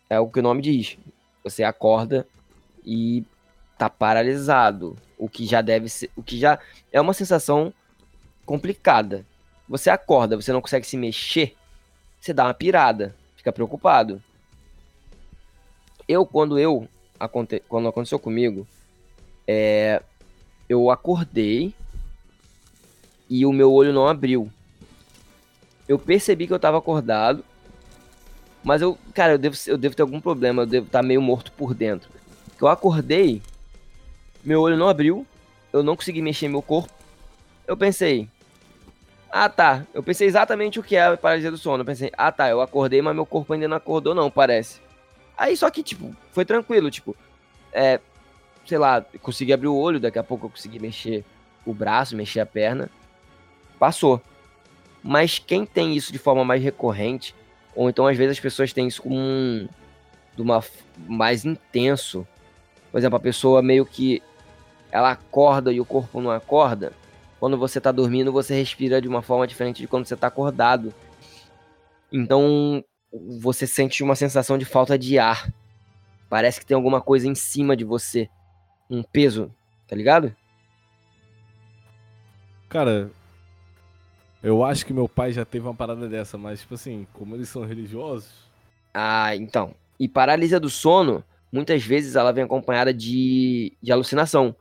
[0.08, 0.96] é o que o nome diz.
[1.44, 2.26] Você acorda
[2.84, 3.24] e
[3.78, 6.58] tá paralisado, o que já deve ser, o que já
[6.92, 7.72] é uma sensação
[8.44, 9.24] complicada.
[9.68, 11.56] Você acorda, você não consegue se mexer,
[12.20, 14.22] você dá uma pirada, fica preocupado.
[16.06, 16.86] Eu quando eu
[17.18, 18.66] aconte, quando aconteceu comigo,
[19.46, 20.02] é,
[20.68, 21.74] eu acordei
[23.28, 24.50] e o meu olho não abriu.
[25.88, 27.44] Eu percebi que eu tava acordado,
[28.62, 31.52] mas eu, cara, eu devo, eu devo ter algum problema, eu devo estar meio morto
[31.52, 32.08] por dentro.
[32.54, 33.42] Porque eu acordei,
[34.44, 35.26] meu olho não abriu,
[35.72, 36.92] eu não consegui mexer meu corpo.
[37.66, 38.28] Eu pensei,
[39.28, 41.80] ah tá, eu pensei exatamente o que é a paralisia do sono.
[41.80, 44.80] Eu pensei, ah tá, eu acordei, mas meu corpo ainda não acordou, não, parece.
[45.36, 47.16] Aí só que, tipo, foi tranquilo, tipo,
[47.72, 47.98] é,
[48.64, 51.24] sei lá, consegui abrir o olho, daqui a pouco eu consegui mexer
[51.66, 52.88] o braço, mexer a perna.
[53.80, 54.22] Passou.
[55.02, 57.34] Mas quem tem isso de forma mais recorrente,
[57.74, 59.68] ou então às vezes as pessoas têm isso como um.
[60.36, 60.62] de uma
[60.96, 62.24] mais intenso.
[62.94, 64.22] Por exemplo, a pessoa meio que
[64.92, 66.92] ela acorda e o corpo não acorda.
[67.40, 70.94] Quando você tá dormindo, você respira de uma forma diferente de quando você tá acordado.
[72.12, 72.84] Então,
[73.40, 75.52] você sente uma sensação de falta de ar.
[76.30, 78.30] Parece que tem alguma coisa em cima de você.
[78.88, 79.52] Um peso,
[79.88, 80.32] tá ligado?
[82.68, 83.10] Cara,
[84.40, 87.48] eu acho que meu pai já teve uma parada dessa, mas, tipo assim, como eles
[87.48, 88.30] são religiosos.
[88.94, 89.74] Ah, então.
[89.98, 91.24] E paralisia do sono,
[91.54, 94.54] muitas vezes ela vem acompanhada de, de alucinação.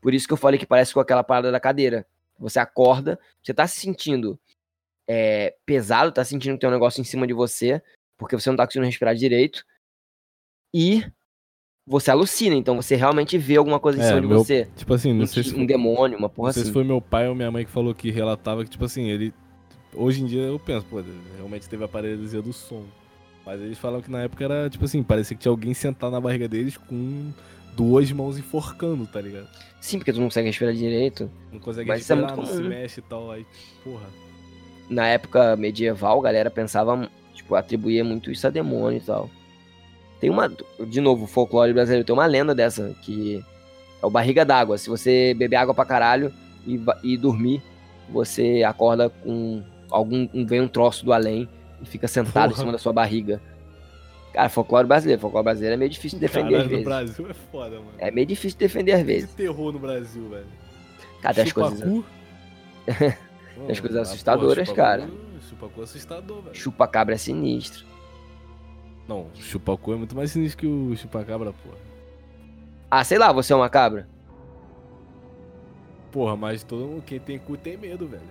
[0.00, 2.06] Por isso que eu falei que parece com aquela parada da cadeira.
[2.38, 4.38] Você acorda, você tá se sentindo
[5.08, 7.82] é, pesado, tá sentindo que tem um negócio em cima de você,
[8.16, 9.64] porque você não tá conseguindo respirar direito.
[10.74, 11.04] E
[11.86, 14.68] você alucina, então você realmente vê alguma coisa em É, cima de meu- você.
[14.76, 16.70] Tipo assim, não Um, sei se um demônio, uma porra não sei assim.
[16.70, 19.32] se foi meu pai ou minha mãe que falou que relatava que, tipo assim, ele.
[19.94, 21.02] Hoje em dia eu penso, pô,
[21.36, 22.84] realmente teve a paralisia do som.
[23.46, 26.20] Mas eles falam que na época era, tipo assim, parecia que tinha alguém sentado na
[26.20, 27.30] barriga deles com
[27.76, 29.46] duas mãos enforcando, tá ligado?
[29.80, 31.30] Sim, porque tu não consegue respirar direito.
[31.52, 33.30] Não consegue Mas é respirar, muito não se mexe e tal.
[33.30, 33.46] Aí,
[33.84, 34.06] porra.
[34.90, 39.30] na época medieval, a galera pensava, tipo, atribuía muito isso a demônio e tal.
[40.20, 40.50] Tem uma,
[40.88, 43.44] de novo, folclore brasileiro, tem uma lenda dessa, que
[44.02, 44.76] é o barriga d'água.
[44.78, 46.32] Se você beber água pra caralho
[46.66, 47.62] e, e dormir,
[48.08, 51.48] você acorda com algum, um- vem um troço do além
[51.82, 52.60] e fica sentado em Porra.
[52.60, 53.40] cima da sua barriga.
[54.32, 56.84] Cara, folclore brasileiro, folclore brasileiro é meio difícil de defender Caralho, às no vezes.
[56.84, 57.92] Brasil é foda, mano.
[57.98, 59.34] É meio difícil de defender às Que vezes.
[59.34, 60.46] terror no Brasil, velho.
[61.34, 61.78] Tem as coisas...
[61.78, 62.04] Chupacu?
[63.56, 65.08] Tem as coisas assustadoras, chupacu- cara.
[65.48, 66.54] Chupacu é assustador, velho.
[66.54, 67.86] Chupa-cabra é sinistro.
[69.08, 71.76] Não, chupacu é muito mais sinistro que o chupacabra, porra.
[72.90, 74.06] Ah, sei lá, você é uma cabra?
[76.12, 78.22] Porra, mas todo mundo, quem tem cu tem medo, velho.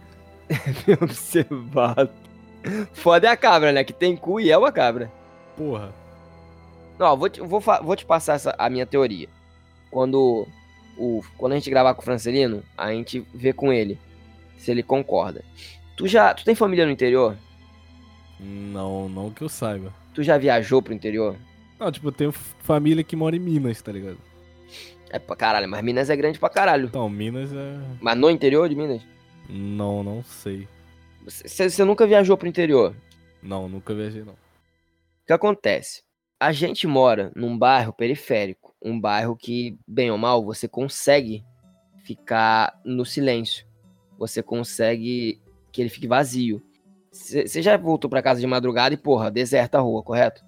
[0.85, 2.11] Bem observado.
[2.93, 3.83] Foda é a cabra, né?
[3.83, 5.11] Que tem cu e é uma cabra.
[5.55, 5.93] Porra.
[6.97, 9.27] Não, vou te, vou, vou te passar essa, a minha teoria.
[9.91, 10.47] Quando
[10.97, 13.99] o, quando a gente gravar com o Francelino, a gente vê com ele
[14.57, 15.43] se ele concorda.
[15.95, 17.37] Tu já, tu tem família no interior?
[18.39, 19.93] Não, não que eu saiba.
[20.13, 21.35] Tu já viajou pro interior?
[21.79, 24.17] Não, tipo, eu tenho família que mora em Minas, tá ligado?
[25.09, 26.87] É pra caralho, mas Minas é grande pra caralho.
[26.87, 27.77] Então, Minas é.
[28.01, 29.01] Mas no interior de Minas?
[29.49, 30.67] Não, não sei.
[31.25, 32.95] Você, você nunca viajou pro interior?
[33.41, 34.33] Não, nunca viajei, não.
[34.33, 36.03] O que acontece?
[36.39, 38.75] A gente mora num bairro periférico.
[38.79, 41.43] Um bairro que, bem ou mal, você consegue
[42.03, 43.65] ficar no silêncio.
[44.19, 46.61] Você consegue que ele fique vazio.
[47.11, 50.45] Você já voltou pra casa de madrugada e, porra, deserta a rua, correto?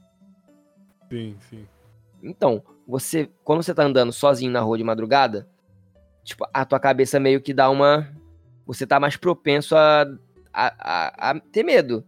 [1.09, 1.67] Sim, sim.
[2.21, 5.47] Então, você, quando você tá andando sozinho na rua de madrugada,
[6.23, 8.13] tipo, a tua cabeça meio que dá uma.
[8.65, 10.05] Você tá mais propenso a,
[10.57, 12.03] a, a, a ter medo.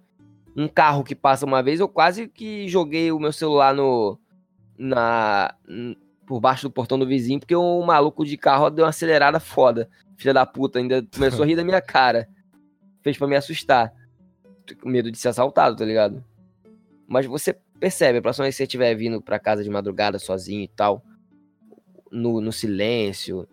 [0.57, 4.19] Um carro que passa uma vez, eu quase que joguei o meu celular no.
[4.77, 5.53] Na.
[6.25, 9.89] Por baixo do portão do vizinho, porque o maluco de carro deu uma acelerada foda.
[10.17, 12.27] Filha da puta, ainda começou a rir da minha cara.
[13.03, 13.93] Fez para me assustar.
[14.81, 16.23] Com medo de ser assaltado, tá ligado?
[17.07, 20.61] Mas você percebe, a próxima vez que você estiver vindo pra casa de madrugada sozinho
[20.61, 21.03] e tal,
[22.11, 23.47] no, no silêncio,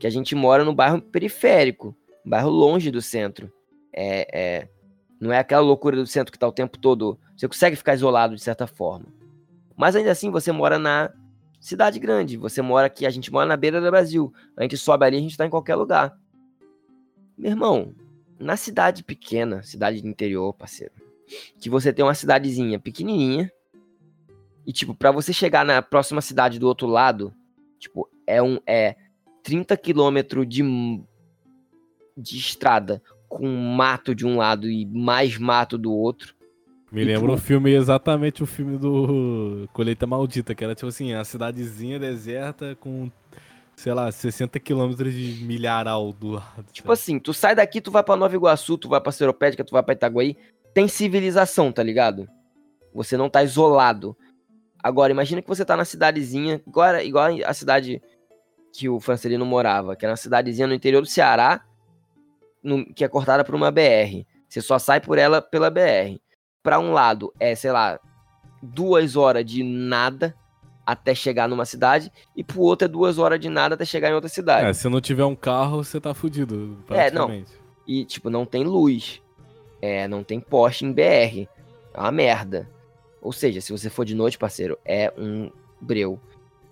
[0.00, 3.52] que a gente mora no bairro periférico, bairro longe do centro.
[3.96, 4.68] É, é,
[5.18, 7.18] não é aquela loucura do centro que tá o tempo todo.
[7.36, 9.06] Você consegue ficar isolado de certa forma.
[9.76, 11.12] Mas ainda assim, você mora na
[11.60, 12.36] cidade grande.
[12.36, 14.32] Você mora aqui, a gente mora na beira do Brasil.
[14.56, 16.16] A gente sobe ali, a gente tá em qualquer lugar.
[17.36, 17.94] Meu irmão,
[18.38, 20.92] na cidade pequena, cidade do interior, parceiro,
[21.58, 23.50] que você tem uma cidadezinha pequenininha
[24.66, 27.32] e tipo, para você chegar na próxima cidade do outro lado,
[27.78, 28.96] tipo, é um é
[29.42, 30.62] 30 quilômetros de
[32.16, 33.02] de estrada
[33.36, 36.34] com mato de um lado e mais mato do outro.
[36.90, 41.24] Me lembra o filme, exatamente o filme do Colheita Maldita, que era tipo assim, a
[41.24, 43.10] cidadezinha deserta com
[43.76, 46.64] sei lá, 60 quilômetros de milharal do lado.
[46.72, 46.92] Tipo sabe?
[46.94, 49.82] assim, tu sai daqui, tu vai pra Nova Iguaçu, tu vai pra Seropédica, tu vai
[49.82, 50.34] pra Itaguaí,
[50.72, 52.26] tem civilização, tá ligado?
[52.94, 54.16] Você não tá isolado.
[54.82, 58.00] Agora, imagina que você tá na cidadezinha, igual, igual a cidade
[58.72, 61.62] que o Francelino morava, que era uma cidadezinha no interior do Ceará,
[62.66, 64.26] no, que é cortada por uma BR.
[64.48, 66.18] Você só sai por ela pela BR.
[66.62, 67.98] Pra um lado é, sei lá,
[68.60, 70.34] duas horas de nada,
[70.84, 74.14] até chegar numa cidade, e pro outro é duas horas de nada até chegar em
[74.14, 74.66] outra cidade.
[74.66, 77.44] É, se não tiver um carro, você tá fudido, É, não.
[77.86, 79.22] E, tipo, não tem luz.
[79.80, 81.48] É, não tem poste em BR.
[81.94, 82.68] É uma merda.
[83.22, 85.50] Ou seja, se você for de noite, parceiro, é um
[85.80, 86.20] breu.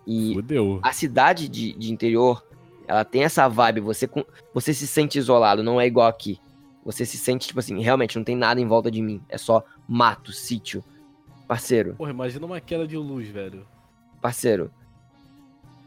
[0.07, 0.81] E Fudeu.
[0.83, 2.45] a cidade de, de interior,
[2.87, 4.09] ela tem essa vibe, você,
[4.53, 6.41] você se sente isolado, não é igual aqui.
[6.85, 9.23] Você se sente, tipo assim, realmente não tem nada em volta de mim.
[9.29, 10.85] É só mato, sítio.
[11.49, 11.95] Parceiro.
[11.95, 13.67] Porra, imagina uma queda de luz, velho
[14.25, 14.71] parceiro.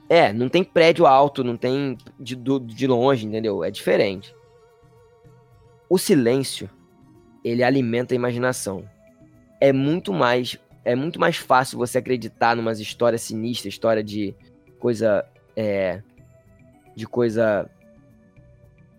[0.08, 3.64] É, não tem prédio alto, não tem de, de longe, entendeu?
[3.64, 4.34] É diferente.
[5.90, 6.70] O silêncio,
[7.44, 8.88] ele alimenta a imaginação.
[9.60, 14.36] É muito mais, é muito mais fácil você acreditar numas histórias sinistras, história de
[14.78, 15.26] coisa,
[15.56, 16.04] é,
[16.98, 17.70] de coisa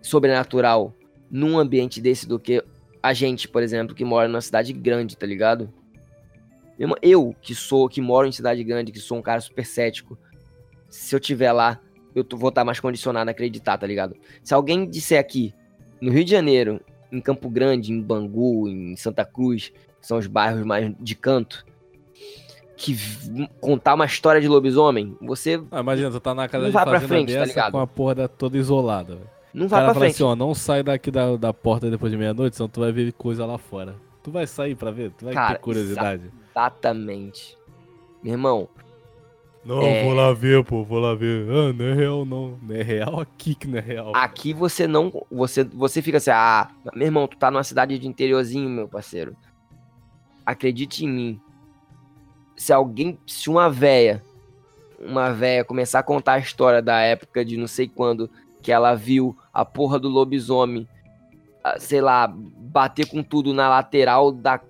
[0.00, 0.94] sobrenatural
[1.28, 2.64] num ambiente desse do que
[3.02, 5.68] a gente, por exemplo, que mora numa cidade grande, tá ligado?
[7.02, 10.16] Eu, que sou, que moro em cidade grande, que sou um cara super cético,
[10.88, 11.80] se eu tiver lá,
[12.14, 14.14] eu vou estar mais condicionado a acreditar, tá ligado?
[14.44, 15.52] Se alguém disser aqui,
[16.00, 16.80] no Rio de Janeiro,
[17.10, 21.66] em Campo Grande, em Bangu, em Santa Cruz, são os bairros mais de canto,
[22.78, 22.96] que
[23.60, 25.60] contar uma história de lobisomem, você.
[25.70, 27.72] Ah, imagina, tu tá na casa não de vai pra frente, tá ligado?
[27.72, 29.18] com a porra toda isolada.
[29.52, 30.14] Não vai pra frente.
[30.14, 33.12] assim, ó, não sai daqui da, da porta depois de meia-noite, senão tu vai ver
[33.12, 33.96] coisa lá fora.
[34.22, 35.10] Tu vai sair pra ver?
[35.10, 36.30] Tu vai Cara, ter curiosidade?
[36.50, 37.58] Exatamente.
[38.22, 38.68] Meu irmão.
[39.64, 40.04] Não, é...
[40.04, 41.48] vou lá ver, pô, vou lá ver.
[41.50, 42.58] Ah, não é real, não.
[42.62, 44.12] Não é real aqui que não é real.
[44.14, 45.26] Aqui você não.
[45.32, 49.36] Você, você fica assim, ah, meu irmão, tu tá numa cidade de interiorzinho, meu parceiro.
[50.46, 51.40] Acredite em mim.
[52.58, 53.18] Se alguém.
[53.26, 54.22] Se uma véia.
[55.00, 58.28] Uma véia começar a contar a história da época de não sei quando
[58.60, 60.86] que ela viu a porra do lobisomem
[61.78, 64.60] sei lá, bater com tudo na lateral da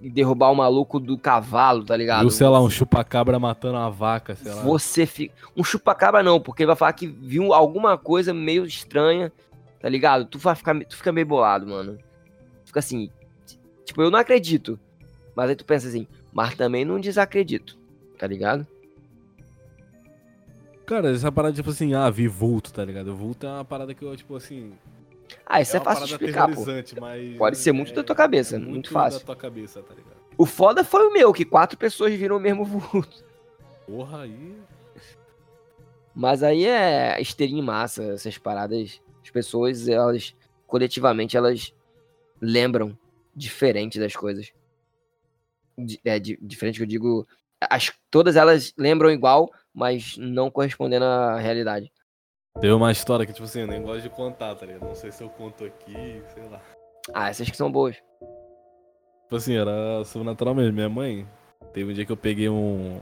[0.00, 2.20] e derrubar o maluco do cavalo, tá ligado?
[2.20, 4.60] Viu, sei lá, um chupacabra matando uma vaca, sei lá.
[4.62, 5.34] Você fica.
[5.56, 9.32] Um chupacabra não, porque vai falar que viu alguma coisa meio estranha,
[9.80, 10.26] tá ligado?
[10.26, 11.96] Tu vai ficar, tu fica meio bolado, mano.
[12.66, 13.08] Fica assim.
[13.86, 14.78] Tipo, eu não acredito.
[15.34, 17.78] Mas aí tu pensa assim, mas também não desacredito,
[18.18, 18.66] tá ligado?
[20.84, 23.14] Cara, essa parada, tipo assim, ah, vi vulto, tá ligado?
[23.16, 24.72] Vulto é uma parada que eu, tipo assim,
[25.46, 26.64] ah, isso é, é fácil de explicar, pô.
[27.38, 29.20] Pode ser muito é, da tua cabeça, é muito, muito fácil.
[29.20, 30.16] Da tua cabeça, tá ligado?
[30.36, 33.24] O foda foi o meu, que quatro pessoas viram o mesmo vulto.
[33.86, 34.54] Porra, aí.
[36.14, 39.00] Mas aí é esteirinha em massa, essas paradas.
[39.22, 40.34] As pessoas, elas,
[40.66, 41.72] coletivamente, elas
[42.40, 42.96] lembram
[43.34, 44.52] diferente das coisas.
[46.04, 47.26] É, di- diferente que eu digo.
[47.70, 51.90] As, todas elas lembram igual, mas não correspondendo à realidade.
[52.60, 54.84] Teve uma história que, tipo assim, eu nem gosto de contar, tá ligado?
[54.86, 56.60] Não sei se eu conto aqui, sei lá.
[57.12, 57.96] Ah, essas que são boas.
[59.22, 60.72] Tipo assim, era sobrenatural mesmo.
[60.72, 61.26] Minha mãe,
[61.72, 63.00] teve um dia que eu peguei um,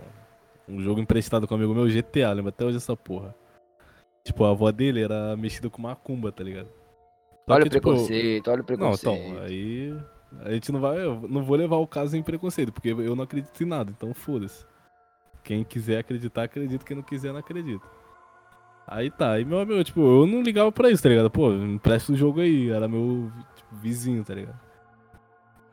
[0.69, 3.35] um jogo emprestado com um amigo meu, GTA, lembra até hoje essa porra.
[4.25, 6.69] Tipo, a avó dele era mexida com macumba, tá ligado?
[7.49, 9.21] Só olha que, o tipo, preconceito, olha o Não, preconceito.
[9.27, 9.95] então, aí
[10.45, 13.25] a gente não vai, eu não vou levar o caso em preconceito, porque eu não
[13.25, 14.65] acredito em nada, então foda-se.
[15.45, 17.85] Quem quiser acreditar, acredita, quem não quiser, não acredita.
[18.87, 21.31] Aí tá, aí meu amigo, tipo, eu não ligava pra isso, tá ligado?
[21.31, 24.59] Pô, me empresta o jogo aí, era meu tipo, vizinho, tá ligado?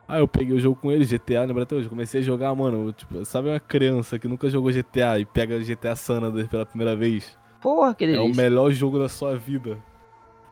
[0.08, 2.92] Aí eu peguei o jogo com ele, GTA, lembra até hoje, comecei a jogar, mano,
[2.94, 6.96] tipo, sabe uma criança que nunca jogou GTA e pega GTA San Andreas pela primeira
[6.96, 7.38] vez?
[7.62, 8.44] Porra, que É o delícia.
[8.44, 9.78] melhor jogo da sua vida.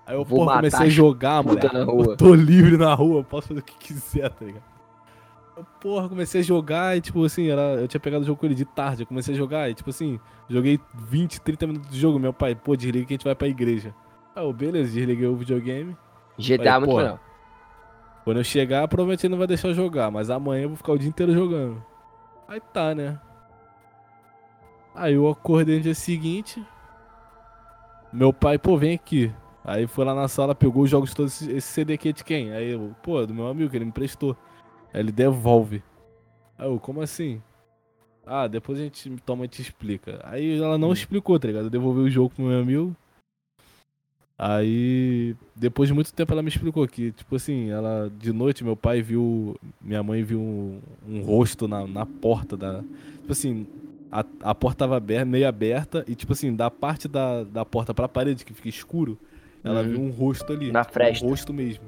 [0.07, 1.43] Aí eu, Vou porra, comecei a jogar.
[1.45, 4.63] Eu tô livre na rua, posso fazer o que quiser, tá ligado?
[5.57, 8.45] Eu, porra, comecei a jogar e, tipo assim, era, eu tinha pegado o jogo com
[8.45, 9.03] ele de tarde.
[9.03, 12.17] Eu comecei a jogar e, tipo assim, joguei 20, 30 minutos de jogo.
[12.17, 13.93] Meu pai, pô, desliga que a gente vai pra igreja.
[14.33, 15.97] Aí eu, beleza, desliguei o videogame.
[16.37, 17.19] GTA é muito melhor.
[18.23, 20.93] Quando eu chegar, provavelmente ele não vai deixar eu jogar, mas amanhã eu vou ficar
[20.93, 21.83] o dia inteiro jogando.
[22.47, 23.19] Aí tá, né?
[24.95, 26.65] Aí eu acordei no dia seguinte.
[28.13, 29.33] Meu pai, pô, vem aqui.
[29.67, 31.41] Aí foi lá na sala, pegou os jogos todos.
[31.41, 32.53] Esse CD aqui é de quem?
[32.53, 34.35] Aí eu, pô, do meu amigo, que ele me emprestou.
[34.93, 35.83] Aí ele devolve.
[36.57, 37.41] Aí eu, como assim?
[38.25, 40.21] Ah, depois a gente toma e te explica.
[40.23, 40.93] Aí ela não Hum.
[40.93, 41.65] explicou, tá ligado?
[41.65, 42.95] Eu devolvi o jogo pro meu amigo.
[44.39, 48.75] Aí, depois de muito tempo, ela me explicou que, tipo assim, ela de noite, meu
[48.75, 49.57] pai viu.
[49.81, 52.83] Minha mãe viu um, um rosto na, na porta da.
[53.21, 53.65] Tipo assim,
[54.11, 57.93] a, a porta tava aberta, meio aberta, e, tipo assim, da parte da, da porta
[57.95, 59.17] pra parede, que fica escuro,
[59.63, 59.89] ela Uhum.
[59.89, 60.71] viu um rosto ali.
[60.71, 61.25] Na fresta.
[61.25, 61.83] Um rosto mesmo.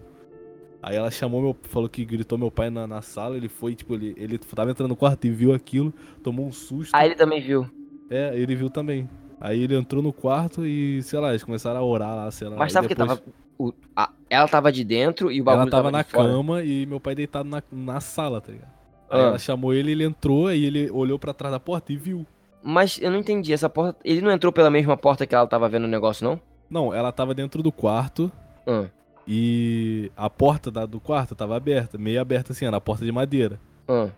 [0.81, 1.57] Aí ela chamou meu.
[1.63, 4.89] Falou que gritou meu pai na, na sala, ele foi, tipo, ele, ele tava entrando
[4.89, 5.93] no quarto e viu aquilo,
[6.23, 6.95] tomou um susto.
[6.95, 7.69] Aí ele também viu.
[8.09, 9.09] É, ele viu também.
[9.41, 12.55] Aí ele entrou no quarto e, sei lá, eles começaram a orar lá, sei lá.
[12.57, 13.31] Mas sabe que depois- tava.
[13.57, 16.27] o- a- ela tava de dentro e o bagulho Ela tava na de fora.
[16.29, 18.71] cama e meu pai deitado na, na sala, tá ligado?
[19.09, 19.23] Aí Ah.
[19.27, 22.25] ela chamou ele, ele entrou, aí ele olhou pra trás da porta e viu.
[22.63, 23.51] Mas eu não entendi.
[23.53, 23.97] Essa porta.
[24.03, 26.39] Ele não entrou pela mesma porta que ela tava vendo o negócio, não?
[26.69, 28.31] Não, ela tava dentro do quarto
[28.67, 28.85] Ah,
[29.27, 33.11] e a porta da- do quarto tava aberta, meio aberta assim, era a porta de
[33.11, 33.59] madeira.
[33.87, 34.09] ah.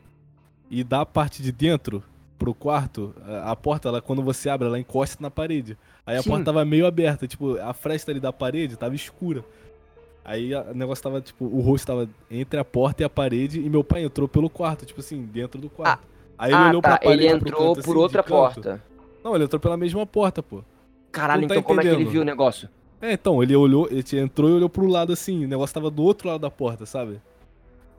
[0.74, 2.02] E da parte de dentro
[2.40, 5.78] pro quarto, a, a porta, ela, quando você abre, ela encosta na parede.
[6.06, 6.30] Aí a Sim.
[6.30, 9.44] porta tava meio aberta, tipo, a fresta ali da parede tava escura.
[10.24, 13.70] Aí o negócio tava, tipo, o rosto tava entre a porta e a parede e
[13.70, 16.08] meu pai entrou pelo quarto, tipo assim, dentro do quarto.
[16.38, 16.90] Aí ele Ah, olhou tá.
[16.92, 18.82] pra parede Ele entrou canto, por assim, outra porta.
[19.22, 20.64] Não, ele entrou pela mesma porta, pô.
[21.12, 22.12] Caralho, tá então como é que ele entendendo.
[22.12, 22.70] viu o negócio?
[23.02, 26.04] É, então, ele olhou, ele entrou e olhou pro lado assim, o negócio tava do
[26.04, 27.20] outro lado da porta, sabe?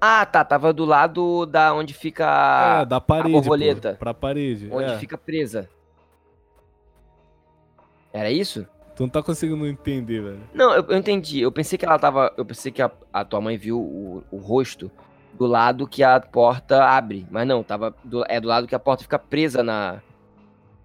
[0.00, 0.44] Ah, tá.
[0.44, 2.80] Tava do lado da onde fica.
[2.82, 3.92] é, da parede, borboleta.
[3.92, 4.68] pô, pra parede.
[4.72, 4.98] onde é.
[4.98, 5.68] fica presa.
[8.12, 8.66] Era isso?
[8.94, 10.40] Tu não tá conseguindo entender, velho.
[10.52, 11.40] Não, eu, eu entendi.
[11.40, 12.32] Eu pensei que ela tava.
[12.36, 14.90] Eu pensei que a, a tua mãe viu o, o rosto
[15.34, 17.26] do lado que a porta abre.
[17.30, 17.94] Mas não, tava.
[18.04, 20.00] do- é do lado que a porta fica presa na.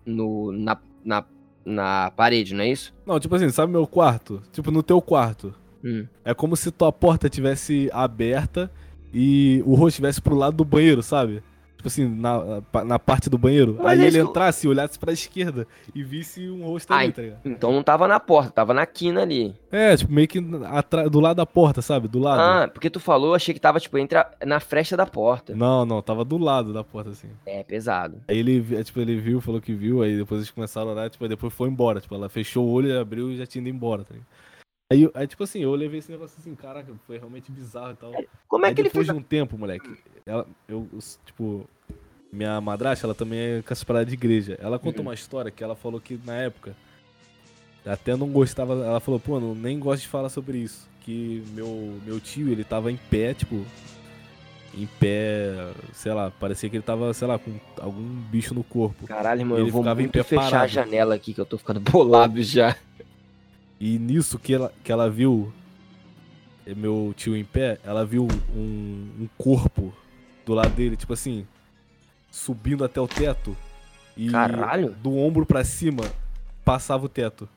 [0.06, 1.26] No, na, na,
[1.68, 2.94] na parede, não é isso?
[3.06, 4.42] Não, tipo assim, sabe meu quarto?
[4.52, 5.54] Tipo, no teu quarto.
[5.84, 6.08] Hum.
[6.24, 8.72] É como se tua porta tivesse aberta
[9.14, 11.44] e o rosto estivesse pro lado do banheiro, sabe?
[11.88, 13.78] Tipo assim, na, na parte do banheiro.
[13.80, 15.66] Mas Aí é ele isso- entrasse e olhasse pra esquerda
[15.96, 17.06] e visse um rosto Ai.
[17.06, 17.40] ali, tá ligado?
[17.46, 19.56] Então não tava na porta, tava na quina ali.
[19.72, 22.08] É, tipo, meio que atra- do lado da porta, sabe?
[22.08, 22.42] Do lado.
[22.42, 25.56] Ah, porque tu falou, achei que tava, tipo, entre a- na fresta da porta.
[25.56, 27.30] Não, não, tava do lado da porta, assim.
[27.46, 28.20] É, pesado.
[28.28, 31.28] Aí ele, tipo, ele viu, falou que viu, aí depois eles começaram a orar, tipo,
[31.28, 32.02] depois foi embora.
[32.02, 34.28] Tipo, ela fechou o olho, abriu e já tinha ido embora, tá ligado?
[34.90, 38.12] Aí, aí, tipo assim, eu levei esse negócio assim, caraca, foi realmente bizarro e tal.
[38.48, 39.18] Como é Aí que ele depois fez?
[39.18, 39.86] de um tempo, moleque,
[40.26, 40.88] ela, eu,
[41.26, 41.68] tipo,
[42.32, 44.58] minha madrasta, ela também é com essa parada de igreja.
[44.62, 45.10] Ela contou Uhum.
[45.10, 46.76] uma história que ela falou que na época,
[47.86, 50.88] até não gostava, ela falou, pô, não, nem gosto de falar sobre isso.
[51.02, 53.66] Que meu, meu tio, ele tava em pé, tipo,
[54.78, 59.08] em pé, sei lá, parecia que ele tava, sei lá, com algum bicho no corpo.
[59.08, 60.72] Caralho, irmão, Ele eu vou muito fechar a parado.
[60.72, 62.76] janela aqui que eu tô ficando bolado já.
[63.80, 65.52] E nisso que ela, que ela viu
[66.76, 69.94] meu tio em pé, ela viu um, um corpo
[70.46, 71.48] do lado dele, tipo assim,
[72.32, 73.56] subindo até o teto.
[74.16, 74.92] E Caralho.
[75.02, 76.04] do ombro pra cima
[76.66, 77.48] passava o teto.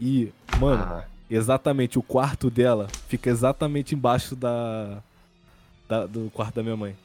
[0.00, 5.02] E, mano, Ah, exatamente o quarto dela fica exatamente embaixo da,
[5.88, 6.96] da- do quarto da minha mãe.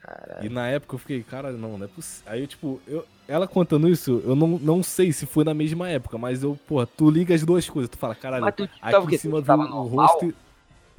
[0.00, 0.44] Caralho.
[0.44, 2.30] E na época eu fiquei, cara, não, não é possível.
[2.30, 5.88] Aí, eu, tipo, eu, ela contando isso, eu não, não sei se foi na mesma
[5.88, 9.06] época, mas eu, porra, tu liga as duas coisas, tu fala, caralho, Mas tu tava
[9.06, 10.26] aqui em cima Tu do rosto.
[10.26, 10.34] e-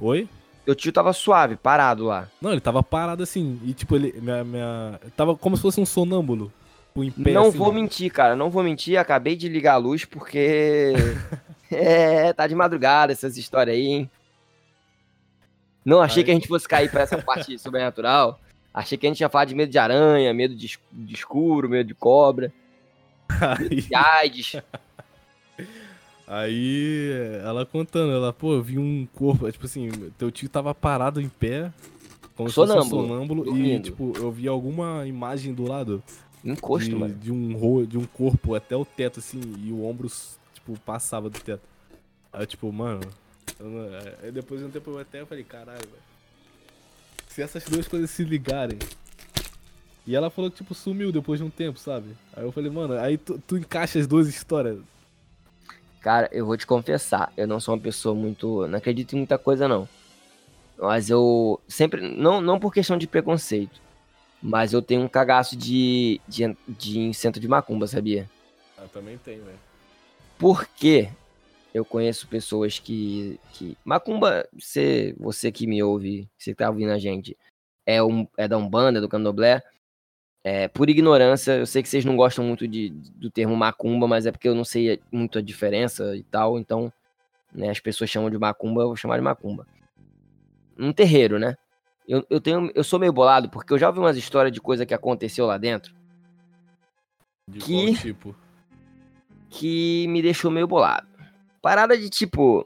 [0.00, 0.28] Oi?
[0.66, 2.28] Teu tio tava suave, parado lá.
[2.42, 4.12] Não, ele tava parado assim, e tipo, ele.
[4.20, 5.00] Minha, minha...
[5.16, 6.52] Tava como se fosse um sonâmbulo.
[6.96, 8.34] Em pé, não assim, vou mentir, cara.
[8.34, 8.98] Não vou mentir.
[8.98, 10.92] Acabei de ligar a luz porque.
[11.70, 14.10] é, tá de madrugada essas histórias aí, hein?
[15.84, 18.40] Não achei que a gente fosse cair pra essa parte sobrenatural.
[18.74, 21.86] Achei que a gente ia falar de medo de aranha, medo de, de escuro, medo
[21.86, 22.52] de cobra,
[23.40, 24.56] Aí, de AIDS.
[26.26, 27.10] aí
[27.44, 31.28] ela contando, ela, pô, eu vi um corpo, tipo assim, teu tio tava parado em
[31.28, 31.72] pé,
[32.34, 33.82] como se fosse um Sonâmbulo, sonâmbulo, e dormindo.
[33.84, 36.02] tipo, eu vi alguma imagem do lado
[36.44, 37.14] Encosto, de, mano.
[37.14, 40.10] de um ro- de um corpo até o teto, assim, e o ombro,
[40.54, 41.62] tipo, passava do teto.
[42.32, 43.00] Aí, eu, tipo, mano,
[43.58, 43.88] não-
[44.22, 46.06] aí depois de um tempo eu até falei, caralho, velho.
[47.28, 48.78] Se essas duas coisas se ligarem.
[50.06, 52.06] E ela falou que, tipo, sumiu depois de um tempo, sabe?
[52.34, 54.78] Aí eu falei, mano, aí tu, tu encaixa as duas histórias.
[56.06, 58.64] Cara, eu vou te confessar, eu não sou uma pessoa muito.
[58.68, 59.88] Não acredito em muita coisa, não.
[60.78, 62.00] Mas eu sempre.
[62.00, 63.80] Não, não por questão de preconceito.
[64.40, 68.30] Mas eu tenho um cagaço de, de, de centro de macumba, sabia?
[68.78, 69.58] Ah, também tem, velho.
[70.38, 71.08] Porque
[71.74, 73.40] eu conheço pessoas que.
[73.54, 77.36] que macumba, você, você que me ouve, você que tá ouvindo a gente,
[77.84, 79.60] é, um, é da Umbanda, do Candomblé.
[80.48, 84.26] É, por ignorância, eu sei que vocês não gostam muito de, do termo macumba, mas
[84.26, 86.92] é porque eu não sei muito a diferença e tal, então
[87.52, 89.66] né, as pessoas chamam de macumba, eu vou chamar de macumba.
[90.78, 91.56] Um terreiro, né?
[92.06, 94.86] Eu, eu, tenho, eu sou meio bolado porque eu já ouvi umas histórias de coisa
[94.86, 95.92] que aconteceu lá dentro
[97.48, 98.36] De Que- tipo?
[99.50, 101.08] que me deixou meio bolado.
[101.60, 102.64] Parada de tipo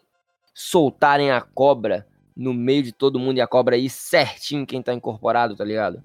[0.53, 2.07] soltarem a cobra
[2.37, 6.03] no meio de todo mundo e a cobra ir certinho quem tá incorporado, tá ligado?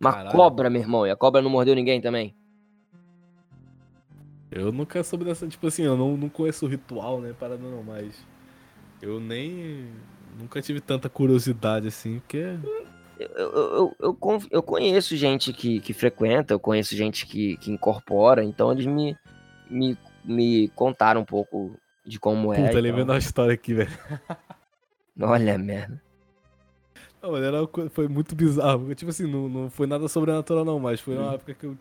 [0.00, 0.36] Uma Caralho.
[0.36, 2.34] cobra, meu irmão, e a cobra não mordeu ninguém também.
[4.50, 7.82] Eu nunca soube dessa, tipo assim, eu não, não conheço o ritual, né, parada não,
[7.82, 8.24] mas
[9.02, 9.88] eu nem,
[10.38, 12.56] nunca tive tanta curiosidade assim, porque
[13.18, 14.14] Eu, eu, eu,
[14.50, 19.16] eu, conheço gente que, que frequenta, eu conheço gente que, que incorpora, então eles me,
[19.68, 22.56] me, me contaram um pouco de como é.
[22.56, 22.80] puta, então.
[22.80, 23.98] lembrando a história aqui, velho.
[25.20, 26.00] Olha, merda.
[27.26, 27.58] Não, mas era
[27.90, 31.34] foi muito bizarro, tipo assim, não, não foi nada sobrenatural não, mas foi uma Hum.
[31.34, 31.76] época que eu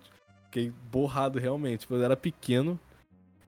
[0.45, 2.79] fiquei borrado realmente, tipo, eu era pequeno,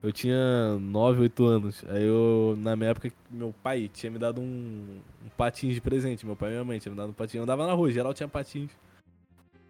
[0.00, 4.40] eu tinha 9, 8 anos, aí eu, na minha época, meu pai tinha me dado
[4.40, 7.34] um, um patins de presente, meu pai e minha mãe tinham me dado um patins,
[7.34, 8.70] eu andava na rua, geral tinha patins.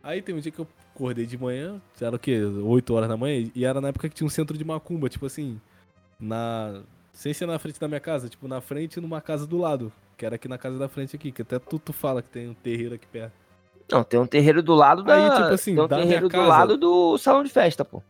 [0.02, 3.16] Aí tem um dia que eu acordei de manhã, era o quê, 8 horas da
[3.16, 5.58] manhã, e era na época que tinha um centro de macumba, tipo assim,
[6.20, 6.82] na...
[7.10, 9.90] Sem ser na frente da minha casa, tipo, na frente numa casa do lado.
[10.18, 12.48] Que era aqui na casa da frente aqui, que até tu, tu fala que tem
[12.48, 13.32] um terreiro aqui perto.
[13.90, 15.14] Não, tem um terreiro do lado da.
[15.14, 18.02] Aí, tipo assim, tem um terreiro do casa- lado do salão de festa, pô.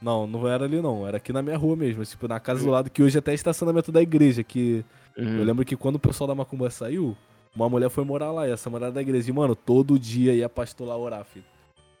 [0.00, 2.70] Não, não era ali não, era aqui na minha rua mesmo, tipo, na casa do
[2.70, 4.84] lado, que hoje até é estacionamento da igreja, que
[5.16, 5.38] Uhum.
[5.38, 7.16] eu lembro que quando o pessoal da Macumba saiu,
[7.54, 10.48] uma mulher foi morar lá, e essa mulher da igreja, e, mano, todo dia ia
[10.48, 11.44] pastor lá orar, filho.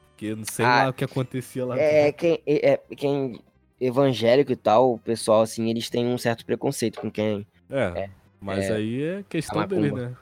[0.08, 1.78] Porque eu não sei Ah, lá o que acontecia lá.
[1.78, 3.40] É, quem, é, é- quem
[3.80, 7.46] evangélico e tal, o pessoal, assim, eles têm um certo preconceito com quem.
[7.70, 8.08] É,
[8.42, 10.08] mas é, aí é questão macumba.
[10.08, 10.16] né?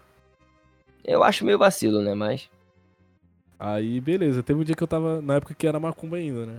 [1.04, 2.14] Eu acho meio vacilo, né?
[2.14, 2.48] Mas.
[3.58, 6.58] Aí, beleza, teve um dia que eu tava, na época que era Macumba ainda, né?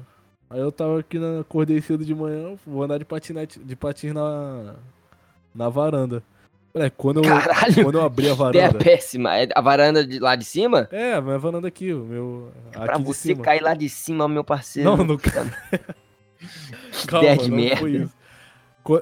[0.50, 4.14] Aí eu tava aqui, na, acordei cedo de manhã, vou andar de patinete, de patins
[4.14, 4.76] na,
[5.56, 6.22] na varanda.
[6.74, 7.84] Moleque, quando eu, Caralho!
[7.84, 8.78] quando eu abri a varanda...
[8.78, 9.36] péssima.
[9.38, 10.88] É a varanda de lá de cima?
[10.92, 12.52] É, a minha varanda aqui, o meu.
[12.72, 14.96] pra Aqui de você cair lá de cima, meu parceiro.
[14.96, 15.46] Não, não ca-
[16.92, 17.78] Que Calma, não merda.
[17.78, 18.14] foi isso.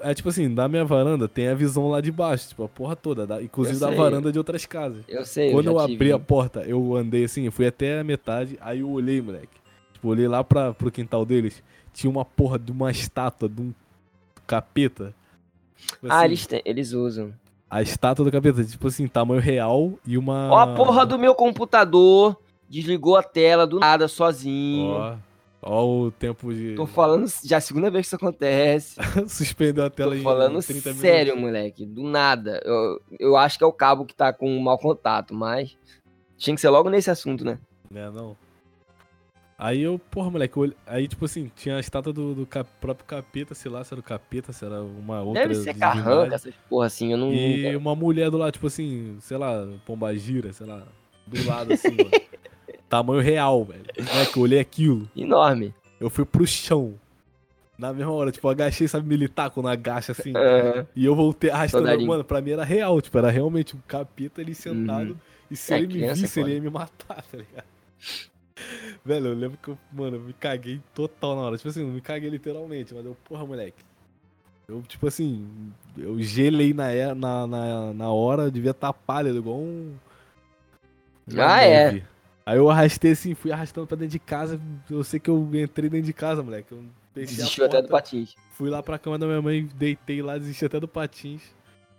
[0.03, 2.95] É tipo assim, da minha varanda tem a visão lá de baixo, tipo, a porra
[2.95, 5.03] toda, da- inclusive Eu da varanda de outras casas.
[5.07, 5.51] Eu sei.
[5.51, 6.19] Quando eu tive abri a um.
[6.19, 9.57] porta, eu andei assim, eu fui até a metade, aí eu olhei, moleque.
[9.93, 11.63] Tipo, olhei lá pra, pro quintal deles,
[11.93, 13.73] tinha uma porra de uma estátua de um
[14.45, 15.13] capeta.
[15.77, 17.33] Tipo Ah, assim, eles, têm, eles usam.
[17.69, 20.49] A estátua do capeta, tipo assim, tamanho real e uma.
[20.51, 22.35] Ó, a porra do meu computador
[22.67, 24.91] desligou a tela do nada sozinho.
[24.91, 25.15] Ó,
[25.61, 26.75] ó o tempo de.
[26.75, 28.95] Tô falando já é a segunda vez que isso acontece.
[29.27, 31.41] Suspendeu a tela Tô falando 30 sério, minutos.
[31.41, 31.85] moleque.
[31.85, 32.61] Do nada.
[32.63, 35.77] Eu, eu acho que é o cabo que tá com mau contato, mas.
[36.37, 37.59] Tinha que ser logo nesse assunto, né?
[37.91, 38.37] Né, não.
[39.57, 43.05] Aí eu, porra, moleque, eu aí tipo assim, tinha a estátua do, do cap- próprio
[43.05, 45.45] capeta, sei lá se era o capeta, se era uma outra.
[45.45, 47.11] Deve ser carranca, essas porra assim.
[47.11, 47.33] Eu não.
[47.33, 50.87] E uma mulher do lado, tipo assim, sei lá, pombagira, sei lá,
[51.27, 52.09] do lado assim, mano.
[52.89, 53.83] Tamanho real, velho.
[54.11, 55.73] Moleque, eu olhei aquilo, Enorme.
[55.99, 56.95] eu fui pro chão.
[57.77, 60.33] Na mesma hora, tipo, agachei, sabe, militar quando agacha assim.
[60.35, 60.85] Aham.
[60.95, 62.09] E eu voltei arrastando, Soldadinho.
[62.09, 65.11] mano, pra mim era real, tipo, era realmente um capeta ali sentado.
[65.11, 65.17] Uhum.
[65.49, 66.55] E se É, ele me é visse, ele foda.
[66.55, 67.65] ia me matar, tá ligado?
[69.05, 71.57] Velho, eu lembro que eu, mano, eu me caguei total na hora.
[71.57, 73.81] Tipo assim, não me caguei literalmente, mas eu, porra, moleque.
[74.67, 75.47] Eu, tipo assim,
[75.97, 79.93] eu gelei na, na, na, na hora, devia estar pálido, igual um.
[81.31, 82.03] uma Ah, é.
[82.49, 84.59] Aí eu arrastei assim, fui arrastando pra dentro de casa.
[84.89, 86.71] Eu sei que eu entrei dentro de casa, moleque.
[86.71, 86.83] Eu
[87.13, 88.33] Desistiu até do patins.
[88.53, 91.43] Fui lá pra cama da minha mãe, deitei lá, desisti até do patins.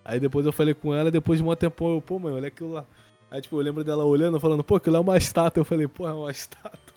[0.05, 2.73] Aí depois eu falei com ela, depois de um tempo eu, pô, mãe, olha aquilo
[2.73, 2.85] lá.
[3.31, 5.61] Aí, tipo, eu lembro dela olhando, falando, pô, aquilo é uma estátua.
[5.61, 6.95] Eu falei, pô, é uma estátua.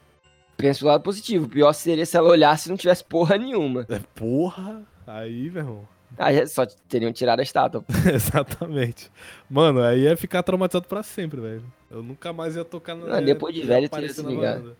[0.57, 1.45] Pensa do lado positivo.
[1.45, 3.85] O pior seria se ela olhasse e não tivesse porra nenhuma.
[3.87, 4.81] É, porra!
[5.05, 5.92] Aí, meu irmão.
[6.17, 7.83] Aí só teriam tirado a estátua.
[8.13, 9.11] Exatamente.
[9.49, 11.63] Mano, aí ia ficar traumatizado pra sempre, velho.
[11.89, 13.05] Eu nunca mais ia tocar na.
[13.05, 14.75] Não, depois de velho, teria se ligado.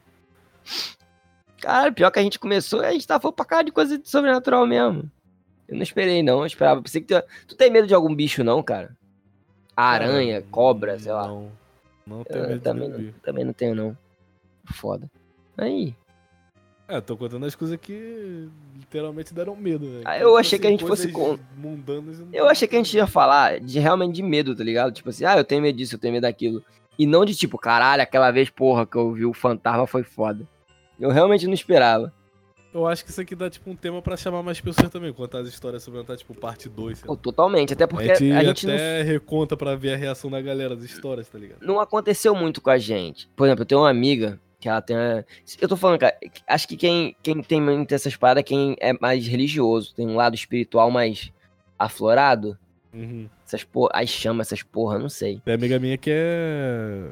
[1.59, 4.07] Cara, pior que a gente começou, a gente tava falando pra cá de coisa de
[4.09, 5.09] sobrenatural mesmo.
[5.67, 6.39] Eu não esperei, não.
[6.39, 6.81] Eu esperava.
[6.81, 7.23] Pensei que tu...
[7.47, 8.95] tu tem medo de algum bicho, não, cara?
[9.75, 11.27] Aranha, Cara, cobra, sei lá.
[11.27, 11.51] Não.
[12.05, 13.97] Não tenho Eu medo também, não, também não tenho, não.
[14.65, 15.09] Foda.
[15.57, 15.95] Aí.
[16.93, 20.01] É, tô contando as coisas que literalmente deram medo, velho.
[20.05, 22.75] Ah, eu achei que a gente coisas fosse com- mundanas e não- Eu achei que
[22.75, 24.91] a gente ia falar de realmente de medo, tá ligado?
[24.93, 26.63] Tipo assim, ah, eu tenho medo disso, eu tenho medo daquilo.
[26.99, 30.47] E não de tipo, caralho, aquela vez, porra, que eu vi o fantasma foi foda.
[30.99, 32.13] Eu realmente não esperava.
[32.71, 35.39] Eu acho que isso aqui dá tipo um tema pra chamar mais pessoas também, contar
[35.39, 37.19] as histórias sobre tá tipo parte 2, sei Pô, lá.
[37.19, 37.73] totalmente.
[37.73, 40.75] Até porque a gente, a gente não até reconta pra ver a reação da galera
[40.75, 41.59] das histórias, tá ligado?
[41.61, 43.27] não aconteceu muito com a gente.
[43.35, 44.95] Por exemplo, eu tenho uma amiga que ela tem.
[45.59, 48.93] Eu tô falando, cara, acho que quem, quem tem muito essas paradas é quem é
[48.93, 51.33] mais religioso, tem um lado espiritual mais
[51.77, 52.57] aflorado.
[52.93, 53.27] Uhum.
[53.45, 55.41] Essas porra, as chamas, essas porra, não sei.
[55.43, 57.11] Tem amiga minha que é.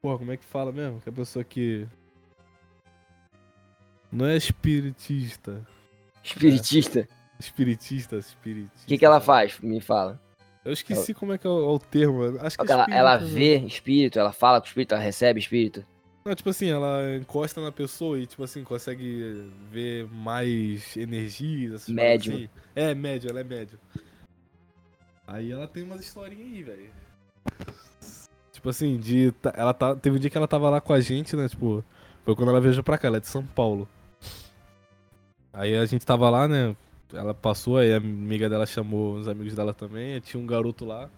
[0.00, 1.00] Porra, como é que fala mesmo?
[1.02, 1.86] Que é a pessoa que.
[4.10, 5.66] Não é espiritista.
[6.24, 7.06] Espiritista.
[7.38, 8.84] Espiritista, espiritista.
[8.84, 9.60] O que, que ela faz?
[9.60, 10.18] Me fala.
[10.64, 12.40] Eu esqueci como é que é o, é o termo.
[12.40, 15.84] Acho que é Ela, ela vê espírito, ela fala com o espírito, ela recebe espírito.
[16.26, 21.88] Não, tipo assim, ela encosta na pessoa e, tipo assim, consegue ver mais energias.
[21.88, 22.34] Médium.
[22.34, 22.48] assim.
[22.74, 23.78] É, médio, ela é médio.
[25.24, 26.90] Aí ela tem umas historinhas aí, velho.
[28.50, 29.32] Tipo assim, de.
[29.54, 31.48] Ela tá, teve um dia que ela tava lá com a gente, né?
[31.48, 31.84] Tipo,
[32.24, 33.88] foi quando ela viajou pra cá, ela é de São Paulo.
[35.52, 36.74] Aí a gente tava lá, né?
[37.12, 41.08] Ela passou, aí a amiga dela chamou os amigos dela também, tinha um garoto lá.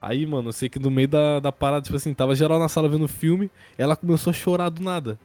[0.00, 2.68] Aí, mano, eu sei que no meio da, da parada, tipo assim, tava geral na
[2.68, 5.18] sala vendo filme, ela começou a chorar do nada.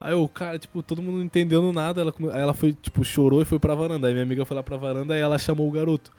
[0.00, 3.44] Aí o cara, tipo, todo mundo não entendendo nada, ela, ela foi, tipo, chorou e
[3.44, 4.06] foi pra varanda.
[4.08, 6.12] Aí minha amiga foi lá pra varanda e ela chamou o garoto.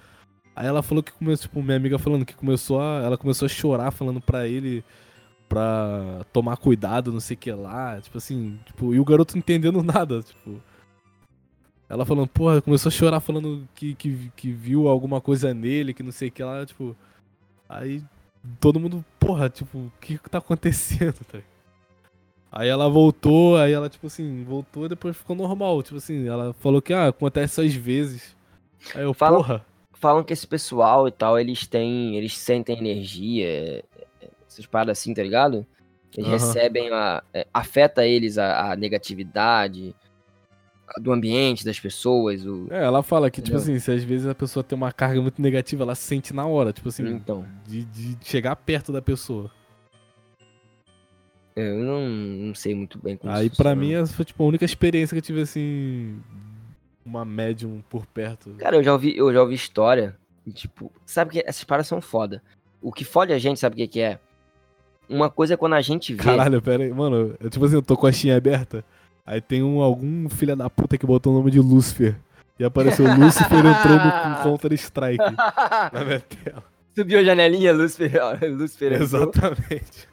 [0.55, 3.01] Aí ela falou que começou, tipo, minha amiga falando que começou a.
[3.03, 4.83] Ela começou a chorar, falando pra ele
[5.49, 7.99] pra tomar cuidado, não sei o que lá.
[8.01, 10.61] Tipo assim, tipo, e o garoto não entendendo nada, tipo.
[11.89, 16.03] Ela falando, porra, começou a chorar falando que, que, que viu alguma coisa nele, que
[16.03, 16.95] não sei o que lá, tipo.
[17.71, 18.03] Aí
[18.59, 21.39] todo mundo, porra, tipo, o que que tá acontecendo, tá?
[22.51, 25.81] Aí ela voltou, aí ela, tipo assim, voltou e depois ficou normal.
[25.81, 28.35] Tipo assim, ela falou que, ah, acontece às vezes.
[28.93, 29.65] Aí eu, Fala- porra.
[29.93, 32.17] Falam que esse pessoal e tal, eles têm.
[32.17, 33.83] Eles sentem energia, é,
[34.21, 35.65] é, essas paradas assim, tá ligado?
[36.17, 36.33] Eles Aham.
[36.39, 37.23] recebem a.
[37.33, 39.95] é, afeta eles a, a negatividade
[40.99, 42.45] do ambiente, das pessoas.
[42.45, 42.67] O...
[42.69, 43.73] É, ela fala que, tipo Entendeu?
[43.75, 46.73] assim, se às vezes a pessoa tem uma carga muito negativa, ela sente na hora,
[46.73, 47.45] tipo assim, Então.
[47.67, 49.49] de, de chegar perto da pessoa.
[51.55, 52.07] Eu não,
[52.47, 53.75] não sei muito bem como Aí funciona.
[53.75, 56.19] mim essa foi tipo a única experiência que eu tive assim.
[57.05, 58.51] Uma médium por perto.
[58.57, 60.15] Cara, eu já ouvi, eu já ouvi história.
[60.45, 62.41] e, Tipo, sabe que essas paradas são foda.
[62.81, 64.19] O que fode a gente, sabe o que, que é?
[65.09, 66.23] Uma coisa é quando a gente vê.
[66.23, 68.85] Caralho, pera aí, mano, eu, tipo assim, eu tô com a chinha aberta.
[69.25, 72.15] Aí tem um, algum filho da puta que botou o nome de Lúcifer.
[72.59, 75.23] E apareceu Lúcifer entrando com Counter Strike
[75.91, 76.63] na minha tela.
[76.95, 78.11] Subiu a janelinha, Lúcifer.
[78.51, 78.93] Lúcifer.
[78.93, 80.07] Exatamente.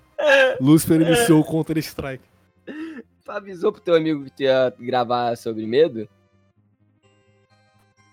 [0.61, 2.25] Lúcifer iniciou o Counter Strike.
[2.67, 6.09] Tu avisou pro teu amigo que tu ia gravar sobre medo?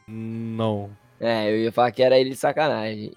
[0.07, 0.89] Não.
[1.19, 3.13] É, eu ia falar que era ele de sacanagem.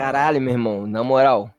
[0.00, 1.50] Caralho, meu irmão, na moral.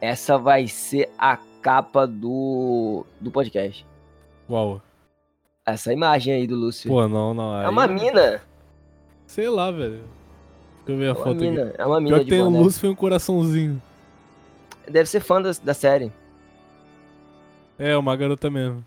[0.00, 3.84] Essa vai ser a capa do, do podcast.
[4.48, 4.80] Uau.
[5.66, 6.88] Essa imagem aí do Lúcio.
[6.88, 7.54] Pô, não, não.
[7.60, 8.40] é aí- uma mina.
[9.26, 10.02] Sei lá, velho.
[10.86, 11.50] Deixa eu ver É a uma foto aqui.
[11.50, 11.74] mina.
[11.76, 12.62] É uma mina Pior que de tem um.
[12.62, 13.82] Lúcifer e um coraçãozinho.
[14.90, 16.10] Deve ser fã da, da série.
[17.78, 18.82] É, uma garota mesmo.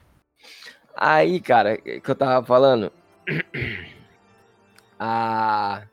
[0.96, 2.92] Aí, cara, que eu tava falando.
[5.00, 5.84] A...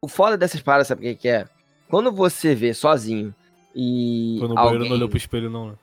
[0.00, 1.46] O foda dessas paradas, sabe o que, que é?
[1.88, 3.34] Quando você vê sozinho
[3.74, 4.36] e.
[4.38, 4.72] Foi no alguém...
[4.72, 5.74] banheiro não olhou pro espelho, não, né?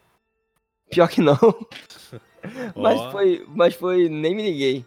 [0.89, 1.37] Pior que não.
[2.75, 3.11] Mas Ó.
[3.11, 4.85] foi, mas foi, nem me liguei.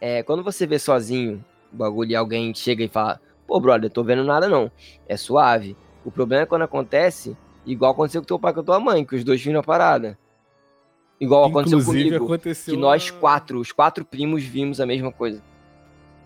[0.00, 1.42] É, quando você vê sozinho
[1.72, 4.70] o bagulho e alguém chega e fala, pô, brother, tô vendo nada não.
[5.08, 5.76] É suave.
[6.04, 9.16] O problema é quando acontece, igual aconteceu com teu pai e com tua mãe, que
[9.16, 10.18] os dois viram a parada.
[11.20, 15.42] Igual aconteceu Inclusive, comigo, aconteceu que nós quatro, os quatro primos, vimos a mesma coisa.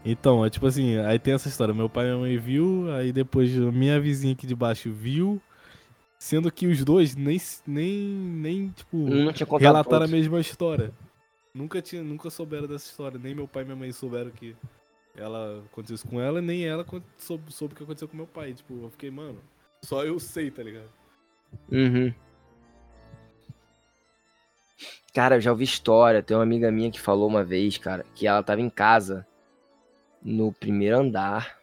[0.08, 1.74] Então, é tipo assim, aí tem essa história.
[1.74, 5.42] Meu pai e minha mãe viu, aí depois minha vizinha aqui de baixo viu,
[6.16, 9.04] sendo que os dois nem, nem, nem tipo,
[9.58, 10.08] relataram a pro outro.
[10.10, 10.92] mesma história.
[11.52, 13.18] Nunca, tinha, nunca souberam dessa história.
[13.18, 14.54] Nem meu pai e minha mãe souberam que
[15.16, 16.86] ela aconteceu isso com ela, nem ela
[17.18, 18.54] soube, soube o que aconteceu com meu pai.
[18.54, 19.40] Tipo, eu fiquei, mano,
[19.82, 20.88] só eu sei, tá ligado?
[21.72, 22.14] Uhum.
[25.12, 26.22] Cara, eu já ouvi história.
[26.22, 29.26] Tem uma amiga minha que falou uma vez, cara, que ela tava em casa
[30.26, 31.56] no primeiro andar.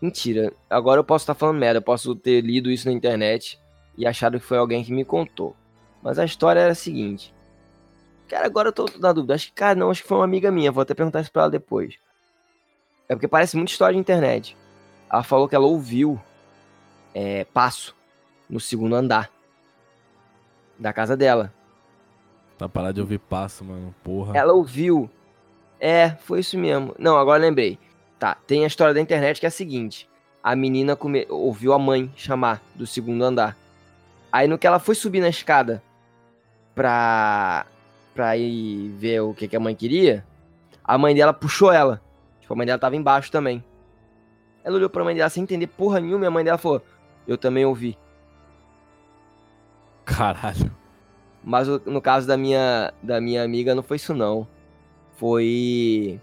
[0.00, 0.52] Mentira.
[0.70, 1.78] Agora eu posso estar falando merda.
[1.78, 3.60] Eu posso ter lido isso na internet
[3.96, 5.54] e achado que foi alguém que me contou.
[6.02, 7.34] Mas a história era a seguinte.
[8.26, 9.34] Cara, agora eu tô na dúvida.
[9.34, 10.72] Acho que, cara, não, acho que foi uma amiga minha.
[10.72, 11.96] Vou até perguntar isso pra ela depois.
[13.06, 14.56] É porque parece muita história de internet.
[15.12, 16.18] Ela falou que ela ouviu
[17.14, 17.94] é, passo
[18.48, 19.30] no segundo andar
[20.78, 21.52] da casa dela.
[22.56, 23.94] Tá parado de ouvir passo, mano.
[24.02, 24.38] Porra.
[24.38, 25.10] Ela ouviu.
[25.80, 26.94] É, foi isso mesmo.
[26.98, 27.78] Não, agora lembrei.
[28.18, 30.08] Tá, tem a história da internet que é a seguinte:
[30.42, 33.56] a menina come- ouviu a mãe chamar do segundo andar.
[34.30, 35.82] Aí no que ela foi subir na escada
[36.74, 37.66] pra,
[38.14, 40.24] pra ir ver o que, que a mãe queria,
[40.84, 42.00] a mãe dela puxou ela.
[42.40, 43.64] Tipo, a mãe dela tava embaixo também.
[44.62, 46.82] Ela olhou pra mãe dela sem entender porra nenhuma e a mãe dela falou:
[47.26, 47.96] Eu também ouvi.
[50.04, 50.70] Caralho.
[51.42, 54.46] Mas no caso da minha, da minha amiga não foi isso não.
[55.20, 56.18] Foi.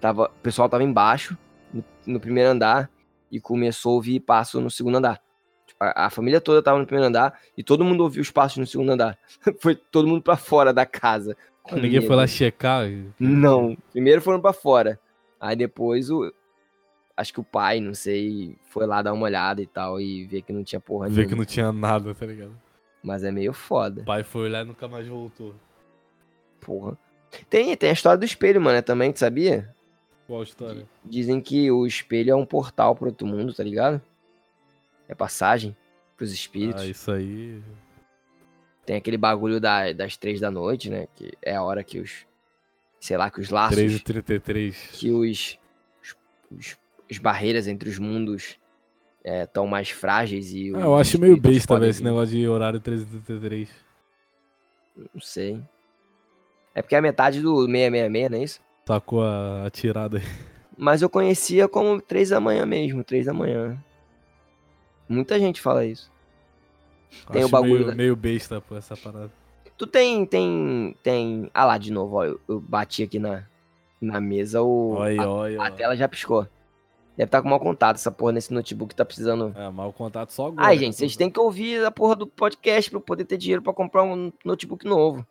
[0.00, 1.38] Tava, o pessoal tava embaixo,
[1.72, 2.90] no, no primeiro andar,
[3.30, 5.22] e começou a ouvir passo no segundo andar.
[5.64, 8.58] Tipo, A, a família toda tava no primeiro andar e todo mundo ouviu os passos
[8.58, 9.16] no segundo andar.
[9.62, 11.36] foi todo mundo pra fora da casa.
[11.70, 12.84] Ninguém foi lá checar.
[13.16, 13.76] Não.
[13.92, 14.98] Primeiro foram pra fora.
[15.40, 16.32] Aí depois o.
[17.16, 20.42] Acho que o pai, não sei, foi lá dar uma olhada e tal e ver
[20.42, 21.28] que não tinha porra Ver nenhuma.
[21.28, 22.58] que não tinha nada, tá ligado?
[23.04, 24.00] Mas é meio foda.
[24.00, 25.54] O pai foi olhar e nunca mais voltou.
[26.60, 26.98] Porra.
[27.48, 29.68] Tem, tem a história do espelho, mano, é também, tu sabia?
[30.26, 30.86] Qual história?
[31.04, 34.00] Dizem que o espelho é um portal pro outro mundo, tá ligado?
[35.08, 35.76] É passagem
[36.16, 36.82] pros espíritos.
[36.82, 37.62] Ah, isso aí.
[38.86, 41.06] Tem aquele bagulho da- das três da noite, né?
[41.14, 42.26] Que é a hora que os.
[43.00, 43.76] Sei lá, que os laços.
[43.76, 44.88] 3 e 33.
[44.92, 45.58] Que os.
[46.02, 46.16] Os,
[46.50, 46.76] os-
[47.10, 48.56] as barreiras entre os mundos
[49.24, 50.72] estão mais frágeis e.
[50.74, 53.68] Ah, eu acho meio besta, velho, esse negócio de horário 3 e 33.
[55.14, 55.60] Não sei.
[56.74, 58.60] É porque é a metade do 666, não é isso?
[58.86, 60.24] Sacou a, a tirada aí.
[60.76, 63.78] Mas eu conhecia como três da manhã mesmo, três da manhã.
[65.08, 66.10] Muita gente fala isso.
[67.30, 69.30] Tem o Acho bagulho meio, da- meio besta, pô, essa parada.
[69.76, 71.50] Tu tem, tem, tem...
[71.52, 73.44] Ah lá, de novo, ó, eu, eu bati aqui na,
[74.00, 74.94] na mesa, o...
[74.94, 75.62] Olha, a, olha.
[75.62, 76.46] a tela já piscou.
[77.16, 79.52] Deve estar com mau contato essa porra nesse notebook, tá precisando...
[79.56, 80.66] É, mal contato só agora.
[80.66, 81.18] Ai, né, gente, vocês pô.
[81.18, 84.32] têm que ouvir a porra do podcast pra eu poder ter dinheiro pra comprar um
[84.44, 85.26] notebook novo.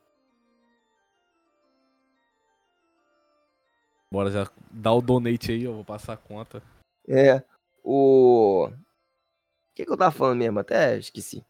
[4.11, 6.61] Bora já dar o donate aí, eu vou passar a conta.
[7.07, 7.43] É,
[7.83, 8.67] o...
[8.67, 10.59] O que que eu tava falando mesmo?
[10.59, 11.45] Até esqueci.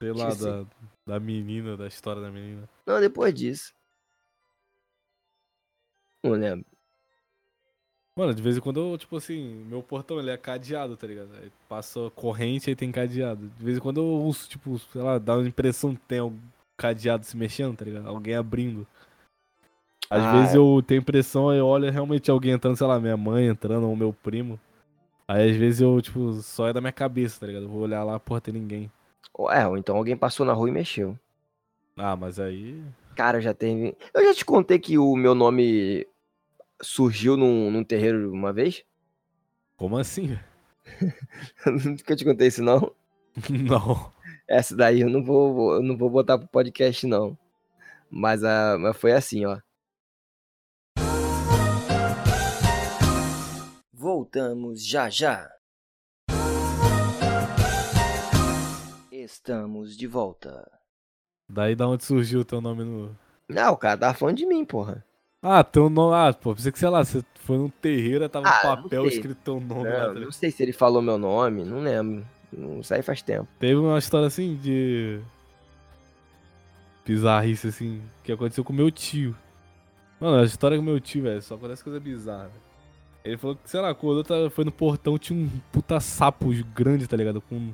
[0.00, 0.44] Sei lá, Esqueci.
[0.44, 0.66] da,
[1.14, 2.68] da menina, da história da menina.
[2.86, 3.74] Não, depois disso.
[6.22, 6.64] Não lembro.
[8.16, 11.32] Mano, de vez em quando eu, tipo assim, meu portão ele é cadeado, tá ligado?
[11.34, 13.48] Aí passa corrente aí tem cadeado.
[13.48, 16.38] De vez em quando eu ouço, tipo, sei lá, dá uma impressão que tem algum
[16.76, 18.08] cadeado se mexendo, tá ligado?
[18.08, 18.86] Alguém abrindo.
[20.10, 20.58] Às Ah, vezes é.
[20.58, 24.12] eu tenho impressão, eu olho realmente alguém entrando, sei lá, minha mãe entrando ou meu
[24.12, 24.58] primo.
[25.26, 27.64] Aí às vezes eu, tipo, só é da minha cabeça, tá ligado?
[27.64, 28.90] Eu vou olhar lá, porra, tem ninguém.
[29.50, 31.18] É, ou então alguém passou na rua e mexeu.
[31.96, 32.82] Ah, mas aí.
[33.14, 33.96] Cara, já teve.
[34.14, 36.06] Eu já te contei que o meu nome
[36.80, 38.82] surgiu num, num terreiro uma vez?
[39.76, 40.38] Como assim?
[41.66, 42.92] Nunca te contei isso, não.
[43.50, 44.10] Não.
[44.48, 47.36] Essa daí eu não vou, vou- eu não vou botar pro podcast, não.
[48.10, 49.58] Mas, a, mas foi assim, ó.
[54.30, 55.48] Voltamos já já.
[59.10, 60.70] Estamos de volta.
[61.48, 63.16] Daí da onde surgiu o teu nome no.
[63.48, 65.02] Não, o cara tava falando de mim, porra.
[65.40, 66.14] Ah, teu nome.
[66.14, 69.06] Ah, pô, pensei que, sei lá, você foi num terreiro, tava Ah, no não papel
[69.06, 70.08] escrito teu nome lá.
[70.08, 72.26] tá Não, não sei se ele falou meu nome, não lembro.
[72.52, 73.48] Não sai faz tempo.
[73.58, 75.22] Teve uma história assim de.
[77.06, 79.34] Bizarrice assim, que aconteceu com meu tio.
[80.20, 82.67] Mano, a história com meu tio, velho, só acontece coisa bizarra.
[83.28, 86.46] Ele falou que, sei lá, quando eu tava- foi no portão, tinha um puta sapo
[86.74, 87.40] grande, tá ligado?
[87.40, 87.70] Com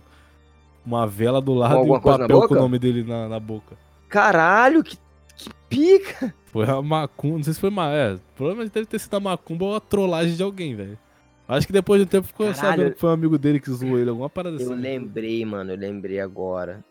[0.85, 3.77] uma vela do lado e um papel com o nome dele na, na boca.
[4.09, 4.97] Caralho, que,
[5.37, 6.35] que pica!
[6.47, 7.91] Foi a macumba, não sei se foi uma.
[7.93, 10.99] É, provavelmente deve ter sido a macumba ou a trollagem de alguém, velho.
[11.47, 12.71] Acho que depois de um tempo ficou Caralho.
[12.71, 14.65] sabendo que foi um amigo dele que zoou ele, alguma parada assim.
[14.65, 16.83] Eu lembrei, mano, eu lembrei agora.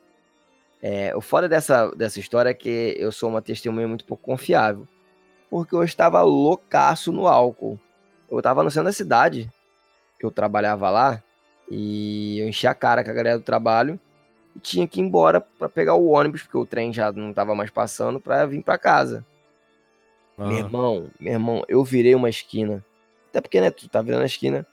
[0.81, 4.87] É, o foda dessa, dessa história é que eu sou uma testemunha muito pouco confiável.
[5.49, 7.79] Porque eu estava loucaço no álcool.
[8.37, 9.49] Eu tava no centro da cidade,
[10.19, 11.21] que eu trabalhava lá,
[11.69, 13.99] e eu enchi a cara com a galera do trabalho
[14.55, 17.55] e tinha que ir embora pra pegar o ônibus, porque o trem já não tava
[17.55, 19.25] mais passando, pra vir pra casa.
[20.37, 20.49] Aham.
[20.49, 22.83] Meu irmão, meu irmão, eu virei uma esquina.
[23.29, 24.65] Até porque, né, tu tá virando a esquina.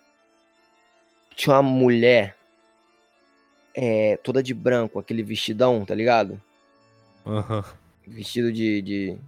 [1.34, 2.36] Tinha uma mulher
[3.74, 6.40] é, toda de branco, aquele vestidão, tá ligado?
[7.26, 7.64] Aham.
[8.06, 8.82] Vestido de.
[8.82, 9.18] de,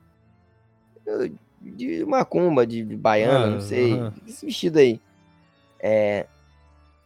[1.70, 3.94] de macumba, de, de baiana, Ah, não sei.
[3.94, 4.14] aham.
[4.26, 5.01] Esse vestido aí.
[5.78, 6.26] É.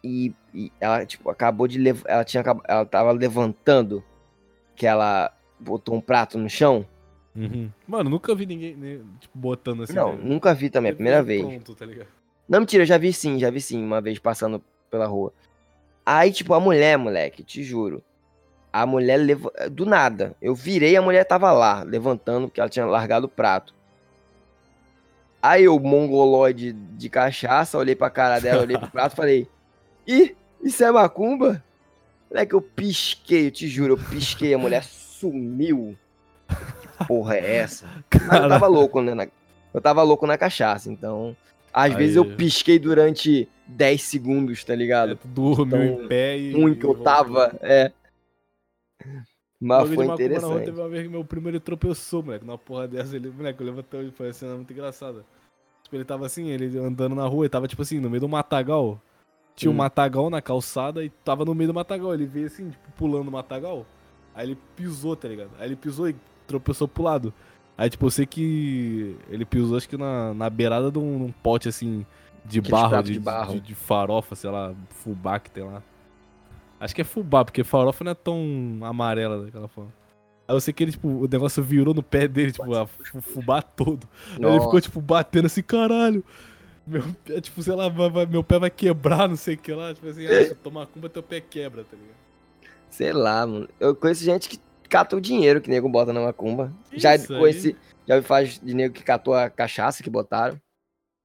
[0.02, 1.78] E, e ela, tipo, acabou de.
[2.06, 4.02] Ela tinha Ela tava levantando.
[4.74, 6.86] Que ela botou um prato no chão.
[7.34, 7.70] Uhum.
[7.86, 9.92] Mano, nunca vi ninguém né, tipo, botando assim.
[9.92, 10.20] não, né?
[10.22, 11.42] nunca vi também, é a primeira vez.
[11.42, 11.86] Pronto, tá?
[12.48, 15.32] Não, mentira, eu já vi sim, já vi sim, uma vez passando pela rua.
[16.04, 18.02] Aí, tipo, a mulher, moleque, te juro.
[18.72, 19.52] A mulher levou.
[19.70, 20.34] Do nada.
[20.40, 23.74] Eu virei a mulher tava lá, levantando, porque ela tinha largado o prato.
[25.48, 29.48] Aí eu, mongoloide de cachaça, olhei pra cara dela, olhei pro prato e falei:
[30.06, 31.62] Ih, isso é macumba?
[32.28, 35.96] Moleque, eu pisquei, eu te juro, eu pisquei, a mulher sumiu.
[36.48, 37.86] Que porra é essa?
[38.26, 39.14] Mas eu tava louco, né?
[39.14, 39.28] na-
[39.72, 41.36] Eu tava louco na cachaça, então.
[41.72, 45.14] Às Aí- vezes eu pisquei durante 10 segundos, tá é, ligado?
[45.16, 46.52] tu dormiu Então, em pé e.
[46.54, 47.92] Ruim que eu tava, é.
[49.60, 50.64] Mas foi na rua, interessante.
[50.64, 52.44] Teve uma vez que meu primo ele tropeçou, moleque.
[52.44, 55.24] Numa porra dessa, ele, moleque, eu levantou e foi uma cena muito engraçada.
[55.86, 58.28] Tipo, ele tava assim, ele andando na rua, ele tava tipo assim, no meio do
[58.28, 59.00] matagal.
[59.54, 59.76] Tinha um Hum.
[59.76, 62.12] matagal na calçada e tava no meio do matagal.
[62.12, 63.86] Ele veio assim, tipo, pulando o matagal.
[64.34, 65.50] Aí ele pisou, tá ligado?
[65.60, 67.32] Aí ele pisou e tropeçou pro lado.
[67.78, 71.30] Aí, tipo, eu sei que ele pisou, acho que na, na beirada de um, num
[71.32, 72.04] pote, assim,
[72.44, 73.52] de barro, de, de barro.
[73.54, 75.82] De, de farofa, sei lá, fubá que tem lá.
[76.80, 78.40] Acho que é fubá, porque farofa não é tão
[78.82, 79.92] amarela daquela forma.
[80.48, 83.20] Aí eu sei que ele, tipo, o negócio virou no pé dele, tipo, a fu-
[83.20, 84.08] fubá todo.
[84.34, 86.24] Aí ele ficou, tipo, batendo assim, caralho.
[86.86, 89.92] Meu pé, tipo, sei lá, vai- meu pé vai quebrar, não sei o que lá.
[89.92, 92.16] Tipo assim, ah, se eu tomar cumba, teu pé quebra, tá ligado?
[92.88, 93.68] sei lá, mano.
[93.80, 94.58] Eu conheço gente que
[94.88, 96.72] cata o dinheiro que nego bota na macumba.
[96.94, 97.76] Já conheci.
[98.06, 100.58] Já vi faz de nego que catou a cachaça que botaram.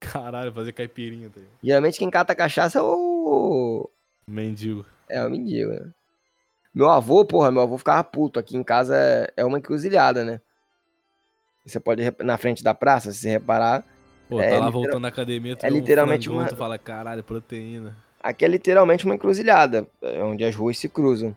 [0.02, 1.54] Caralho, fazer caipirinha, tá ligado?
[1.64, 3.88] Geralmente quem cata a cachaça é o.
[4.28, 4.84] Mendigo.
[5.08, 5.92] É o mendigo, né?
[6.74, 8.40] Meu avô, porra, meu avô ficava puto.
[8.40, 10.40] Aqui em casa é, é uma encruzilhada, né?
[11.66, 13.84] Você pode, na frente da praça, se você reparar,
[14.28, 16.56] Pô, É, tá lá literal- voltando da academia, tu é um literalmente frangão, uma- Tu
[16.56, 17.96] fala, caralho, proteína.
[18.24, 21.36] aqui é literalmente uma encruzilhada, é onde as ruas se cruzam.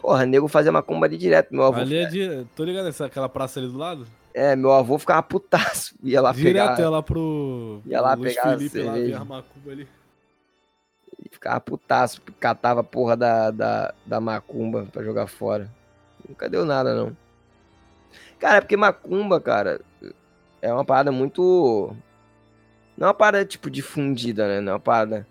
[0.00, 1.52] Porra, nego fazia macumba ali direto.
[1.54, 2.46] Meu avô, Ali é de.
[2.56, 4.06] Tô ligado nessa aquela praça ali do lado?
[4.32, 5.94] é, meu avô ficava putaço.
[6.02, 7.82] Ia lá Direto pegar, ia lá pro.
[7.84, 9.88] Ia lá pro pegar a Felipe lá, ver a macumba ali.
[11.30, 15.70] Ficava putaço, catava a porra da, da, da macumba pra jogar fora.
[16.28, 17.16] Nunca deu nada, não.
[18.38, 19.80] Cara, é porque macumba, cara,
[20.62, 21.94] é uma parada muito.
[22.96, 24.60] Não é uma parada, tipo, difundida, né?
[24.60, 25.26] Não é uma parada.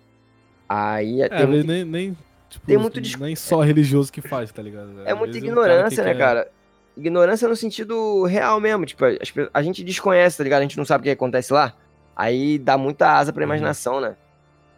[0.68, 2.18] Aí É, tem muito nem, nem,
[2.49, 4.90] tipo, tem muito nem só religioso que faz, tá ligado?
[5.06, 6.52] É Às muita ignorância, que né, quer- cara?
[6.95, 8.86] Ignorância no sentido real mesmo.
[8.86, 9.06] Tipo,
[9.53, 10.60] a gente desconhece, tá ligado?
[10.60, 11.74] A gente não sabe o que acontece lá.
[12.15, 13.48] Aí dá muita asa pra Uhum.
[13.49, 14.15] imaginação, né?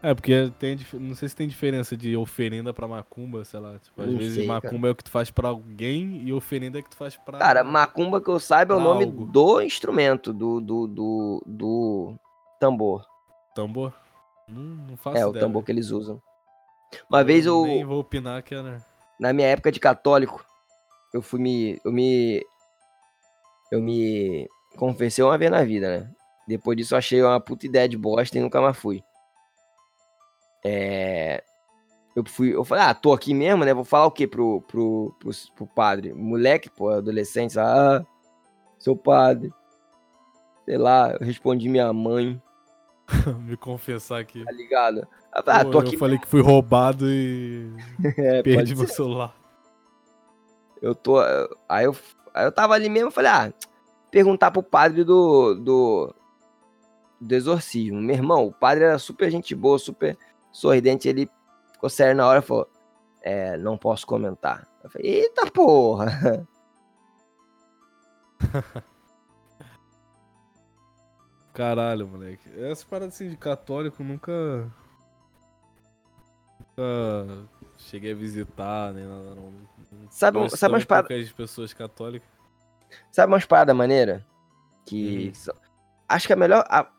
[0.01, 3.77] É, porque tem, não sei se tem diferença de oferenda pra macumba, sei lá.
[3.79, 4.61] Tipo, às Não vezes sei, cara.
[4.61, 7.17] macumba é o que tu faz pra alguém e oferenda é o que tu faz
[7.17, 7.37] pra.
[7.37, 9.25] Cara, macumba que eu saiba é o nome algo.
[9.25, 12.15] do instrumento, do, do, do, do
[12.59, 13.05] tambor.
[13.53, 13.93] Tambor?
[14.47, 15.65] Não, não faço É, o ideia, tambor velho.
[15.65, 16.21] que eles usam.
[17.09, 18.83] Uma vez eu, Nem vou opinar que era.
[19.19, 20.43] na minha época de católico,
[21.13, 21.79] eu fui me.
[21.83, 22.41] Eu me.
[23.71, 24.47] Eu me
[24.77, 26.11] confessei uma vez na vida, né?
[26.47, 29.03] Depois disso eu achei uma puta ideia de bosta e nunca mais fui.
[30.63, 31.43] É.
[32.15, 32.53] Eu fui.
[32.53, 33.73] Eu falei, ah, tô aqui mesmo, né?
[33.73, 36.13] Vou falar o quê pro, pro, pro, pro padre?
[36.13, 38.05] Moleque, pô, adolescente, ah,
[38.79, 39.51] seu padre.
[40.65, 42.41] Sei lá, eu respondi minha mãe,
[43.45, 44.43] Me confessar aqui.
[44.43, 45.07] tá ligado?
[45.31, 45.97] Ah, tô eu aqui.
[45.97, 47.71] falei que fui roubado e
[48.17, 48.93] É, perdi meu ser.
[48.95, 49.33] celular.
[50.81, 51.21] Eu tô.
[51.21, 51.95] eu- Aí eu,
[52.33, 53.53] aí eu tava ali mesmo, eu falei, ah,
[54.11, 56.15] perguntar pro padre do, do,
[57.21, 57.99] do exorcismo.
[58.01, 60.17] Meu irmão, o padre era super gente boa, super
[60.51, 61.29] sorridente, ele
[61.71, 62.69] ficou sério na hora e falou,
[63.21, 64.67] é, não posso comentar.
[64.83, 66.47] Eu falei, eita porra!
[71.53, 72.49] Caralho, moleque.
[72.57, 74.71] Essa parada assim de católico nunca.
[76.57, 77.45] nunca
[77.77, 79.51] cheguei a visitar, nem nada, não.
[80.09, 81.09] Sabe, sabe umas paradas.
[81.09, 82.29] poucas pessoas católicas.
[83.11, 84.25] Sabe umas paradas maneira?
[84.85, 85.27] Que.
[85.27, 85.33] Uhum.
[85.33, 85.55] são-
[86.07, 86.63] Acho que a melhor.
[86.69, 86.89] A...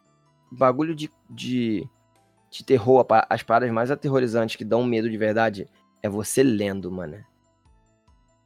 [0.53, 1.89] Bagulho de, de,
[2.51, 5.69] de terror, as paradas mais aterrorizantes que dão medo de verdade
[6.03, 7.25] é você lendo, mano.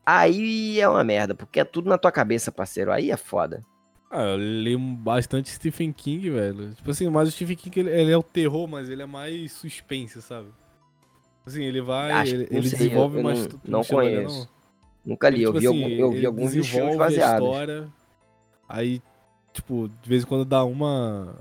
[0.04, 2.92] Aí é uma merda, porque é tudo na tua cabeça, parceiro.
[2.92, 3.64] Aí é foda.
[4.10, 6.74] Ah, eu li bastante Stephen King, velho.
[6.74, 9.52] Tipo assim, mas o Stephen King, ele, ele é o terror, mas ele é mais
[9.52, 10.48] suspense, sabe?
[11.46, 14.38] Assim, ele vai, Acho- ele, ele sei, desenvolve eu uma não- não conheço.
[14.40, 14.48] não?
[15.12, 17.46] Nunca li, Ele, eu, tipo vi, assim, algum- eu vi alguns filmes baseados.
[17.48, 17.88] história,
[18.68, 19.02] aí,
[19.52, 21.34] tipo, de vez em quando dá uma...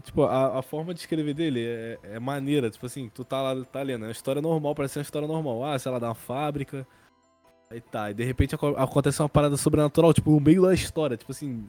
[0.00, 3.64] Tipo, a, a forma de escrever dele é, é maneira, tipo assim, tu tá lá,
[3.64, 5.64] tá lendo, é uma história normal, parece uma história normal.
[5.64, 6.86] Ah, sei lá, da uma fábrica,
[7.70, 11.16] aí tá, e de repente aco- acontece uma parada sobrenatural, tipo, no meio da história,
[11.16, 11.68] tipo assim...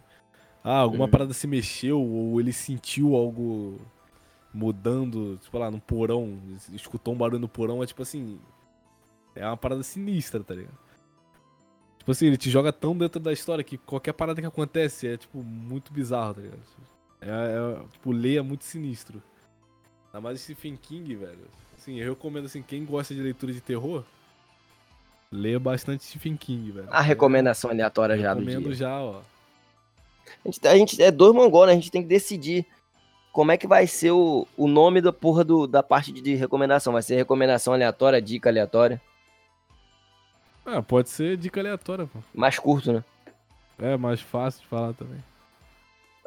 [0.63, 1.11] Ah, alguma Uhum.
[1.11, 3.81] parada se mexeu, ou ele sentiu algo
[4.53, 6.39] mudando, tipo lá, no porão,
[6.71, 8.39] escutou um barulho no porão, é tipo assim.
[9.35, 10.77] É uma parada sinistra, tá ligado?
[11.97, 15.17] Tipo assim, ele te joga tão dentro da história que qualquer parada que acontece é,
[15.17, 16.61] tipo, muito bizarro, tá ligado?
[17.25, 19.21] É, é, tipo, ler é muito sinistro.
[20.07, 21.47] Ainda mais Stephen King, velho.
[21.77, 24.03] Assim, eu recomendo, assim, quem gosta de leitura de terror,
[25.31, 26.87] leia bastante Stephen King, velho.
[26.91, 28.75] A recomendação aleatória já do Recomendo dia.
[28.75, 29.21] já, ó.
[30.45, 31.73] A gente, a gente é dois mongol, né?
[31.73, 32.65] A gente tem que decidir
[33.31, 36.35] como é que vai ser o, o nome da porra do, da parte de, de
[36.35, 36.93] recomendação.
[36.93, 39.01] Vai ser recomendação aleatória, dica aleatória.
[40.65, 42.19] Ah, pode ser dica aleatória, pô.
[42.33, 43.03] Mais curto, né?
[43.79, 45.21] É mais fácil de falar também.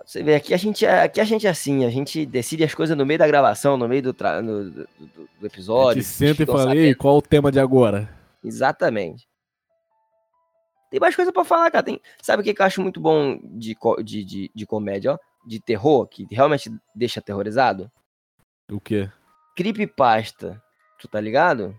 [0.06, 2.72] Você vê, aqui a gente é, aqui a gente é assim, a gente decide as
[2.72, 4.40] coisas no meio da gravação, no meio do, tra...
[4.40, 6.00] no- do, do- do A episódio.
[6.00, 8.08] gente senta e fala, ei, qual o tema de agora?
[8.44, 9.28] Exatamente.
[10.92, 11.82] Tem mais coisa pra falar, cara.
[11.82, 12.00] Tem...
[12.22, 15.18] Sabe o que que eu acho muito bom de, de, de, de comédia, ó?
[15.44, 17.90] De terror, que realmente deixa aterrorizado?
[18.70, 19.10] O quê?
[19.56, 20.62] Creepypasta.
[21.00, 21.74] Tu tá ligado?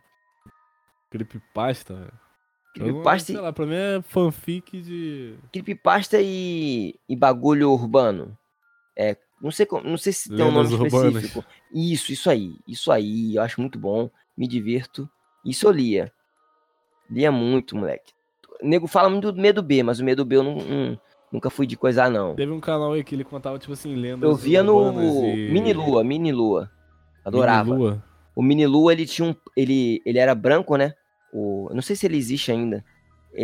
[1.09, 2.11] Creepypasta?
[2.79, 5.35] Não- Creepypasta, Sei lá, pra mim é fanfic de.
[5.51, 8.37] creepypasta e, e bagulho urbano.
[8.95, 11.15] É, não sei, como- não sei se tem um nome urbanas.
[11.15, 11.45] específico.
[11.73, 12.55] Isso, isso aí.
[12.67, 14.09] Isso aí, eu acho muito bom.
[14.37, 15.09] Me divirto.
[15.45, 16.11] Isso eu lia.
[17.09, 18.11] Lia muito, moleque.
[18.61, 20.99] O nego fala muito do medo B, mas o medo B eu não, não-
[21.31, 22.35] nunca fui de coisar, não.
[22.35, 24.91] Teve um canal aí que ele contava, tipo assim, lendas Eu via no
[25.23, 25.49] e...
[25.51, 26.69] Mini Lua, Mini Lua.
[27.23, 27.69] Adorava.
[27.69, 28.03] Mini Lua?
[28.35, 29.35] O Mini Lua, ele tinha um.
[29.55, 30.93] Ele, ele era branco, né?
[31.31, 32.83] O, não sei se ele existe ainda.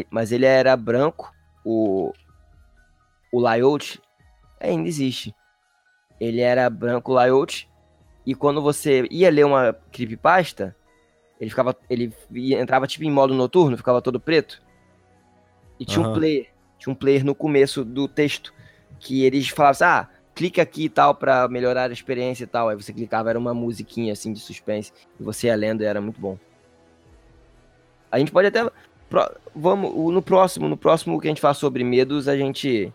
[0.09, 1.33] Mas ele era branco.
[1.63, 2.11] O.
[3.31, 4.01] O layout.
[4.59, 5.35] ainda existe.
[6.19, 7.69] Ele era branco o layout.
[8.25, 10.75] E quando você ia ler uma creepypasta,
[11.39, 11.75] ele ficava.
[11.89, 12.13] Ele
[12.55, 14.61] entrava tipo em modo noturno, ficava todo preto.
[15.79, 16.13] E tinha um Aham.
[16.13, 16.47] player.
[16.79, 18.53] Tinha um player no começo do texto.
[18.99, 22.69] Que eles falavam assim, ah, clica aqui e tal pra melhorar a experiência e tal.
[22.69, 24.93] Aí você clicava, era uma musiquinha assim de suspense.
[25.19, 26.37] E você ia lendo e era muito bom.
[28.13, 28.69] A gente pode até.
[29.55, 32.93] vamos, no próximo, no próximo que a gente fala sobre medos, a gente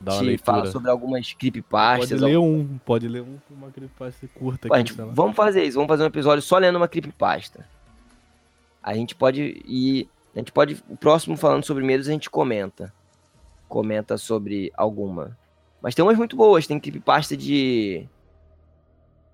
[0.00, 2.20] Dá uma te fala sobre algumas Pode creepypastas.
[2.20, 5.76] ler um, pode ler um com uma creepypasta curta Pô, aqui, gente- vamos fazer isso,
[5.76, 7.64] vamos fazer um episódio só lendo uma creepypasta.
[8.82, 10.08] A gente pode ir.
[10.34, 10.82] A gente pode.
[10.88, 12.92] O próximo falando sobre medos, a gente comenta.
[13.68, 15.38] Comenta sobre alguma.
[15.80, 18.08] Mas tem umas muito boas, tem creepypasta de.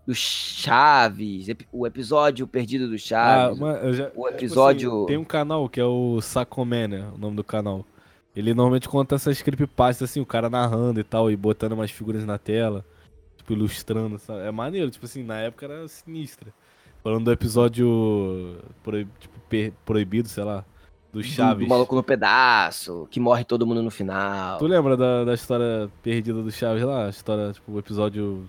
[0.09, 3.61] Do Chaves, o episódio perdido do Ah, Chaves.
[3.61, 7.07] eu já- o tipo episódio- assim, tem um canal que é o Sacomé, né?
[7.15, 7.85] O nome do canal.
[8.35, 12.25] Ele normalmente conta essas creepypastas, assim, o cara narrando e tal, e botando umas figuras
[12.25, 12.87] na tela,
[13.37, 14.41] tipo, ilustrando, sabe?
[14.47, 16.55] É maneiro, tipo assim, na época era sinistra.
[17.05, 20.65] Falando do episódio proib- tipo, proibido, sei lá,
[21.13, 21.67] do do, Chaves.
[21.67, 24.59] do maluco no pedaço, que morre todo mundo no final.
[24.59, 27.07] Tu lembra da, da história perdida do Chaves lá?
[27.07, 28.49] A história, tipo, o episódio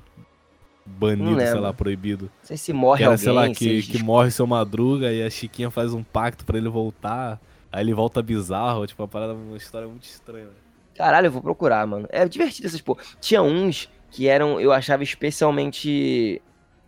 [0.97, 2.25] banido, sei lá, proibido.
[2.25, 4.47] Não sei se morre Que era, alguém, sei lá, se que, eles que morre seu
[4.47, 7.39] Madruga e a Chiquinha faz um pacto pra ele voltar.
[7.71, 10.45] Aí ele volta bizarro, tipo, uma parada, uma história muito estranha.
[10.45, 10.57] velho.
[10.95, 12.07] Caralho, eu vou procurar, mano.
[12.09, 13.01] É divertido essas porra.
[13.21, 16.41] Tinha uns que eram, eu achava especialmente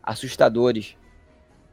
[0.03, 0.97] assustadores.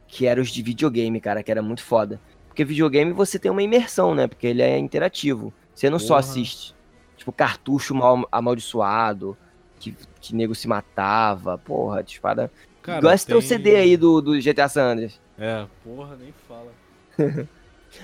[0.07, 2.19] Que eram os de videogame, cara, que era muito foda.
[2.47, 4.27] Porque videogame você tem uma imersão, né?
[4.27, 5.53] Porque ele é interativo.
[5.73, 6.19] Você não só Porra.
[6.19, 6.75] assiste.
[7.15, 9.37] Tipo, cartucho mal amaldiçoado.
[9.79, 11.57] Que, que nego se matava.
[11.57, 12.51] Porra, de espada.
[12.81, 15.19] Cara, teu tem- CD aí do, do GTA San Andreas.
[15.37, 16.71] É, porra, nem fala.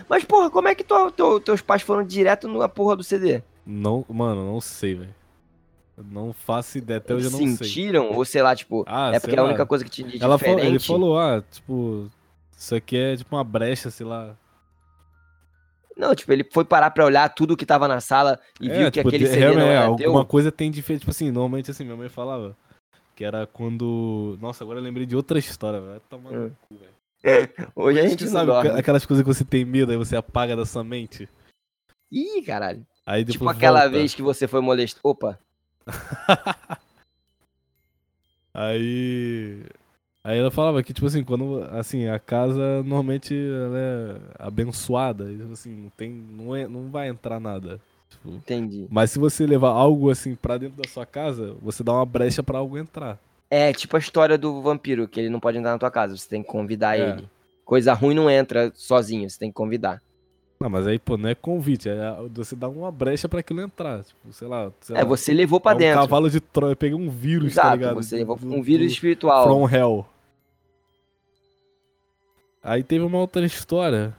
[0.09, 3.41] Mas, porra, como é que tu- teu- teus pais foram direto na porra do CD?
[3.65, 5.15] Não, mano, não sei, velho.
[6.11, 7.47] Não faço ideia, até hoje eu não sei.
[7.67, 8.11] Sentiram?
[8.11, 9.47] Ou sei lá, tipo, Ah, é porque é a lá.
[9.47, 10.71] única coisa que te de Ela falou, diferente.
[10.75, 12.09] ele falou, ah, tipo,
[12.57, 14.35] isso aqui é tipo uma brecha, sei lá.
[15.97, 18.85] Não, tipo, ele foi parar pra olhar tudo que tava na sala e é, viu
[18.91, 20.25] que tipo, aquele CD não realmente, é, era alguma teu.
[20.25, 21.01] coisa tem diferente.
[21.01, 22.55] Tipo assim, normalmente assim, minha mãe falava.
[23.15, 24.37] Que era quando.
[24.41, 26.01] Nossa, agora eu lembrei de outra história, velho.
[26.09, 26.51] Tomar no Hum.
[26.67, 26.95] cu, velho.
[27.75, 28.69] Hoje a gente sabe dorme.
[28.71, 31.29] aquelas coisas que você tem medo, aí você apaga da sua mente.
[32.11, 32.85] Ih, caralho.
[33.05, 33.97] Aí depois Tipo aquela volta.
[33.97, 34.99] vez que você foi molestar.
[35.03, 35.39] Opa.
[38.53, 39.63] Aí.
[40.27, 41.61] Aí ela falava que, tipo assim, quando.
[41.71, 45.31] Assim, a casa normalmente ela é abençoada.
[45.31, 46.09] E, tipo assim, não tem.
[46.11, 47.79] Não, é, não vai entrar nada.
[48.09, 48.87] Tipo, Entendi.
[48.89, 52.41] mas se você levar algo assim pra dentro da sua casa, você dá uma brecha
[52.41, 53.19] pra algo entrar.
[53.51, 56.27] É tipo a história do vampiro, que ele não pode entrar na tua casa, você
[56.27, 57.09] tem que convidar É.
[57.11, 57.29] ele.
[57.63, 60.01] Coisa ruim não entra sozinho, você tem que convidar.
[60.59, 61.97] Não, mas aí, pô, não é convite, é
[62.33, 64.03] você dá uma brecha pra aquilo entrar.
[64.03, 64.71] Tipo, sei lá.
[64.81, 65.99] sei É, lá, você levou pra é um dentro.
[66.01, 67.95] cavalo de Troia, peguei um vírus, tá Exato, ligado?
[67.95, 69.45] você levou um vírus espiritual.
[69.47, 70.05] From Hell.
[72.65, 74.15] Aí teve uma outra história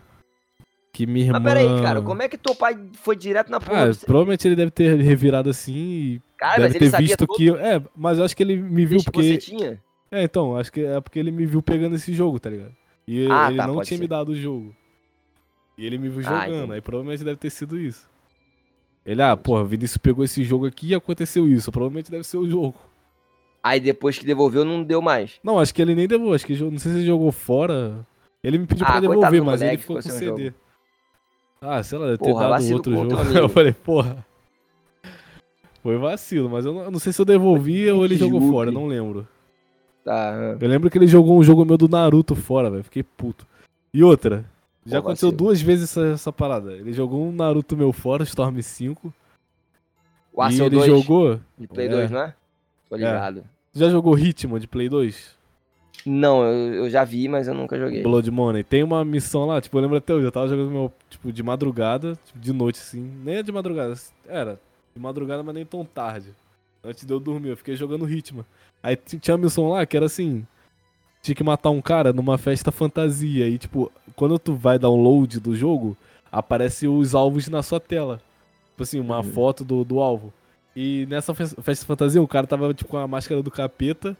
[0.92, 1.40] que minha irmã.
[1.40, 4.54] Mas peraí, cara, como é que teu pai foi direto na porra Ah, provavelmente ele
[4.54, 7.50] deve ter revirado assim e Cara, deve ter visto todo que.
[7.50, 9.38] É, mas eu acho que ele me viu desde que você porque.
[9.38, 9.82] tinha?
[10.12, 12.72] É, então, acho que é porque ele me viu pegando esse jogo, tá ligado?
[13.08, 13.98] E Ah, ele tá, não tinha ser.
[13.98, 14.74] me dado o jogo.
[15.76, 18.08] E ele me viu Ah, jogando, aí provavelmente deve ter sido isso.
[19.04, 21.70] Ele, ah, porra, o Vinícius pegou esse jogo aqui e aconteceu isso.
[21.72, 22.76] Provavelmente deve ser o jogo.
[23.62, 25.40] Aí depois que devolveu, não deu mais.
[25.42, 28.06] Não, acho que ele nem devolveu, acho que não sei se ele jogou fora.
[28.46, 30.52] Ele me pediu Ah, pra devolver, mas ele ficou com CD.
[31.60, 33.12] Ah, sei lá, deve ter Porra, dado outro jogo.
[33.36, 34.24] Eu falei, porra.
[35.82, 38.70] Foi vacilo, mas eu não, eu não sei se eu devolvi ou ele jogou fora,
[38.72, 39.26] não lembro.
[40.04, 40.52] Tá.
[40.54, 40.56] ah.
[40.60, 42.84] Eu lembro que ele jogou um jogo meu do Naruto fora, velho.
[42.84, 43.46] Fiquei puto.
[43.92, 44.44] E outra,
[44.84, 45.32] já Pô, aconteceu vacilo.
[45.32, 46.72] duas vezes essa, essa parada.
[46.72, 49.12] Ele jogou um Naruto meu fora, Storm 5.
[50.32, 51.40] O e ele 2 jogou.
[51.58, 51.90] de Play É.
[51.90, 52.34] 2, não é?
[52.90, 53.44] Tô ligado.
[53.72, 55.35] Já jogou Hitman de Play 2?
[56.08, 58.02] Não, eu, eu já vi, mas eu nunca joguei.
[58.02, 58.62] Blood Money.
[58.62, 61.42] Tem uma missão lá, tipo, eu lembro até hoje, eu tava jogando meu, tipo, de
[61.42, 63.10] madrugada, tipo, de noite, assim.
[63.24, 63.94] Nem é de madrugada,
[64.28, 64.60] era.
[64.94, 66.28] De madrugada, mas nem tão tarde.
[66.84, 68.44] Antes de eu dormir, eu fiquei jogando Hitman.
[68.82, 70.46] Aí tinha uma missão lá que era assim.
[71.22, 73.48] Tinha que matar um cara numa festa fantasia.
[73.48, 75.96] E, tipo, quando tu vai download do jogo,
[76.30, 78.20] aparece os alvos na sua tela.
[78.70, 79.24] Tipo assim, uma Uhum.
[79.24, 80.32] foto do, do alvo.
[80.76, 84.16] E nessa fes- festa fantasia, o cara tava, tipo, com a máscara do capeta.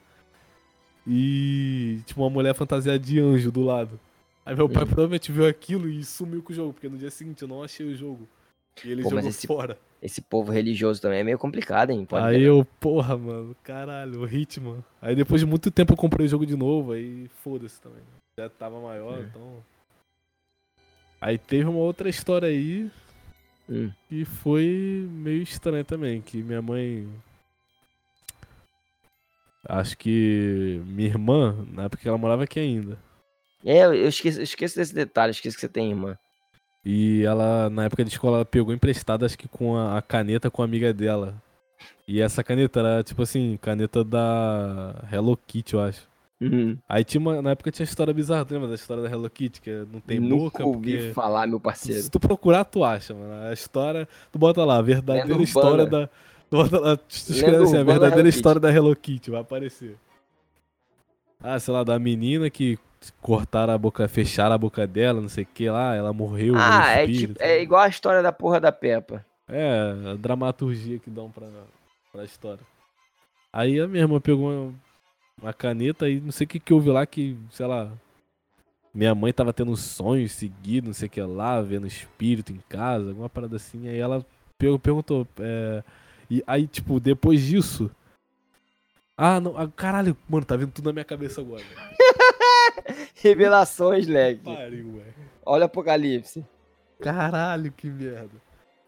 [1.07, 3.99] E, tipo, uma mulher fantasiada de anjo do lado.
[4.45, 4.89] Aí meu pai Uhum.
[4.89, 7.87] provavelmente viu aquilo e sumiu com o jogo, porque no dia seguinte eu não achei
[7.87, 8.29] o jogo.
[8.85, 9.79] E ele Pô, mas jogou esse- fora.
[10.03, 12.05] Esse povo religioso também é meio complicado, hein?
[12.05, 14.85] Pode aí eu, porra, mano, caralho, o Hitman.
[15.01, 18.03] Aí depois de muito tempo eu comprei o jogo de novo, aí foda-se também.
[18.39, 19.23] Já tava maior, É.
[19.23, 19.65] então.
[21.21, 22.91] Aí teve uma outra história aí
[23.69, 23.91] Hum.
[24.09, 27.09] que foi meio estranha também, que minha mãe.
[29.69, 32.99] Acho que minha irmã, na época que ela morava aqui ainda.
[33.65, 36.17] É, eu esqueço, eu esqueço desse detalhe, esqueço que você tem irmã.
[36.85, 40.49] E ela, na época de escola, ela pegou emprestada, acho que com a, a caneta
[40.49, 41.35] com a amiga dela.
[42.07, 46.09] E essa caneta era, tipo assim, caneta da Hello Kitty, eu acho.
[46.41, 46.79] Uhum.
[46.89, 49.29] Aí tinha uma, na época tinha a história bizarra, tu lembra da história da Hello
[49.29, 51.13] Kitty, que não tem Nunca boca, ouvi porque...
[51.13, 52.01] falar, meu parceiro.
[52.01, 53.49] Se tu procurar, tu acha, mano.
[53.49, 56.09] A história, tu bota lá, a verdadeira Lenda história da...
[56.51, 59.97] Bota lá, tu escreve assim, a verdadeira história da Hello Kitty, vai aparecer.
[61.41, 62.79] Ah, sei lá, da menina que
[63.21, 66.55] cortaram a boca, fecharam a boca dela, não sei o que lá, ela morreu.
[66.57, 69.25] Ah, é, espírito, tipo, é igual a história da porra da Peppa.
[69.49, 71.47] é, a dramaturgia que dão pra,
[72.13, 72.65] pra história.
[73.53, 74.75] Aí a minha irmã pegou uma,
[75.43, 77.91] uma caneta e não sei o que que houve lá que, sei lá.
[78.93, 83.11] Minha mãe tava tendo sonhos seguidos, não sei o que lá, vendo espírito em casa,
[83.11, 83.89] alguma parada assim.
[83.89, 84.25] Aí ela
[84.59, 85.29] perguntou.
[85.39, 85.85] é,
[86.31, 87.91] e aí, tipo, depois disso.
[89.17, 89.57] Ah, não.
[89.57, 91.63] ah, caralho, mano, tá vindo tudo na minha cabeça agora.
[93.17, 94.41] Revelações, leg.
[94.43, 95.05] Pariu, ué.
[95.45, 96.45] Olha o apocalipse.
[97.01, 98.45] Caralho, que merda.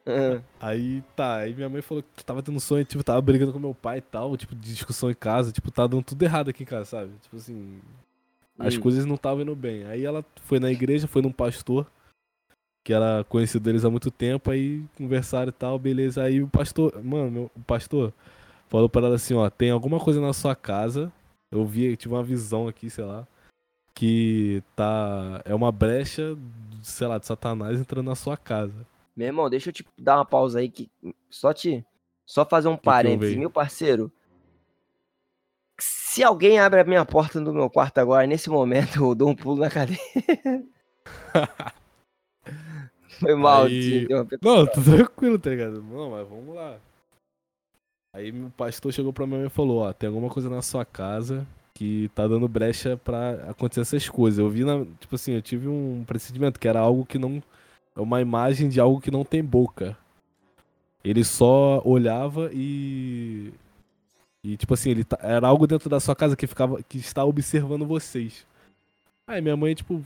[0.07, 3.59] Ah, Aí tá, aí minha mãe falou que tava tendo sonho, tipo, tava brigando com
[3.59, 6.63] meu pai e tal, tipo, de discussão em casa, tipo, tá dando tudo errado aqui
[6.63, 7.13] em casa, sabe?
[7.23, 7.79] Tipo assim,
[8.59, 8.81] as Hum.
[8.81, 9.85] coisas não estavam indo bem.
[9.85, 11.87] Aí ela foi na igreja, foi num pastor,
[12.85, 16.23] que era conhecido deles há muito tempo, aí conversaram e tal, beleza.
[16.23, 18.13] Aí o pastor, mano, meu- o pastor
[18.69, 21.13] falou pra ela assim, ó, tem alguma coisa na sua casa,
[21.51, 23.27] eu vi, tive uma visão aqui, sei lá,
[23.95, 26.37] que tá, é uma brecha,
[26.83, 28.87] sei lá, de satanás entrando na sua casa.
[29.17, 30.89] Meu irmão, deixa eu te dar uma pausa aí que
[31.29, 31.85] só te
[32.25, 33.41] só fazer um houve parênteses, aí?
[33.41, 34.13] meu parceiro.
[35.81, 39.35] Se alguém abre a minha porta do meu quarto agora, nesse momento eu dou um
[39.35, 40.01] pulo na cadeira.
[43.19, 44.07] Foi mal, Aí-.
[44.43, 45.83] Não, tô tranquilo, tá ligado?
[45.83, 46.77] Não, mas vamos lá.
[48.15, 50.85] Aí meu pastor chegou pra minha mãe e falou, ó, tem alguma coisa na sua
[50.85, 54.39] casa que tá dando brecha pra acontecer essas coisas.
[54.39, 57.43] Eu vi na, tipo assim, eu tive um procedimento que era algo que não
[57.95, 59.97] é uma imagem de algo que não tem boca.
[61.05, 63.53] Ele só olhava e
[64.43, 67.25] E tipo assim, ele tá- era algo dentro da sua casa que ficava que está
[67.25, 68.47] observando vocês.
[69.27, 70.03] Aí minha mãe, tipo,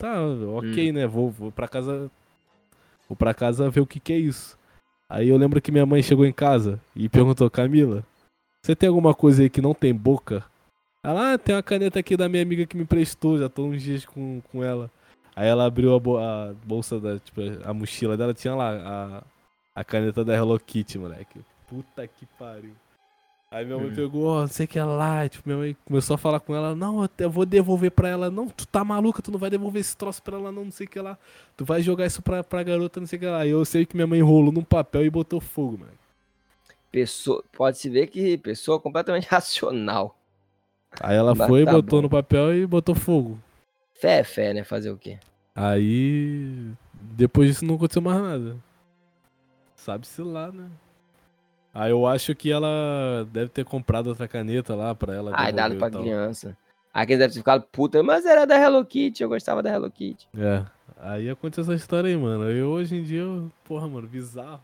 [0.00, 0.20] tá,
[0.56, 1.06] ok, né?
[1.06, 2.10] Vou, vou pra casa.
[3.08, 4.58] Vou pra casa ver o que, que é isso.
[5.08, 8.04] Aí eu lembro que minha mãe chegou em casa e perguntou, Camila,
[8.62, 10.44] você tem alguma coisa aí que não tem boca?
[11.04, 13.82] Ela, ah, tem uma caneta aqui da minha amiga que me prestou, já tô uns
[13.82, 14.90] dias com, com ela.
[15.34, 19.24] Aí ela abriu a, bo- a bolsa da, tipo, a mochila dela, tinha lá
[19.74, 21.40] a, a caneta da Hello Kitty, moleque.
[21.68, 22.72] Puta que pariu.
[23.52, 23.94] Aí minha mãe Hum.
[23.94, 26.72] pegou, ó, não sei o que lá, tipo, minha mãe começou a falar com ela,
[26.76, 29.96] não, eu vou devolver pra ela, não, tu tá maluca, tu não vai devolver esse
[29.96, 31.18] troço pra ela não, não sei o que lá,
[31.56, 33.44] tu vai jogar isso pra, pra garota, não sei o que lá.
[33.44, 35.90] E eu sei que minha mãe enrolou num papel e botou fogo, mano.
[36.92, 40.16] Pessoa, pode-se ver que pessoa completamente racional.
[41.00, 42.02] Aí ela Mas foi, tá botou bom.
[42.02, 43.36] no papel e botou fogo.
[43.94, 44.62] Fé é fé, né?
[44.62, 45.18] Fazer o quê?
[45.56, 48.56] Aí, depois disso não aconteceu mais nada.
[49.74, 50.68] Sabe-se lá, né?
[51.72, 55.30] Aí eu acho que ela deve ter comprado outra caneta lá pra ela.
[55.34, 56.56] Ai, dado pra criança.
[56.92, 60.26] Aqui deve ter ficado puta, mas era da Hello Kitty, eu gostava da Hello Kitty.
[60.36, 60.64] É.
[60.98, 62.50] Aí aconteceu essa história aí, mano.
[62.50, 64.60] Eu hoje em dia, eu- porra, mano, bizarro.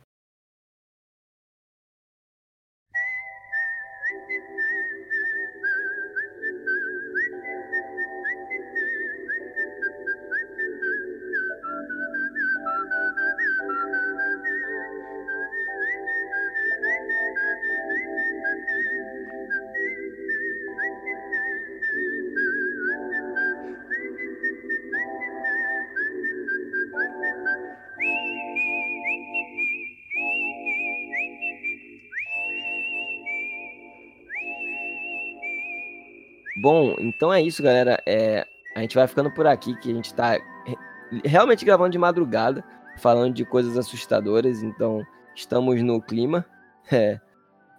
[37.16, 38.00] Então é isso, galera.
[38.06, 40.32] É, a gente vai ficando por aqui, que a gente tá
[40.64, 40.76] re-
[41.24, 42.62] realmente gravando de madrugada,
[42.98, 45.02] falando de coisas assustadoras, então
[45.34, 46.44] estamos no clima.
[46.92, 47.18] É,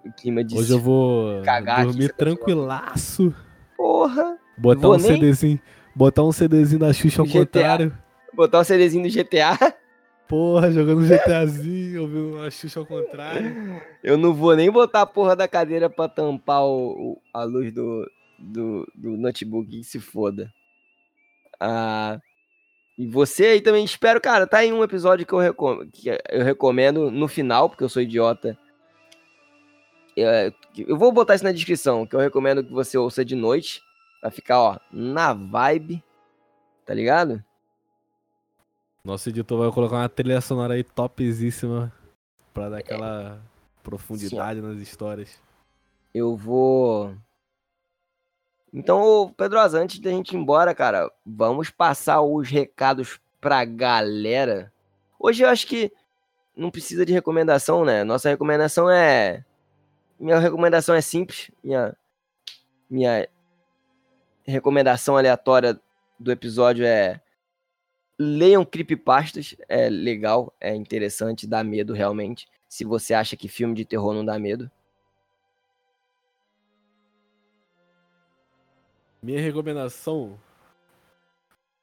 [0.06, 3.34] o clima de Hoje eu vou cagar dormir tá tranquilaço.
[3.78, 5.60] porra, Botar um nem- CDzinho.
[5.96, 7.40] Botar um CDzinho da Xuxa ao GTA.
[7.40, 7.98] contrário.
[8.34, 9.58] botar o CDzinho do GTA.
[10.28, 13.82] Porra, jogando um GTAzinho, ouvindo a Xuxa ao contrário.
[14.04, 17.72] Eu não vou nem botar a porra da cadeira pra tampar o, o- a luz
[17.72, 18.06] do,
[18.38, 20.54] do, do notebook, que se foda.
[21.60, 22.20] Ah,
[22.98, 26.44] e você aí também, espero, cara, tá aí um episódio que eu, recom que eu
[26.44, 28.58] recomendo no final, porque eu sou idiota.
[30.16, 33.84] Eu, eu vou botar isso na descrição, que eu recomendo que você ouça de noite,
[34.20, 36.04] pra ficar, ó, na vibe,
[36.86, 37.44] tá ligado?
[39.04, 41.94] Nosso editor vai colocar uma trilha sonora aí topzíssima
[42.54, 43.40] pra dar aquela
[43.84, 45.40] profundidade nas histórias.
[46.14, 47.16] Eu vou.
[48.74, 54.72] Então, Pedrosa, antes da gente ir embora, cara, vamos passar os recados pra galera.
[55.20, 55.92] Hoje eu acho que
[56.56, 58.04] não precisa de recomendação, né?
[58.04, 59.46] Nossa recomendação é.
[60.20, 61.52] Minha recomendação é simples.
[61.64, 61.96] Minha,
[62.90, 63.28] minha
[64.46, 65.80] recomendação aleatória
[66.20, 67.22] do episódio é.
[68.20, 69.56] Leiam creepypastas.
[69.70, 72.48] É legal, é interessante, dá medo realmente.
[72.68, 74.70] Se você acha que filme de terror não dá medo.
[79.22, 80.38] Minha recomendação: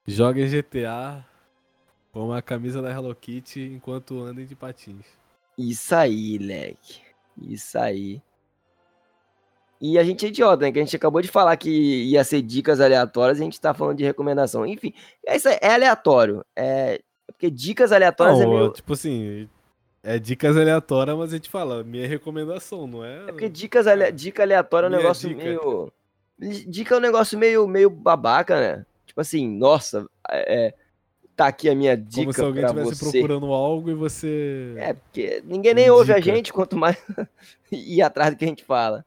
[0.07, 1.25] joguem GTA
[2.13, 5.07] com uma camisa da Hello Kitty enquanto andem de patins.
[5.59, 7.01] Isso aí, leque.
[7.41, 8.23] Isso aí.
[9.81, 10.73] E a gente é idiota, né?
[10.73, 13.75] Que a gente acabou de falar que ia ser dicas aleatórias e a gente tá
[13.75, 14.65] falando de recomendação.
[14.65, 14.95] Enfim,
[15.27, 16.45] é, isso é aleatório.
[16.57, 16.95] É...
[17.29, 18.73] é Porque dicas aleatórias é Não, meio.
[18.73, 19.49] tipo assim,
[20.03, 23.25] é dicas aleatórias, mas a gente fala, minha recomendação, não é?
[23.29, 24.11] É porque dicas ale...
[24.13, 25.43] dica aleatória é um Minha negócio dica.
[25.43, 25.93] meio.
[26.39, 28.87] Dica é um negócio meio, meio babaca, né?
[29.07, 30.75] Tipo assim, nossa, é...
[31.37, 34.75] tá aqui a minha dica Como se alguém estivesse procurando algo e você.
[34.77, 36.35] É, porque ninguém nem ouve a Dica.
[36.35, 36.97] gente, quanto mais
[37.71, 39.05] ir atrás do que a gente fala.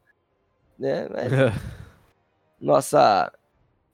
[0.78, 1.08] Né?
[1.10, 1.32] Mas
[2.60, 3.32] nossa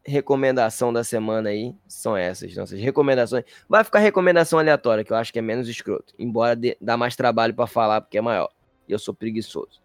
[0.06, 3.44] recomendação da semana aí são essas, nossas recomendações.
[3.69, 6.15] Vai ficar recomendação aleatória, que eu acho que é menos escroto.
[6.19, 8.51] Embora dê, dá mais trabalho pra falar, porque é maior.
[8.86, 9.82] E eu sou preguiçoso.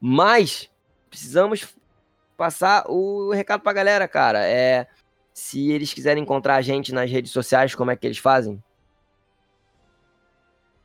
[0.00, 0.71] Mas
[1.12, 1.68] precisamos
[2.38, 4.48] passar o recado pra galera, cara.
[4.48, 4.86] É,
[5.34, 8.62] se eles quiserem encontrar a gente nas redes sociais, como é que eles fazem?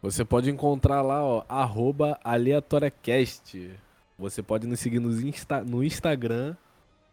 [0.01, 1.45] Você pode encontrar lá, ó,
[2.23, 3.71] aleatoriacast.
[4.19, 6.57] Você pode nos seguir no, Insta, no Instagram,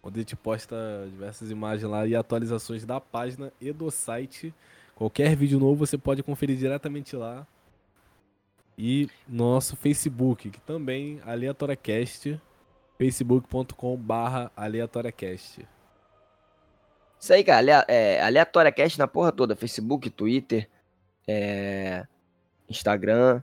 [0.02, 0.76] onde a gente posta
[1.08, 4.52] diversas imagens lá e atualizações da página e do site.
[4.96, 7.46] Qualquer vídeo novo você pode conferir diretamente lá.
[8.76, 12.40] E nosso Facebook, que também aleatoriacast,
[12.98, 15.66] facebook.com barra aleatoriacast.
[17.20, 17.58] Isso aí, cara.
[17.58, 19.56] alea- É, aleatória cast na porra toda.
[19.56, 20.68] Facebook, Twitter,
[21.26, 22.06] é,
[22.68, 23.42] Instagram.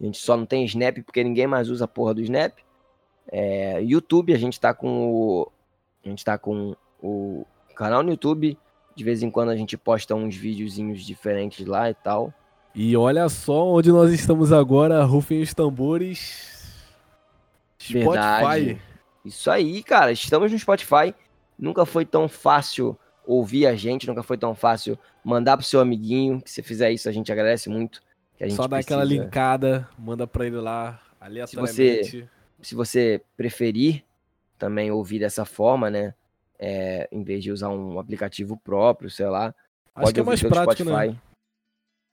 [0.00, 2.52] A gente só não tem Snap porque ninguém mais usa a porra do Snap.
[3.30, 5.52] É, YouTube, a gente tá com o.
[6.04, 8.58] A gente tá com o canal no YouTube.
[8.96, 12.32] De vez em quando a gente posta uns videozinhos diferentes lá e tal.
[12.74, 16.63] E olha só onde nós estamos agora, rufem os tambores.
[17.92, 18.64] Verdade.
[18.64, 18.82] Spotify.
[19.24, 20.12] Isso aí, cara.
[20.12, 21.14] Estamos no Spotify.
[21.58, 26.40] Nunca foi tão fácil ouvir a gente, nunca foi tão fácil mandar pro seu amiguinho.
[26.40, 28.02] Que se fizer isso, a gente agradece muito.
[28.50, 32.04] Só dá aquela linkada, manda pra ele lá, aleatoriamente.
[32.04, 32.28] Se você,
[32.60, 34.04] se você preferir
[34.58, 36.14] também ouvir dessa forma, né?
[36.58, 39.54] É, em vez de usar um aplicativo próprio, sei lá.
[39.94, 40.92] Acho que é mais prático, né?
[40.92, 41.12] Spotify.
[41.12, 41.20] né?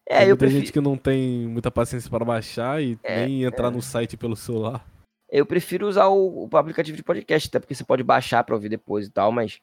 [0.05, 0.59] É, tem eu prefiro...
[0.59, 3.71] gente que não tem muita paciência para baixar e é, nem entrar é.
[3.71, 4.85] no site pelo celular.
[5.31, 8.67] Eu prefiro usar o, o, aplicativo de podcast, até porque você pode baixar para ouvir
[8.67, 9.61] depois e tal, mas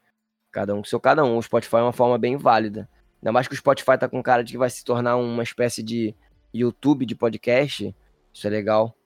[0.51, 1.37] cada um com seu cada um.
[1.37, 2.89] O Spotify é uma forma bem válida.
[3.21, 5.83] Ainda mais que o Spotify tá com cara de que vai se tornar uma espécie
[5.83, 6.15] de
[6.55, 7.95] YouTube de podcast.
[8.33, 8.97] Isso é legal.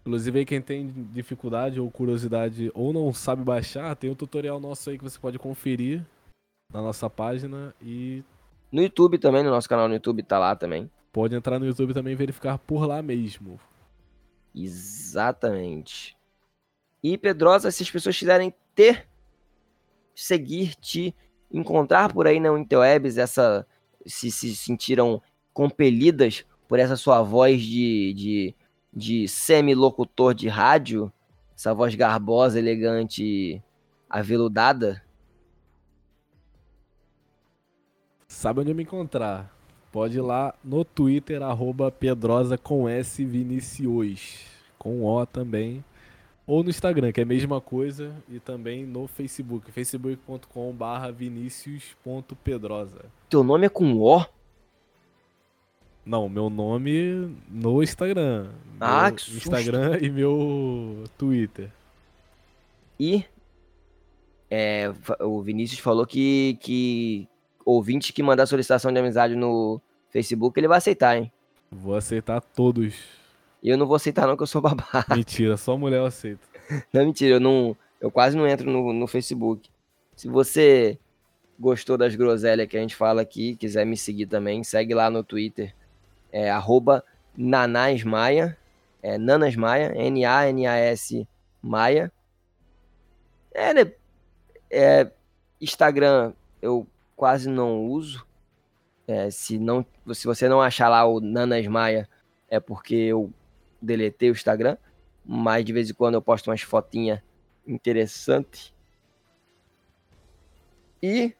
[0.00, 4.88] Inclusive aí quem tem dificuldade ou curiosidade ou não sabe baixar, tem um tutorial nosso
[4.88, 6.04] aí que você pode conferir
[6.72, 8.22] na nossa página e
[8.72, 10.90] no YouTube também, no nosso canal no YouTube tá lá também.
[11.12, 13.60] Pode entrar no YouTube também e verificar por lá mesmo.
[14.54, 16.16] Exatamente.
[17.02, 19.08] E Pedrosa, se as pessoas quiserem ter,
[20.14, 21.14] seguir, te
[21.52, 23.66] encontrar por aí na Interwebs, essa,
[24.06, 25.20] se, se sentiram
[25.52, 28.54] compelidas por essa sua voz de, de,
[28.92, 31.12] de semi-locutor de rádio,
[31.56, 33.62] essa voz garbosa, elegante,
[34.08, 35.04] aveludada,
[38.34, 39.53] Sabe onde me encontrar?
[39.94, 44.40] Pode ir lá no Twitter, arroba Pedrosa com S Vinicius.
[44.76, 45.84] Com O também.
[46.44, 48.12] Ou no Instagram, que é a mesma coisa.
[48.28, 53.04] E também no Facebook, facebook.com barra vinicius.pedrosa.
[53.30, 54.26] Teu nome é com O?
[56.04, 58.48] Não, meu nome no Instagram.
[58.80, 61.70] Ah, meu que Instagram e meu Twitter.
[62.98, 63.24] E
[64.50, 67.28] é, o Vinícius falou que, que
[67.64, 69.80] ouvinte que mandar solicitação de amizade no
[70.14, 71.32] Facebook, ele vai aceitar, hein?
[71.68, 72.94] Vou aceitar todos.
[73.60, 75.04] E eu não vou aceitar não, que eu sou babaca.
[75.12, 76.46] Mentira, só mulher eu aceito.
[76.94, 77.76] Não, mentira, eu não.
[78.00, 79.68] Eu quase não entro no, no Facebook.
[80.16, 80.98] Se você
[81.60, 85.22] gostou das groselhas que a gente fala aqui, quiser me seguir também, segue lá no
[85.22, 85.74] Twitter.
[86.32, 87.04] É arroba
[87.36, 88.56] Nanasmaia.
[89.02, 91.28] É Nanasmaia, N-A-N-A-S
[91.60, 92.10] Maia.
[93.52, 93.92] É, né?
[94.70, 95.10] É,
[95.60, 96.32] Instagram,
[96.62, 98.26] eu quase não uso.
[99.06, 102.08] É, se, não, se você não achar lá o Nanas Maia,
[102.48, 103.32] é porque eu
[103.80, 104.76] deletei o Instagram.
[105.24, 107.20] Mas de vez em quando eu posto umas fotinhas
[107.66, 108.74] interessantes.
[111.02, 111.34] E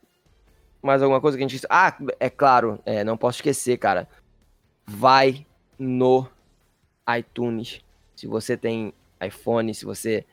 [0.83, 1.67] mais alguma coisa que a gente.
[1.71, 4.09] Ah, é claro, é, não posso esquecer, cara.
[4.87, 5.47] Vai
[5.79, 6.29] no
[7.19, 7.83] iTunes.
[8.15, 10.27] Se você tem iPhone, se você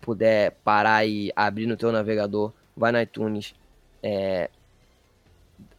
[0.00, 3.54] puder parar e abrir no teu navegador, vai no iTunes.
[4.02, 4.50] É,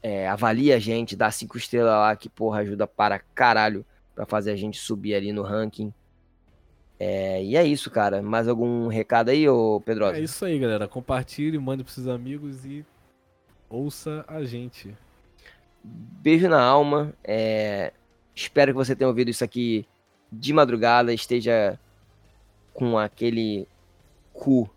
[0.07, 3.85] é, avalia a gente, dá cinco estrelas lá, que porra ajuda para caralho
[4.15, 5.93] para fazer a gente subir ali no ranking.
[6.97, 8.21] É, e é isso, cara.
[8.21, 10.05] Mais algum recado aí, ô Pedro?
[10.05, 10.87] É isso aí, galera.
[10.87, 12.85] Compartilhe, mande pros seus amigos e
[13.69, 14.95] ouça a gente.
[15.83, 17.13] Beijo na alma.
[17.21, 17.91] É...
[18.33, 19.85] Espero que você tenha ouvido isso aqui
[20.31, 21.77] de madrugada, esteja
[22.73, 23.67] com aquele
[24.31, 24.69] cu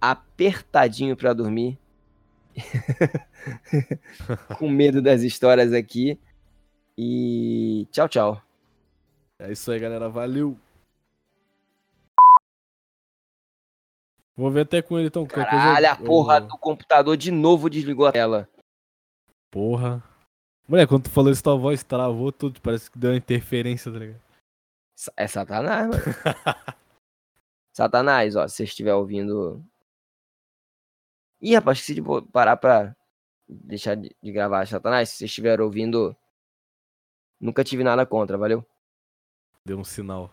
[0.00, 1.78] apertadinho para dormir.
[4.58, 6.18] com medo das histórias aqui.
[6.96, 8.42] E tchau, tchau.
[9.38, 10.08] É isso aí, galera.
[10.08, 10.56] Valeu.
[14.36, 15.26] Vou ver até com ele então.
[15.26, 15.92] Caralho, coisa...
[15.92, 16.46] a porra eu...
[16.46, 18.48] do computador de novo desligou a tela.
[19.50, 20.02] Porra.
[20.68, 22.60] Mulher, quando tu falou isso, tua voz travou tudo.
[22.60, 24.20] Parece que deu uma interferência, tá ligado?
[25.16, 26.02] É Satanás, mano.
[27.74, 29.64] Satanás, ó, se você estiver ouvindo
[31.40, 32.94] Ih, rapaz, esqueci de parar pra
[33.48, 34.66] deixar de, de gravar.
[34.66, 36.16] Satanás, se vocês estiverem ouvindo,
[37.40, 38.64] nunca tive nada contra, valeu?
[39.64, 40.30] Deu um sinal.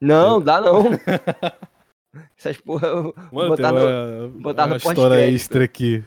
[0.00, 0.40] Não, Eu...
[0.40, 0.84] dá não.
[2.36, 2.88] Essas porra,
[3.32, 6.04] Mano, botar no, uma, botar uma no história extra aqui.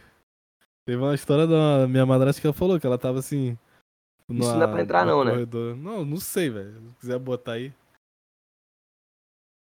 [0.85, 3.57] Teve uma história da minha madrasta que ela falou que ela tava assim.
[4.30, 5.76] Isso não dá pra entrar, não, corredor.
[5.76, 5.81] né?
[5.81, 6.73] Não, não sei, velho.
[6.73, 7.73] Se quiser botar aí.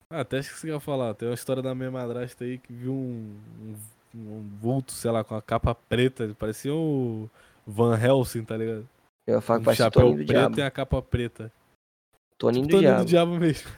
[0.10, 1.14] Ah, até acho que você ia falar.
[1.14, 3.76] Tem uma história da minha madrasta aí que viu um, um
[4.16, 6.34] um vulto, sei lá, com a capa preta.
[6.40, 7.30] Parecia o
[7.66, 8.88] Van Helsing, tá ligado?
[9.28, 10.60] Eu falo um chapéu preto diabo.
[10.60, 11.52] e a capa preta.
[12.38, 13.06] Toninho tipo, do, Toninho diabo.
[13.06, 13.70] do diabo mesmo.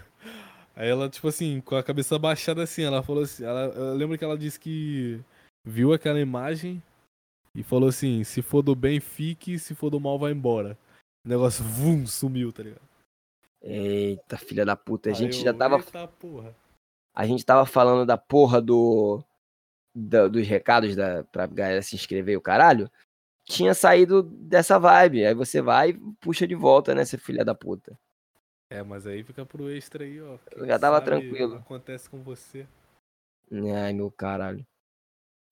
[0.75, 4.15] Aí ela, tipo assim, com a cabeça baixada assim, ela falou assim, ela, eu lembro
[4.15, 5.19] que ela disse que
[5.65, 6.83] viu aquela imagem
[7.55, 10.77] e falou assim, se for do bem, fique, se for do mal, vai embora.
[11.25, 12.87] O negócio, vum, sumiu, tá ligado?
[13.61, 15.09] Eita, filha da puta.
[15.09, 15.77] A gente eu, já tava.
[15.77, 16.55] Eita porra.
[17.13, 19.23] A gente tava falando da porra do.
[19.97, 22.89] Da- dos recados da, pra galera se inscrever e o caralho.
[23.45, 25.25] Tinha saído dessa vibe.
[25.25, 27.97] Aí você vai e puxa de volta, né, seu filha da puta.
[28.69, 30.37] É, mas aí fica pro extra aí, ó.
[30.51, 31.55] Quem já tava tranquilo.
[31.55, 32.67] Acontece com você.
[33.51, 34.65] Ai, meu caralho.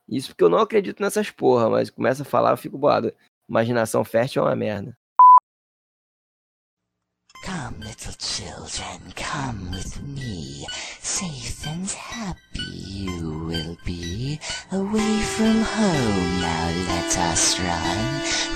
[0.07, 3.13] Isso porque eu não acredito nessas porra, mas começa a falar, eu fico boado.
[3.49, 4.95] Imaginação fértil é uma merda.
[7.45, 10.65] Come, little children, come with me.
[10.99, 14.39] Safe and happy you will be.
[14.71, 18.01] Away from home, now let us run.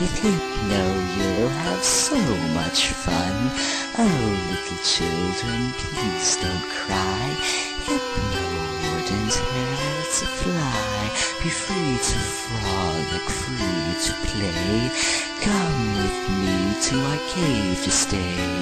[0.01, 0.83] With Hypno,
[1.17, 2.17] you'll have so
[2.57, 3.51] much fun.
[3.99, 7.37] Oh, little children, please don't cry.
[7.85, 8.45] Hypno
[8.89, 11.11] wouldn't hurt to fly.
[11.43, 15.28] Be free to frolic, free to play.
[15.41, 18.59] Come with me to my cave to stay.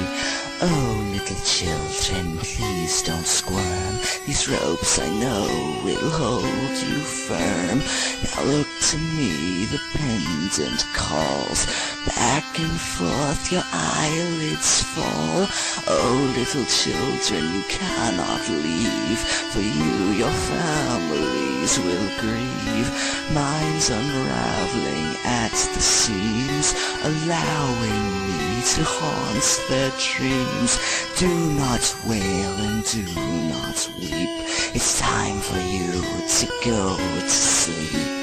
[0.61, 3.99] Oh, little children, please don't squirm.
[4.25, 7.79] These ropes I know will hold you firm.
[8.25, 11.65] Now look to me, the pendant calls.
[12.07, 15.47] Back and forth your eyelids fall.
[15.87, 19.19] Oh, little children, you cannot leave.
[19.53, 22.89] For you, your families will grieve.
[23.33, 26.66] Mine's unraveling at the seams,
[27.03, 30.79] allowing me to haunt their dreams.
[31.17, 33.03] Do not wail and do
[33.49, 34.29] not weep.
[34.75, 36.01] It's time for you
[36.37, 38.17] to go to sleep.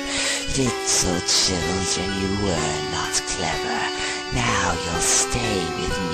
[0.57, 3.81] Little children, you were not clever.
[4.35, 6.14] Now you'll stay with me